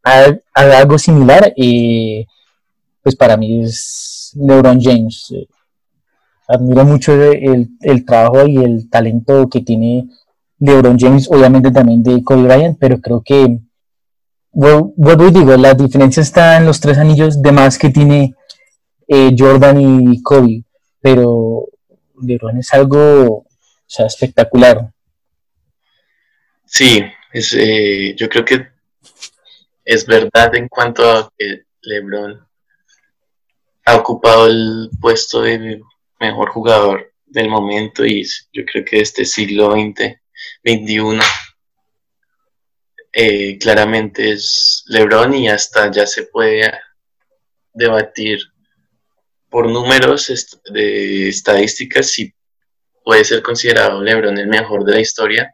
haga, 0.04 0.38
algo 0.54 1.00
similar, 1.00 1.54
eh, 1.56 2.26
pues 3.02 3.16
para 3.16 3.38
mí 3.38 3.64
es 3.64 4.34
LeBron 4.36 4.82
James. 4.82 5.32
Eh, 5.34 5.48
admiro 6.50 6.84
mucho 6.84 7.14
el, 7.14 7.70
el, 7.80 8.06
trabajo 8.06 8.46
y 8.48 8.58
el 8.58 8.90
talento 8.90 9.48
que 9.48 9.62
tiene 9.62 10.10
LeBron 10.60 10.98
James, 10.98 11.30
obviamente 11.30 11.72
también 11.72 12.04
de 12.04 12.24
Kobe 12.24 12.44
Bryant, 12.44 12.78
pero 12.80 13.00
creo 13.00 13.22
que, 13.24 13.60
vuelvo 14.52 15.28
y 15.28 15.32
digo, 15.32 15.56
la 15.58 15.74
diferencia 15.74 16.22
está 16.22 16.58
en 16.58 16.66
los 16.66 16.80
tres 16.80 16.98
anillos 16.98 17.42
de 17.42 17.52
más 17.52 17.78
que 17.78 17.90
tiene 17.90 18.36
eh, 19.08 19.36
Jordan 19.38 19.80
y 20.12 20.22
Kobe, 20.22 20.64
pero 21.02 21.66
LeBron 22.22 22.58
es 22.58 22.74
algo 22.74 23.46
espectacular. 23.88 24.92
Sí, 26.66 27.04
eh, 27.34 28.16
yo 28.18 28.30
creo 28.30 28.46
que 28.46 28.68
es 29.86 30.06
verdad 30.06 30.56
en 30.56 30.68
cuanto 30.68 31.10
a 31.10 31.30
que 31.38 31.64
LeBron 31.82 32.48
ha 33.86 33.96
ocupado 33.96 34.48
el 34.48 34.90
puesto 35.00 35.42
de 35.42 35.82
mejor 36.20 36.50
jugador 36.50 37.14
del 37.26 37.50
momento 37.50 38.06
y 38.06 38.24
yo 38.54 38.64
creo 38.66 38.86
que 38.86 39.02
este 39.02 39.26
siglo 39.26 39.72
XX, 39.72 40.16
XXI, 40.64 41.20
eh, 43.12 43.58
claramente 43.60 44.32
es 44.32 44.84
LeBron 44.88 45.34
y 45.36 45.50
hasta 45.50 45.92
ya 45.92 46.08
se 46.08 46.24
puede 46.24 46.72
debatir 47.74 48.40
por 49.50 49.70
números 49.70 50.62
de 50.72 51.30
estadísticas, 51.30 52.08
sí 52.08 52.34
puede 53.04 53.24
ser 53.24 53.44
considerado 53.44 54.02
LeBron 54.02 54.38
el 54.38 54.48
mejor 54.48 54.84
de 54.86 54.94
la 54.94 55.02
historia, 55.02 55.54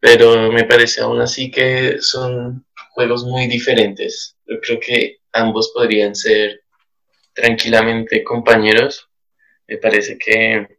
pero 0.00 0.50
me 0.50 0.64
parece 0.64 1.02
aún 1.02 1.20
así 1.20 1.50
que 1.50 1.98
son 2.00 2.66
juegos 2.90 3.24
muy 3.24 3.46
diferentes. 3.46 4.36
Yo 4.46 4.60
creo 4.60 4.80
que 4.80 5.18
ambos 5.32 5.70
podrían 5.74 6.14
ser 6.14 6.62
tranquilamente 7.34 8.24
compañeros. 8.24 9.08
Me 9.66 9.78
parece 9.78 10.16
que 10.18 10.75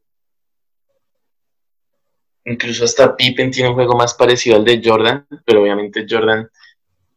incluso 2.47 2.85
hasta 2.85 3.15
Pippen 3.15 3.51
tiene 3.51 3.69
un 3.69 3.75
juego 3.75 3.95
más 3.95 4.13
parecido 4.13 4.55
al 4.55 4.63
de 4.63 4.81
Jordan, 4.83 5.27
pero 5.45 5.61
obviamente 5.61 6.05
Jordan, 6.09 6.49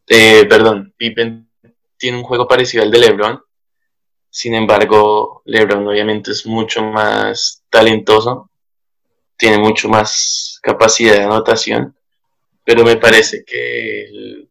eh, 0.07 0.45
perdón, 0.47 0.93
Pippen 0.97 1.49
tiene 1.97 2.19
un 2.19 2.25
juego 2.25 2.49
parecido 2.49 2.83
al 2.83 2.91
de 2.91 2.99
LeBron. 2.99 3.41
Sin 4.29 4.55
embargo, 4.55 5.43
LeBron 5.45 5.87
obviamente 5.87 6.33
es 6.33 6.47
mucho 6.47 6.83
más 6.83 7.63
talentoso, 7.71 8.51
tiene 9.37 9.59
mucho 9.59 9.89
más 9.89 10.59
capacidad 10.63 11.15
de 11.15 11.25
anotación, 11.25 11.97
pero 12.65 12.85
me 12.85 12.97
parece 12.97 13.45
que 13.45 14.49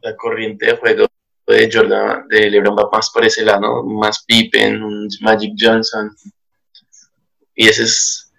la 0.00 0.16
corriente 0.16 0.66
de 0.66 0.76
juego 0.76 1.06
de 1.46 1.70
Jordan, 1.72 2.26
de 2.28 2.50
LeBron 2.50 2.76
va 2.76 2.88
más 2.90 3.10
por 3.10 3.24
ese 3.24 3.44
lado, 3.44 3.84
más 3.84 4.24
Pippen, 4.24 5.08
Magic 5.20 5.54
Johnson. 5.58 6.10
Y 7.54 7.68
ese 7.68 7.84
es, 7.84 8.32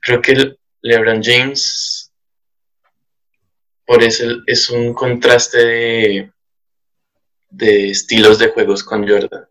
creo 0.00 0.20
que 0.20 0.57
LeBron 0.82 1.22
James, 1.22 2.12
por 3.86 4.02
eso 4.02 4.24
es 4.46 4.68
un 4.70 4.92
contraste 4.92 6.30
de, 7.50 7.90
estilos 7.90 8.38
de 8.38 8.48
juegos 8.48 8.84
con 8.84 9.08
Jordan. 9.08 9.46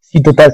Sí, 0.00 0.20
total. 0.22 0.52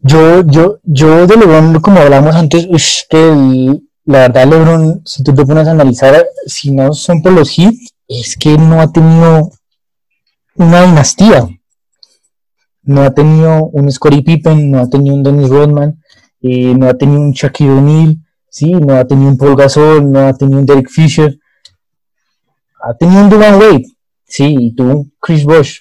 Yo, 0.00 0.42
yo, 0.46 0.80
yo 0.82 1.26
de 1.26 1.36
LeBron, 1.36 1.80
como 1.80 2.00
hablamos 2.00 2.34
antes, 2.34 2.66
que 3.08 3.80
la 4.04 4.18
verdad 4.18 4.46
LeBron, 4.46 5.02
si 5.04 5.22
tú 5.22 5.34
te 5.34 5.46
pones 5.46 5.66
a 5.66 5.70
analizar, 5.70 6.26
si 6.46 6.70
no 6.72 6.92
son 6.92 7.22
por 7.22 7.32
los 7.32 7.58
hits, 7.58 7.94
es 8.06 8.36
que 8.36 8.58
no 8.58 8.80
ha 8.80 8.92
tenido 8.92 9.50
una 10.56 10.86
dinastía. 10.86 11.48
No 12.82 13.02
ha 13.02 13.14
tenido 13.14 13.64
un 13.64 13.90
Scottie 13.90 14.22
Pippen, 14.22 14.70
no 14.70 14.80
ha 14.80 14.90
tenido 14.90 15.14
un 15.14 15.22
Dennis 15.22 15.48
Rodman, 15.48 16.02
eh, 16.42 16.74
no 16.74 16.86
ha 16.86 16.94
tenido 16.94 17.20
un 17.20 17.32
Shaquille 17.32 17.70
O'Neal, 17.70 18.18
¿sí? 18.54 18.70
no 18.70 18.94
ha 18.94 19.04
tenido 19.04 19.30
un 19.30 19.36
Paul 19.36 19.56
Gasol, 19.56 20.10
no 20.12 20.28
ha 20.28 20.32
tenido 20.32 20.60
un 20.60 20.66
Derek 20.66 20.88
Fisher, 20.88 21.36
ha 22.80 22.94
tenido 22.94 23.22
un 23.22 23.28
Duran 23.28 23.56
Wade, 23.56 23.84
sí, 24.24 24.56
y 24.58 24.74
tuvo 24.74 24.90
un 24.92 25.12
Chris 25.20 25.44
Bosh. 25.44 25.80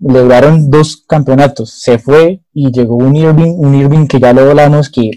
Lograron 0.00 0.70
dos 0.70 1.04
campeonatos, 1.06 1.70
se 1.70 1.98
fue 1.98 2.40
y 2.52 2.72
llegó 2.72 2.96
un 2.96 3.14
Irving, 3.14 3.54
un 3.56 3.74
Irving 3.74 4.06
que 4.06 4.18
ya 4.18 4.32
lo 4.32 4.40
hablamos 4.40 4.90
que 4.90 5.10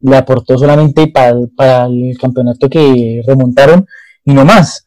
le 0.00 0.16
aportó 0.16 0.58
solamente 0.58 1.06
para, 1.06 1.86
el 1.86 2.18
campeonato 2.20 2.68
que 2.68 3.22
remontaron 3.24 3.86
y 4.24 4.34
no 4.34 4.44
más. 4.44 4.84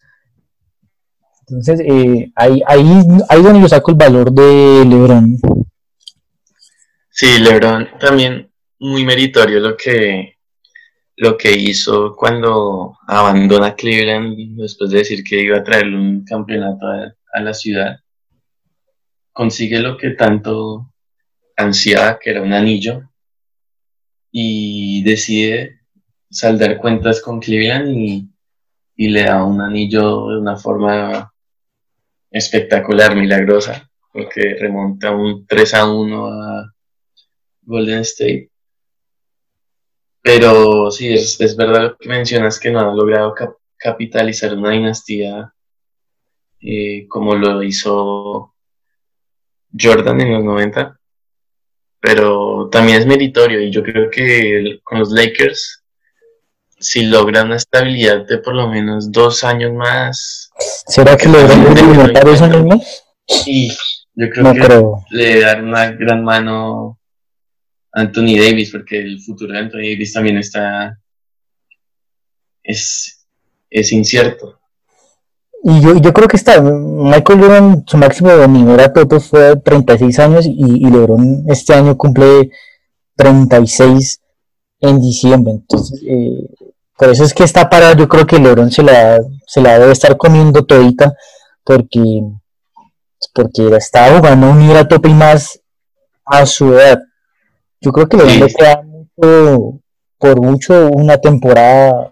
Entonces, 1.47 1.80
eh, 1.80 2.32
ahí, 2.36 2.61
ahí, 2.67 2.84
ahí 3.30 3.41
donde 3.41 3.61
yo 3.61 3.69
saco 3.69 3.91
el 3.91 3.97
valor 3.97 4.32
de 4.32 4.86
LeBron. 4.86 5.39
Sí, 7.09 7.39
LeBron 7.39 7.88
también 7.99 8.51
muy 8.80 9.05
meritorio 9.05 9.59
lo 9.59 9.76
que, 9.76 10.34
lo 11.16 11.38
que 11.38 11.51
hizo 11.51 12.16
cuando 12.16 12.97
abandona 13.07 13.76
Cleveland 13.76 14.57
después 14.57 14.89
de 14.89 14.99
decir 14.99 15.24
que 15.24 15.41
iba 15.41 15.57
a 15.57 15.64
traer 15.64 15.88
un 15.88 16.24
campeonato 16.24 16.88
a, 16.88 17.39
la 17.41 17.53
ciudad. 17.53 17.99
Consigue 19.32 19.80
lo 19.80 19.97
que 19.97 20.11
tanto 20.11 20.93
ansiaba, 21.57 22.20
que 22.20 22.32
era 22.32 22.41
un 22.41 22.53
anillo, 22.53 23.09
y 24.32 25.03
decide 25.03 25.82
saldar 26.30 26.78
cuentas 26.78 27.22
con 27.22 27.39
Cleveland 27.39 27.95
y, 27.95 28.30
y 28.95 29.09
le 29.09 29.24
da 29.24 29.43
un 29.43 29.61
anillo 29.61 30.30
de 30.30 30.38
una 30.39 30.57
forma 30.57 31.32
espectacular, 32.32 33.16
milagrosa, 33.16 33.89
porque 34.11 34.55
remonta 34.59 35.11
un 35.11 35.45
3 35.45 35.74
a 35.76 35.91
1 35.91 36.26
a 36.28 36.74
Golden 37.61 37.99
State. 38.01 38.53
Pero 40.24 40.89
sí, 40.89 41.13
es, 41.13 41.55
verdad 41.57 41.82
lo 41.82 41.97
que 41.97 42.07
mencionas 42.07 42.57
que 42.59 42.71
no 42.71 42.80
ha 42.80 42.95
logrado 42.95 43.36
capitalizar 43.78 44.55
una 44.55 44.71
dinastía 44.71 45.53
eh, 46.61 47.05
como 47.09 47.36
lo 47.36 47.61
hizo 47.61 48.55
Jordan 49.78 50.21
en 50.21 50.32
los 50.32 50.43
90. 50.43 50.97
Pero 51.99 52.69
también 52.71 52.99
es 52.99 53.05
meritorio 53.05 53.61
y 53.61 53.69
yo 53.69 53.84
creo 53.84 54.09
que 54.09 54.80
con 54.84 54.99
los 54.99 55.11
Lakers 55.11 55.84
si 56.84 57.05
logra 57.05 57.43
una 57.43 57.55
estabilidad 57.55 58.26
de 58.26 58.38
por 58.39 58.55
lo 58.55 58.67
menos 58.67 59.11
dos 59.11 59.43
años 59.43 59.74
más. 59.74 60.51
¿Será 60.88 61.15
que 61.17 61.28
logran 61.28 62.13
dos 62.13 62.41
años 62.41 62.65
más? 62.65 63.03
Sí, 63.26 63.71
yo 64.15 64.30
creo 64.30 64.53
que 64.53 65.15
le 65.15 65.41
dar 65.41 65.63
una 65.63 65.91
gran 65.91 66.24
mano 66.24 66.99
Anthony 67.94 68.38
Davis, 68.38 68.72
porque 68.72 69.00
el 69.00 69.22
futuro 69.22 69.54
de 69.54 69.60
Anthony 69.60 69.94
Davis 69.94 70.14
también 70.14 70.38
está. 70.38 71.00
es, 72.64 73.28
es 73.70 73.91
incierto. 73.91 74.60
Y 75.66 75.80
yo, 75.80 75.96
yo 75.96 76.12
creo 76.12 76.28
que 76.28 76.36
está, 76.36 76.62
Michael 76.62 77.39
Jordan, 77.39 77.84
su 77.88 77.98
máximo 77.98 78.30
a 78.32 78.94
tope 78.94 79.22
fue 79.22 79.56
36 79.56 80.20
años 80.20 80.46
y, 80.46 80.52
y 80.58 80.89
LeBron 80.89 81.46
este 81.48 81.74
año 81.74 81.98
cumple 81.98 82.52
36 83.16 84.20
en 84.82 85.00
diciembre. 85.00 85.54
Entonces, 85.54 86.02
eh, 86.06 86.50
por 86.98 87.10
eso 87.10 87.24
es 87.24 87.34
que 87.34 87.46
esta 87.46 87.70
parada 87.70 87.96
yo 87.96 88.10
creo 88.10 88.28
que 88.28 88.39
LeBron 88.39 88.72
se 88.72 88.84
la, 88.84 89.22
se 89.48 89.62
la 89.62 89.80
debe 89.80 89.94
estar 89.94 90.18
comiendo 90.18 90.66
todita 90.66 91.14
porque, 91.64 92.22
porque 93.34 93.76
estaba 93.78 94.18
jugando 94.18 94.50
un 94.50 94.60
nivel 94.60 94.78
a 94.78 94.88
tope 94.88 95.08
y 95.08 95.14
más 95.14 95.62
a 96.26 96.46
su 96.46 96.74
edad. 96.74 97.02
Yo 97.84 97.92
creo 97.92 98.08
que 98.08 98.18
le 98.18 98.54
queda 98.54 98.82
mucho, 98.82 99.80
por 100.18 100.42
mucho 100.42 100.90
una 100.90 101.18
temporada 101.18 102.10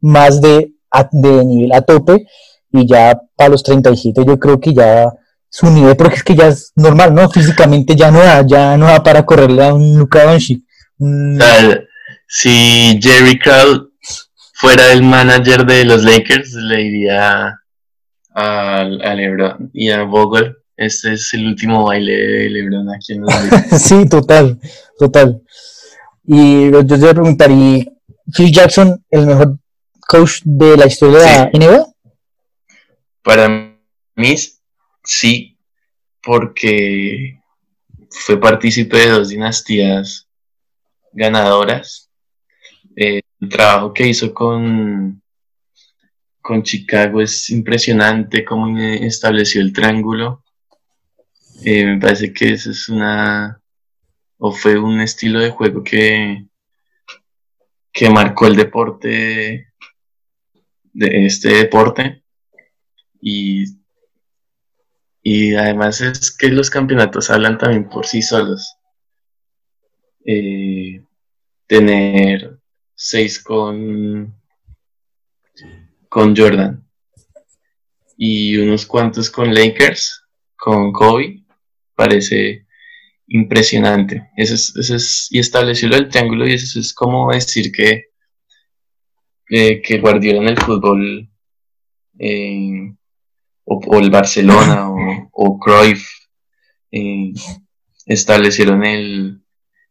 más 0.00 0.40
de, 0.40 0.72
de 1.12 1.44
nivel 1.44 1.72
a 1.72 1.82
tope 1.82 2.26
y 2.70 2.86
ya 2.86 3.18
para 3.36 3.50
los 3.50 3.62
37 3.62 4.22
yo 4.26 4.38
creo 4.38 4.60
que 4.60 4.74
ya 4.74 5.10
su 5.50 5.70
nivel, 5.70 5.96
porque 5.96 6.16
es 6.16 6.24
que 6.24 6.34
ya 6.34 6.48
es 6.48 6.72
normal, 6.76 7.14
¿no? 7.14 7.28
Físicamente 7.30 7.96
ya 7.96 8.10
no 8.10 8.18
da, 8.18 8.44
ya 8.46 8.76
no 8.76 8.86
da 8.86 9.02
para 9.02 9.24
correrle 9.24 9.64
a 9.64 9.74
un 9.74 9.98
Luka 9.98 10.24
Doncic. 10.24 10.62
Si 12.26 13.00
Jerry 13.00 13.38
Crowd 13.38 13.88
fuera 14.52 14.92
el 14.92 15.02
manager 15.02 15.64
de 15.64 15.84
los 15.84 16.04
Lakers, 16.04 16.52
le 16.52 16.76
diría 16.76 17.54
a, 18.34 18.84
LeBron 18.84 19.70
y 19.72 19.90
a 19.90 20.02
Vogel. 20.02 20.57
Este 20.78 21.14
es 21.14 21.34
el 21.34 21.44
último 21.44 21.86
baile 21.86 22.12
de 22.12 22.50
LeBron 22.50 22.88
aquí 22.94 23.14
en 23.14 23.24
Lakers. 23.24 23.82
sí, 23.82 24.08
total, 24.08 24.60
total. 24.96 25.42
Y 26.22 26.70
yo 26.70 26.86
te 26.86 26.96
voy 26.96 27.08
a 27.08 27.14
preguntar, 27.14 27.50
¿y 27.50 27.90
Phil 28.32 28.52
Jackson 28.52 29.04
el 29.10 29.26
mejor 29.26 29.58
coach 30.06 30.42
de 30.44 30.76
la 30.76 30.86
historia 30.86 31.18
de 31.18 31.24
la 31.24 31.50
NBA? 31.52 31.86
Para 33.24 33.76
mí, 34.14 34.36
sí, 35.02 35.58
porque 36.22 37.40
fue 38.08 38.40
partícipe 38.40 38.98
de 38.98 39.08
dos 39.08 39.30
dinastías 39.30 40.28
ganadoras. 41.12 42.08
Eh, 42.94 43.20
el 43.40 43.48
trabajo 43.48 43.92
que 43.92 44.06
hizo 44.06 44.32
con, 44.32 45.20
con 46.40 46.62
Chicago 46.62 47.20
es 47.20 47.50
impresionante, 47.50 48.44
cómo 48.44 48.78
estableció 48.78 49.60
el 49.60 49.72
triángulo. 49.72 50.44
Eh, 51.64 51.84
me 51.84 51.98
parece 52.00 52.32
que 52.32 52.52
eso 52.52 52.70
es 52.70 52.88
una, 52.88 53.60
o 54.38 54.52
fue 54.52 54.78
un 54.78 55.00
estilo 55.00 55.40
de 55.40 55.50
juego 55.50 55.82
que, 55.82 56.46
que 57.92 58.10
marcó 58.10 58.46
el 58.46 58.56
deporte, 58.56 59.72
de 60.92 61.26
este 61.26 61.48
deporte. 61.50 62.22
Y, 63.20 63.64
y 65.22 65.54
además 65.54 66.00
es 66.00 66.30
que 66.30 66.48
los 66.48 66.70
campeonatos 66.70 67.30
hablan 67.30 67.58
también 67.58 67.88
por 67.88 68.06
sí 68.06 68.22
solos. 68.22 68.76
Eh, 70.24 71.02
tener 71.66 72.58
6 72.94 73.42
con, 73.42 74.34
con 76.08 76.36
Jordan 76.36 76.84
y 78.16 78.56
unos 78.56 78.84
cuantos 78.84 79.30
con 79.30 79.54
Lakers, 79.54 80.24
con 80.56 80.92
Kobe, 80.92 81.44
parece 81.98 82.64
impresionante. 83.26 84.30
Eso 84.36 84.54
es, 84.54 85.28
y 85.32 85.40
estableció 85.40 85.88
el 85.88 86.08
triángulo 86.08 86.46
y 86.46 86.52
eso 86.54 86.78
es 86.78 86.94
como 86.94 87.32
decir 87.32 87.72
que, 87.72 88.04
eh, 89.50 89.82
que 89.82 89.98
Guardiola 89.98 90.42
en 90.42 90.48
el 90.48 90.58
fútbol 90.58 91.28
eh, 92.20 92.94
o, 93.64 93.98
el 93.98 94.10
Barcelona 94.10 94.88
o, 94.90 95.28
o 95.32 95.58
Cruyff 95.58 96.08
eh, 96.92 97.32
establecieron 98.06 98.84
el, 98.84 99.42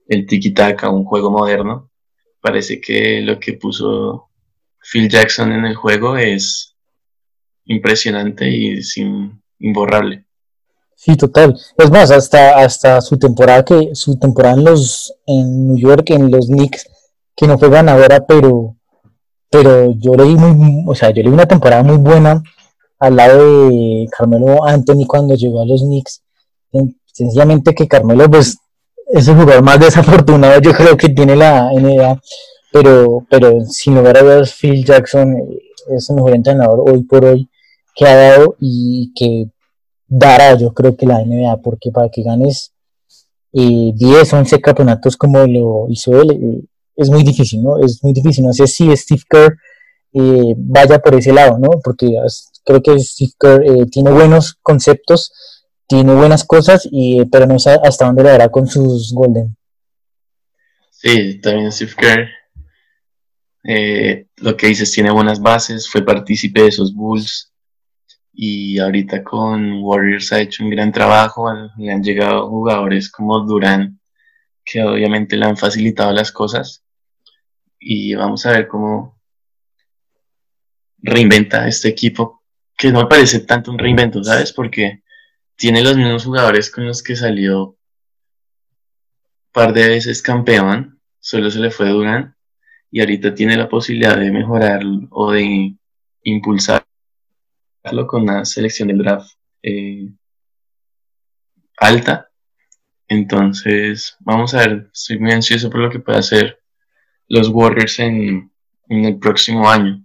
el 0.08 0.26
tiki-taka, 0.26 0.90
un 0.90 1.04
juego 1.04 1.30
moderno 1.30 1.92
parece 2.40 2.80
que 2.80 3.20
lo 3.22 3.40
que 3.40 3.54
puso 3.54 4.30
Phil 4.80 5.10
Jackson 5.10 5.52
en 5.52 5.66
el 5.66 5.76
juego 5.76 6.16
es 6.16 6.78
impresionante 7.66 8.48
y 8.50 8.82
sin 8.84 9.44
imborrable. 9.60 10.27
Sí, 11.00 11.16
total. 11.16 11.56
Es 11.78 11.92
más, 11.92 12.10
hasta, 12.10 12.58
hasta 12.58 13.02
su 13.02 13.18
temporada 13.18 13.64
que 13.64 13.92
su 13.94 14.18
temporada 14.18 14.56
en 14.56 14.66
los 14.66 15.14
en 15.28 15.68
New 15.68 15.78
York, 15.78 16.10
en 16.10 16.32
los 16.32 16.48
Knicks, 16.48 16.88
que 17.36 17.48
no 17.48 17.60
fue 17.60 17.70
ganadora, 17.70 18.26
pero 18.26 18.76
pero 19.50 19.94
yo 19.94 20.16
leí 20.16 20.36
muy, 20.36 20.84
o 20.88 20.96
sea, 20.96 21.12
yo 21.12 21.22
leí 21.22 21.32
una 21.32 21.46
temporada 21.46 21.84
muy 21.84 21.98
buena 21.98 22.42
al 23.00 23.16
lado 23.16 23.70
de 23.70 24.08
Carmelo 24.18 24.66
Anthony 24.66 25.06
cuando 25.08 25.36
llegó 25.36 25.62
a 25.62 25.66
los 25.66 25.82
Knicks. 25.82 26.24
Sencillamente 27.14 27.76
que 27.76 27.88
Carmelo, 27.88 28.30
pues, 28.30 28.58
es 29.08 29.28
el 29.28 29.36
jugador 29.36 29.64
más 29.64 29.80
desafortunado, 29.80 30.60
yo 30.62 30.74
creo 30.74 30.98
que 30.98 31.10
tiene 31.10 31.36
la 31.36 31.72
NBA, 31.72 32.20
pero, 32.74 33.26
pero 33.30 33.62
sin 33.66 33.96
lugar 33.96 34.18
a 34.18 34.24
dudas, 34.24 34.54
Phil 34.54 34.84
Jackson 34.84 35.38
es 35.96 36.10
el 36.10 36.16
mejor 36.16 36.36
entrenador 36.36 36.90
hoy 36.90 37.04
por 37.04 37.24
hoy 37.24 37.50
que 37.96 38.06
ha 38.06 38.16
dado 38.16 38.56
y 38.60 39.14
que 39.16 39.46
dará, 40.08 40.58
yo 40.58 40.74
creo 40.74 40.96
que 40.96 41.06
la 41.06 41.24
NBA, 41.24 41.62
porque 41.62 41.92
para 41.92 42.10
que 42.10 42.24
ganes 42.24 42.74
eh, 43.54 43.92
10, 43.94 44.34
11 44.34 44.62
campeonatos 44.62 45.18
como 45.18 45.46
lo 45.46 45.88
hizo 45.90 46.22
él, 46.22 46.32
eh, 46.32 46.64
es 46.96 47.10
muy 47.10 47.24
difícil, 47.24 47.64
¿no? 47.64 47.84
Es 47.84 48.04
muy 48.04 48.14
difícil. 48.14 48.44
No 48.44 48.54
sé 48.54 48.68
si 48.68 48.96
Steve 48.96 49.22
Kerr 49.30 49.58
eh, 50.14 50.54
vaya 50.58 51.00
por 51.00 51.16
ese 51.16 51.34
lado, 51.34 51.60
¿no? 51.60 51.70
Porque 51.84 52.08
creo 52.64 52.82
que 52.82 53.00
Steve 53.00 53.32
Kerr 53.40 53.64
eh, 53.64 53.86
tiene 53.92 54.12
buenos 54.12 54.58
conceptos, 54.62 55.32
tiene 55.88 56.14
buenas 56.16 56.44
cosas, 56.44 56.88
y, 56.92 57.26
pero 57.26 57.46
no 57.46 57.60
sé 57.60 57.78
hasta 57.84 58.06
dónde 58.06 58.24
le 58.24 58.30
dará 58.30 58.50
con 58.50 58.68
sus 58.68 59.14
Golden. 59.14 59.56
Sí, 60.90 61.40
también 61.40 61.72
Steve 61.72 61.94
Kerr. 61.96 62.28
lo 64.38 64.58
que 64.58 64.68
dices, 64.68 64.92
tiene 64.92 65.12
buenas 65.12 65.40
bases, 65.40 65.88
fue 65.88 66.04
partícipe 66.04 66.62
de 66.62 66.68
esos 66.70 66.94
Bulls 66.94 67.52
y 68.40 68.78
ahorita 68.78 69.24
con 69.24 69.82
Warriors 69.82 70.32
ha 70.32 70.40
hecho 70.40 70.64
un 70.64 70.70
gran 70.70 70.92
trabajo, 70.92 71.52
le 71.76 71.92
han 71.92 72.04
llegado 72.04 72.48
jugadores 72.48 73.10
como 73.10 73.40
Durán, 73.40 74.00
que 74.64 74.84
obviamente 74.84 75.36
le 75.36 75.48
han 75.48 75.58
facilitado 75.58 76.14
las 76.14 76.32
cosas 76.32 76.86
y 77.80 78.14
vamos 78.14 78.46
a 78.46 78.52
ver 78.52 78.68
cómo 78.68 79.20
reinventa 81.00 81.68
este 81.68 81.88
equipo, 81.90 82.44
que 82.78 82.92
no 82.92 83.00
me 83.02 83.08
parece 83.08 83.40
tanto 83.40 83.72
un 83.72 83.80
reinvento, 83.80 84.24
¿sabes? 84.24 84.54
Porque 84.54 85.02
tiene 85.56 85.82
los 85.82 85.98
mismos 85.98 86.26
jugadores 86.26 86.70
con 86.70 86.86
los 86.86 87.02
que 87.02 87.16
salió 87.16 87.70
un 87.70 87.76
par 89.52 89.74
de 89.74 89.88
veces 89.88 90.22
campeón, 90.22 91.02
solo 91.20 91.50
se 91.50 91.58
le 91.58 91.72
fue 91.72 91.90
Durán 91.90 92.36
y 92.92 93.00
ahorita 93.00 93.34
tiene 93.34 93.58
la 93.58 93.68
posibilidad 93.68 94.16
de 94.16 94.32
mejorar 94.32 94.84
o 95.10 95.32
de 95.32 95.76
impulsar 96.22 96.87
con 98.08 98.24
una 98.24 98.46
selección 98.46 98.90
del 98.90 99.00
draft 99.00 99.32
eh, 99.64 100.10
alta. 101.78 102.30
Entonces, 103.08 104.18
vamos 104.20 104.54
a 104.54 104.60
ver, 104.60 104.90
estoy 104.94 105.20
muy 105.20 105.32
ansioso 105.32 105.70
por 105.70 105.80
lo 105.80 105.90
que 105.90 106.00
pueda 106.00 106.20
hacer 106.20 106.60
los 107.30 107.50
Warriors 107.50 108.00
en, 108.00 108.52
el 108.90 109.20
próximo 109.20 109.70
año. 109.70 110.04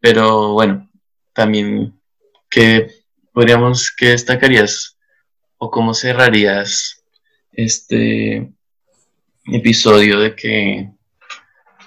Pero 0.00 0.52
bueno, 0.52 0.88
también, 1.32 2.00
¿qué 2.50 2.90
podríamos, 3.32 3.94
qué 3.96 4.10
destacarías 4.10 4.98
o 5.58 5.70
cómo 5.70 5.94
cerrarías 5.94 7.04
este 7.52 8.52
episodio 9.44 10.20
de 10.20 10.34
que 10.34 10.90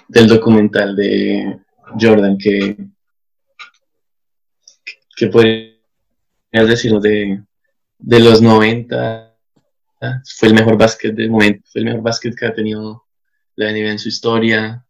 del 0.08 0.26
documental 0.26 0.96
de 0.96 1.60
Jordan 1.98 2.36
que 2.36 2.76
¿Qué 5.20 5.26
podrías 5.26 5.76
decirnos 6.50 7.02
de, 7.02 7.42
de 7.98 8.20
los 8.20 8.40
90? 8.40 9.36
Fue 10.38 10.48
el 10.48 10.54
mejor 10.54 10.78
básquet 10.78 11.14
del 11.14 11.28
momento, 11.28 11.62
fue 11.70 11.80
el 11.80 11.84
mejor 11.88 12.00
básquet 12.00 12.34
que 12.34 12.46
ha 12.46 12.54
tenido 12.54 13.04
la 13.54 13.70
NBA 13.70 13.90
en 13.90 13.98
su 13.98 14.08
historia. 14.08 14.82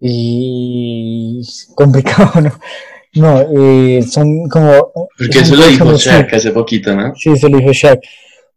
Y 0.00 1.40
complicado, 1.76 2.40
¿no? 2.40 2.60
No, 3.14 3.40
eh, 3.56 4.02
son 4.02 4.48
como... 4.48 4.92
Porque 5.16 5.38
eso 5.38 5.54
lo 5.54 5.68
dijo 5.68 5.96
Shaq 5.96 6.34
hace 6.34 6.50
poquito, 6.50 6.96
¿no? 6.96 7.14
Sí, 7.14 7.30
eso 7.30 7.48
lo 7.48 7.58
dijo 7.58 7.70
Shaq. 7.72 8.00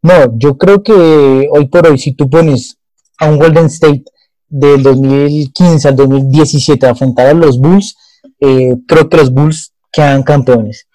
No, 0.02 0.36
yo 0.40 0.58
creo 0.58 0.82
que 0.82 1.48
hoy 1.52 1.68
por 1.68 1.86
hoy, 1.86 2.00
si 2.00 2.14
tú 2.14 2.28
pones 2.28 2.80
a 3.20 3.30
un 3.30 3.38
Golden 3.38 3.68
State 3.68 4.06
del 4.50 4.82
2015 4.82 5.88
al 5.90 5.96
2017 5.96 6.88
a 6.88 6.90
enfrentar 6.90 7.28
a 7.28 7.34
los 7.34 7.60
Bulls, 7.60 7.98
eh, 8.44 8.76
creo 8.86 9.08
que 9.08 9.18
los 9.18 9.32
Bulls 9.32 9.74
quedan 9.92 10.22
campeones. 10.22 10.88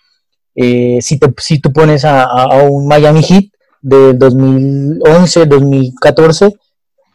Eh, 0.54 0.98
si, 1.00 1.18
si 1.38 1.60
tú 1.60 1.72
pones 1.72 2.04
a, 2.04 2.62
un 2.68 2.86
Miami 2.86 3.22
Heat 3.22 3.44
del 3.80 4.18
2011, 4.18 5.46
2014, 5.46 6.54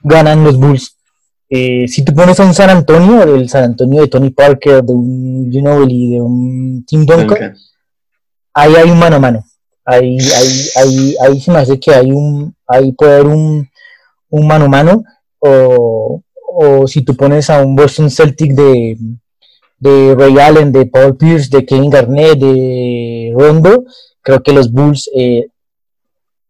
ganan 0.02 0.44
los 0.44 0.58
Bulls. 0.58 0.98
Eh, 1.50 1.88
si 1.88 2.04
tú 2.04 2.16
pones 2.16 2.40
a 2.40 2.46
un 2.46 2.54
San 2.56 2.72
Antonio, 2.72 3.22
el 3.22 3.48
San 3.48 3.66
Antonio 3.66 4.02
de 4.02 4.08
Tony 4.08 4.32
Parker, 4.32 4.84
de 4.84 4.94
un 4.94 5.52
Ginobili, 5.52 6.16
de 6.16 6.22
un 6.22 6.84
Tim 6.88 7.06
Duncan, 7.06 7.54
ahí 8.56 8.74
hay 8.76 8.90
un 8.90 8.98
mano 8.98 9.18
a 9.18 9.20
mano. 9.20 9.46
Ahí, 9.86 10.18
ahí, 10.18 10.68
ahí, 10.78 11.16
ahí 11.22 11.42
se 11.42 11.52
me 11.52 11.60
hace 11.60 11.80
que 11.80 11.94
hay 11.94 12.12
un, 12.12 12.56
ahí 12.66 12.92
puede 12.94 13.14
haber 13.16 13.28
un, 13.28 13.70
un 14.30 14.48
mano 14.48 14.66
a 14.66 14.70
mano. 14.70 15.04
O, 15.38 16.24
o 16.56 16.88
si 16.88 17.04
tú 17.04 17.16
pones 17.16 17.52
a 17.52 17.62
un 17.64 17.76
Boston 17.76 18.10
Celtic 18.10 18.54
de, 18.54 18.98
de 19.84 20.16
Ray 20.16 20.40
Allen, 20.40 20.72
de 20.72 20.86
Paul 20.86 21.18
Pierce, 21.18 21.50
de 21.50 21.66
Kevin 21.66 21.90
Garnett, 21.90 22.40
de 22.40 23.34
Rondo, 23.36 23.84
creo 24.22 24.42
que 24.42 24.54
los 24.54 24.72
Bulls 24.72 25.10
eh, 25.14 25.48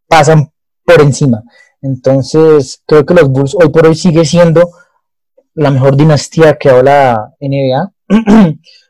pasan 0.07 0.51
por 0.85 1.01
encima. 1.01 1.41
Entonces, 1.81 2.81
creo 2.85 3.03
que 3.05 3.15
los 3.15 3.29
Bulls 3.29 3.55
hoy 3.55 3.69
por 3.69 3.87
hoy 3.87 3.95
sigue 3.95 4.23
siendo 4.23 4.69
la 5.55 5.71
mejor 5.71 5.97
dinastía 5.97 6.55
que 6.57 6.69
ha 6.69 6.83
la 6.83 7.33
NBA, 7.41 7.91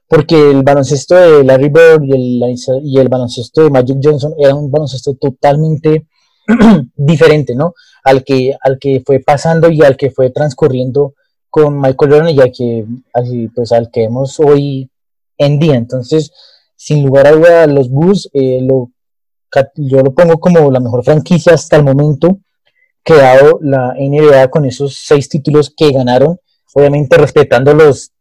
porque 0.09 0.51
el 0.51 0.63
baloncesto 0.63 1.15
de 1.15 1.43
Larry 1.45 1.69
Bird 1.69 2.03
y 2.03 2.11
el, 2.11 2.55
y 2.83 2.99
el 2.99 3.07
baloncesto 3.07 3.63
de 3.63 3.69
Magic 3.69 3.97
Johnson 4.03 4.33
era 4.37 4.53
un 4.55 4.69
baloncesto 4.69 5.15
totalmente 5.15 6.05
diferente, 6.95 7.55
¿no? 7.55 7.73
Al 8.03 8.25
que, 8.25 8.53
al 8.61 8.77
que 8.77 9.01
fue 9.05 9.21
pasando 9.21 9.69
y 9.71 9.81
al 9.83 9.95
que 9.95 10.11
fue 10.11 10.31
transcurriendo 10.31 11.13
con 11.53 11.79
Michael 11.79 12.11
Jordan 12.11 12.35
ya 12.35 12.51
que 12.51 12.83
así 13.13 13.47
pues 13.49 13.71
al 13.71 13.91
que 13.91 14.01
vemos 14.01 14.39
hoy 14.39 14.89
en 15.37 15.59
día. 15.59 15.75
Entonces, 15.75 16.31
sin 16.75 17.05
lugar 17.05 17.27
a 17.27 17.31
dudas, 17.33 17.67
los 17.69 17.91
Bulls 17.91 18.27
eh, 18.33 18.59
lo, 18.63 18.89
yo 19.75 20.01
lo 20.01 20.15
pongo 20.15 20.39
como 20.39 20.71
la 20.71 20.79
mejor 20.79 21.03
franquicia 21.03 21.53
hasta 21.53 21.75
el 21.75 21.83
momento 21.83 22.39
que 23.03 23.13
la 23.13 23.93
NBA 23.95 24.49
con 24.49 24.65
esos 24.65 24.97
seis 25.05 25.29
títulos 25.29 25.71
que 25.77 25.91
ganaron, 25.91 26.39
obviamente 26.73 27.19
respetando 27.19 27.71
los 27.75 28.11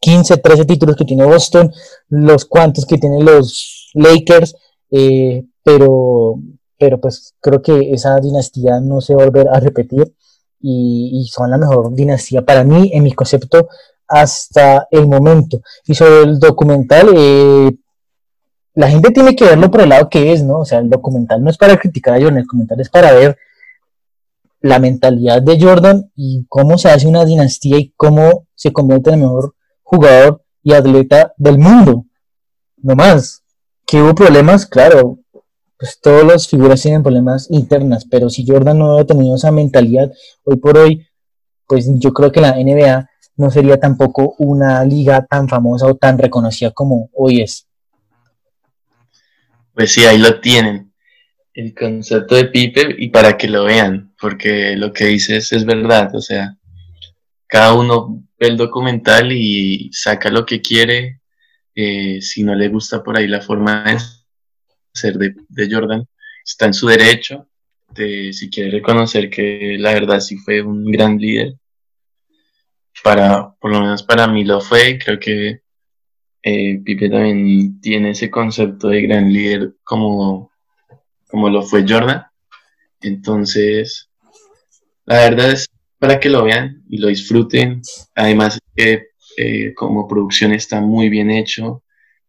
15, 0.00 0.38
13 0.38 0.64
títulos 0.64 0.96
que 0.96 1.04
tiene 1.04 1.26
Boston, 1.26 1.70
los 2.08 2.46
cuantos 2.46 2.86
que 2.86 2.96
tienen 2.96 3.22
los 3.22 3.90
Lakers, 3.92 4.56
eh, 4.90 5.44
pero, 5.62 6.36
pero 6.78 6.98
pues 6.98 7.34
creo 7.38 7.60
que 7.60 7.92
esa 7.92 8.18
dinastía 8.18 8.80
no 8.80 9.02
se 9.02 9.14
va 9.14 9.24
a 9.24 9.26
volver 9.26 9.48
a 9.48 9.60
repetir 9.60 10.14
y, 10.66 11.28
son 11.30 11.50
la 11.50 11.58
mejor 11.58 11.94
dinastía 11.94 12.42
para 12.42 12.64
mí, 12.64 12.90
en 12.94 13.02
mi 13.02 13.12
concepto, 13.12 13.68
hasta 14.08 14.86
el 14.90 15.06
momento. 15.06 15.60
Y 15.86 15.94
sobre 15.94 16.22
el 16.22 16.38
documental, 16.38 17.10
eh, 17.14 17.70
la 18.74 18.88
gente 18.88 19.10
tiene 19.10 19.36
que 19.36 19.44
verlo 19.44 19.70
por 19.70 19.82
el 19.82 19.90
lado 19.90 20.08
que 20.08 20.32
es, 20.32 20.42
¿no? 20.42 20.60
O 20.60 20.64
sea, 20.64 20.78
el 20.78 20.88
documental 20.88 21.42
no 21.42 21.50
es 21.50 21.58
para 21.58 21.76
criticar 21.76 22.14
a 22.14 22.16
Jordan, 22.18 22.38
el 22.38 22.44
documental 22.44 22.80
es 22.80 22.88
para 22.88 23.12
ver 23.12 23.36
la 24.60 24.78
mentalidad 24.78 25.42
de 25.42 25.60
Jordan 25.60 26.10
y 26.16 26.46
cómo 26.48 26.78
se 26.78 26.88
hace 26.88 27.06
una 27.06 27.26
dinastía 27.26 27.78
y 27.78 27.92
cómo 27.96 28.46
se 28.54 28.72
convierte 28.72 29.10
en 29.10 29.16
el 29.16 29.20
mejor 29.20 29.54
jugador 29.82 30.42
y 30.62 30.72
atleta 30.72 31.34
del 31.36 31.58
mundo. 31.58 32.06
No 32.78 32.96
más. 32.96 33.42
Que 33.86 34.00
hubo 34.00 34.14
problemas, 34.14 34.64
claro, 34.64 35.18
pues 35.78 35.98
todas 36.00 36.24
las 36.24 36.48
figuras 36.48 36.82
tienen 36.82 37.02
problemas 37.02 37.48
internas, 37.50 38.06
pero 38.08 38.30
si 38.30 38.46
Jordan 38.46 38.78
no 38.78 38.94
hubiera 38.94 39.06
tenido 39.06 39.36
esa 39.36 39.50
mentalidad, 39.50 40.10
hoy 40.44 40.56
por 40.56 40.78
hoy, 40.78 41.06
pues 41.66 41.88
yo 41.96 42.12
creo 42.12 42.30
que 42.30 42.40
la 42.40 42.52
NBA 42.52 43.08
no 43.36 43.50
sería 43.50 43.78
tampoco 43.80 44.34
una 44.38 44.84
liga 44.84 45.26
tan 45.26 45.48
famosa 45.48 45.86
o 45.86 45.96
tan 45.96 46.18
reconocida 46.18 46.70
como 46.70 47.10
hoy 47.12 47.40
es. 47.40 47.66
Pues 49.74 49.92
sí, 49.92 50.04
ahí 50.04 50.18
lo 50.18 50.40
tienen, 50.40 50.92
el 51.52 51.74
concepto 51.74 52.36
de 52.36 52.46
Pipe 52.46 52.94
y 52.98 53.08
para 53.08 53.36
que 53.36 53.48
lo 53.48 53.64
vean, 53.64 54.14
porque 54.20 54.76
lo 54.76 54.92
que 54.92 55.06
dices 55.06 55.52
es 55.52 55.64
verdad, 55.64 56.14
o 56.14 56.20
sea, 56.20 56.56
cada 57.46 57.74
uno 57.74 58.24
ve 58.38 58.48
el 58.48 58.56
documental 58.56 59.32
y 59.32 59.90
saca 59.92 60.30
lo 60.30 60.46
que 60.46 60.60
quiere, 60.60 61.20
eh, 61.74 62.20
si 62.20 62.44
no 62.44 62.54
le 62.54 62.68
gusta 62.68 63.02
por 63.02 63.16
ahí 63.16 63.26
la 63.26 63.40
forma 63.40 63.84
de 63.84 63.98
ser 64.94 65.18
de, 65.18 65.68
Jordan, 65.70 66.06
está 66.44 66.66
en 66.66 66.74
su 66.74 66.86
derecho, 66.86 67.48
de, 67.90 68.32
si 68.32 68.48
quiere 68.48 68.70
reconocer 68.70 69.28
que 69.28 69.76
la 69.78 69.92
verdad 69.92 70.20
sí 70.20 70.36
fue 70.38 70.62
un 70.62 70.90
gran 70.90 71.18
líder. 71.18 71.54
para, 73.02 73.52
por 73.60 73.72
lo 73.72 73.80
menos 73.80 74.02
para 74.02 74.26
mí 74.28 74.44
lo 74.44 74.60
fue, 74.60 74.98
creo 74.98 75.18
que 75.18 75.60
eh, 76.42 76.80
Pipe 76.84 77.10
también 77.10 77.80
tiene 77.80 78.10
ese 78.10 78.30
concepto 78.30 78.88
de 78.88 79.02
gran 79.02 79.32
líder 79.32 79.74
como, 79.82 80.52
como 81.28 81.50
lo 81.50 81.62
fue 81.62 81.84
Jordan. 81.88 82.24
Entonces, 83.00 84.10
la 85.06 85.16
verdad 85.16 85.52
es 85.52 85.66
para 85.98 86.20
que 86.20 86.28
lo 86.28 86.44
vean 86.44 86.82
y 86.88 86.98
lo 86.98 87.08
disfruten. 87.08 87.82
Además, 88.14 88.58
eh, 88.76 89.74
como 89.74 90.06
producción 90.06 90.52
está 90.52 90.80
muy 90.80 91.08
bien 91.08 91.30
hecho, 91.30 91.82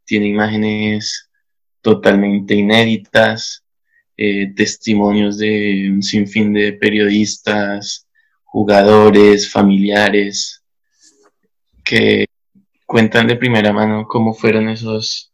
tiene 0.06 0.28
imágenes 0.28 1.30
totalmente 1.86 2.56
inéditas, 2.56 3.64
eh, 4.18 4.52
testimonios 4.56 5.38
de 5.38 5.92
un 5.92 6.02
sinfín 6.02 6.52
de 6.52 6.74
periodistas, 6.74 8.08
jugadores, 8.44 9.52
familiares, 9.52 10.64
que 11.84 12.26
cuentan 12.88 13.28
de 13.28 13.36
primera 13.36 13.72
mano 13.72 14.08
cómo 14.08 14.34
fueron 14.34 14.68
esos, 14.70 15.32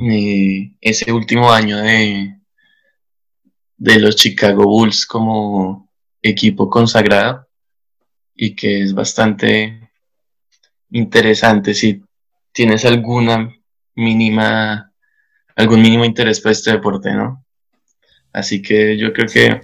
eh, 0.00 0.70
ese 0.80 1.10
último 1.12 1.50
año 1.50 1.78
de, 1.78 2.36
de 3.78 3.98
los 3.98 4.14
Chicago 4.14 4.62
Bulls 4.62 5.06
como 5.06 5.90
equipo 6.22 6.70
consagrado 6.70 7.48
y 8.32 8.54
que 8.54 8.84
es 8.84 8.94
bastante 8.94 9.90
interesante. 10.90 11.74
Si 11.74 12.00
tienes 12.52 12.84
alguna 12.84 13.52
mínima 13.96 14.92
algún 15.56 15.82
mínimo 15.82 16.04
interés 16.04 16.40
por 16.40 16.52
este 16.52 16.70
deporte, 16.70 17.12
¿no? 17.12 17.42
Así 18.32 18.60
que 18.60 18.96
yo 18.98 19.12
creo 19.12 19.26
que 19.26 19.60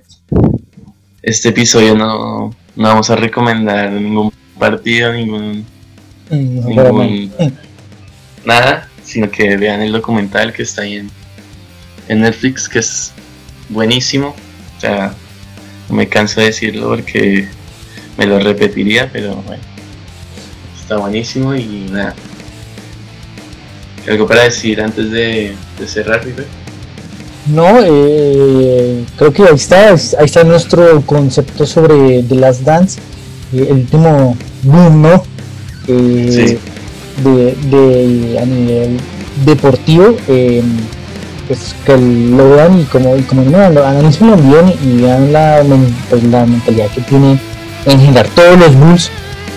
este 1.22 1.50
episodio 1.50 1.94
no, 1.94 2.56
vamos 2.74 3.10
a 3.10 3.16
recomendar 3.16 3.92
ningún 3.92 4.32
partido, 4.58 5.12
ningún, 5.12 5.64
ningún 6.30 7.32
nada, 8.44 8.88
sino 9.04 9.30
que 9.30 9.56
vean 9.56 9.82
el 9.82 9.92
documental 9.92 10.52
que 10.52 10.62
está 10.62 10.82
ahí 10.82 10.96
en, 10.96 11.10
en 12.08 12.22
Netflix, 12.22 12.68
que 12.68 12.78
es 12.78 13.12
buenísimo. 13.68 14.34
O 14.76 14.80
sea, 14.80 15.14
no 15.88 15.94
me 15.94 16.08
canso 16.08 16.40
de 16.40 16.46
decirlo 16.46 16.88
porque 16.88 17.46
me 18.16 18.26
lo 18.26 18.38
repetiría, 18.38 19.10
pero 19.12 19.36
bueno, 19.36 19.62
está 20.80 20.96
buenísimo 20.96 21.54
y 21.54 21.88
nada. 21.90 22.14
¿Algo 24.08 24.26
para 24.26 24.42
decir 24.44 24.80
antes 24.80 25.10
de, 25.10 25.54
cerrar, 25.86 26.24
River? 26.24 26.46
No, 27.46 27.80
eh, 27.82 29.04
creo 29.16 29.32
que 29.32 29.42
ahí 29.42 29.54
está, 29.54 29.90
ahí 29.90 30.24
está 30.24 30.44
nuestro 30.44 31.02
concepto 31.02 31.66
sobre 31.66 32.22
The 32.22 32.34
Last 32.36 32.62
Dance, 32.62 33.00
eh, 33.52 33.66
el 33.68 33.78
último 33.78 34.36
boom, 34.62 35.02
¿no? 35.02 35.22
Eh, 35.88 36.58
de, 37.24 38.38
a 38.40 38.44
nivel 38.46 38.98
deportivo, 39.44 40.16
pues 41.48 41.74
que 41.84 41.96
lo 41.96 42.50
vean 42.50 42.80
y 42.80 42.84
como, 42.84 43.16
y 43.16 43.22
como 43.22 43.42
no, 43.42 43.58
analicen 43.58 44.34
bien 44.48 44.74
y 44.82 45.02
vean 45.02 45.32
la, 45.32 45.62
pues, 46.10 46.22
la 46.24 46.46
mentalidad 46.46 46.88
que 46.90 47.00
tiene 47.02 47.38
en 47.86 48.00
generar 48.00 48.28
todos 48.28 48.58
los 48.58 48.74
bulls, 48.76 49.10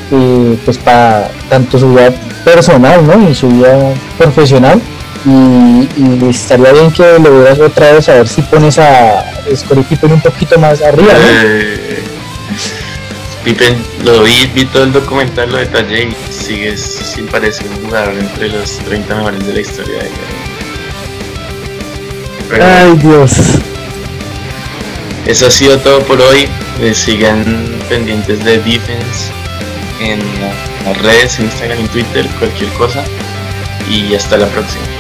pues 0.09 0.77
para 0.77 1.29
tanto 1.49 1.79
su 1.79 1.89
vida 1.93 2.11
personal, 2.43 3.05
¿no? 3.05 3.29
Y 3.29 3.33
su 3.33 3.47
vida 3.49 3.93
profesional 4.17 4.81
y, 5.25 6.29
estaría 6.29 6.71
bien 6.71 6.91
que 6.91 7.17
lo 7.19 7.41
veas 7.41 7.59
otra 7.59 7.93
vez 7.93 8.07
a 8.09 8.15
ver 8.15 8.27
si 8.27 8.41
pones 8.43 8.77
a 8.77 9.25
Scottie 9.55 9.83
Pippen 9.83 10.11
un 10.13 10.21
poquito 10.21 10.59
más 10.59 10.81
arriba. 10.81 11.13
¿no? 11.13 11.19
Eh, 11.19 11.99
Pippen, 13.43 13.75
lo 14.03 14.23
vi, 14.23 14.47
vi 14.53 14.65
todo 14.65 14.83
el 14.83 14.93
documental, 14.93 15.51
lo 15.51 15.57
detallé 15.57 16.09
y 16.09 16.15
sigues 16.31 16.81
sin 16.81 17.27
parecer 17.27 17.67
un 17.67 17.85
jugador 17.85 18.15
entre 18.17 18.49
los 18.49 18.77
30 18.79 19.15
mejores 19.15 19.47
de 19.47 19.53
la 19.53 19.59
historia. 19.59 19.99
Ay 22.61 22.95
Dios. 22.97 23.31
Eso 25.25 25.47
ha 25.47 25.51
sido 25.51 25.79
todo 25.79 26.01
por 26.01 26.21
hoy. 26.21 26.47
Eh, 26.81 26.93
sigan 26.93 27.43
pendientes 27.89 28.43
de 28.43 28.59
Defense 28.59 29.34
en 29.99 30.19
las 30.83 30.97
redes, 31.01 31.39
Instagram 31.39 31.83
y 31.83 31.87
Twitter, 31.87 32.27
cualquier 32.39 32.71
cosa. 32.73 33.03
Y 33.89 34.15
hasta 34.15 34.37
la 34.37 34.47
próxima. 34.47 34.94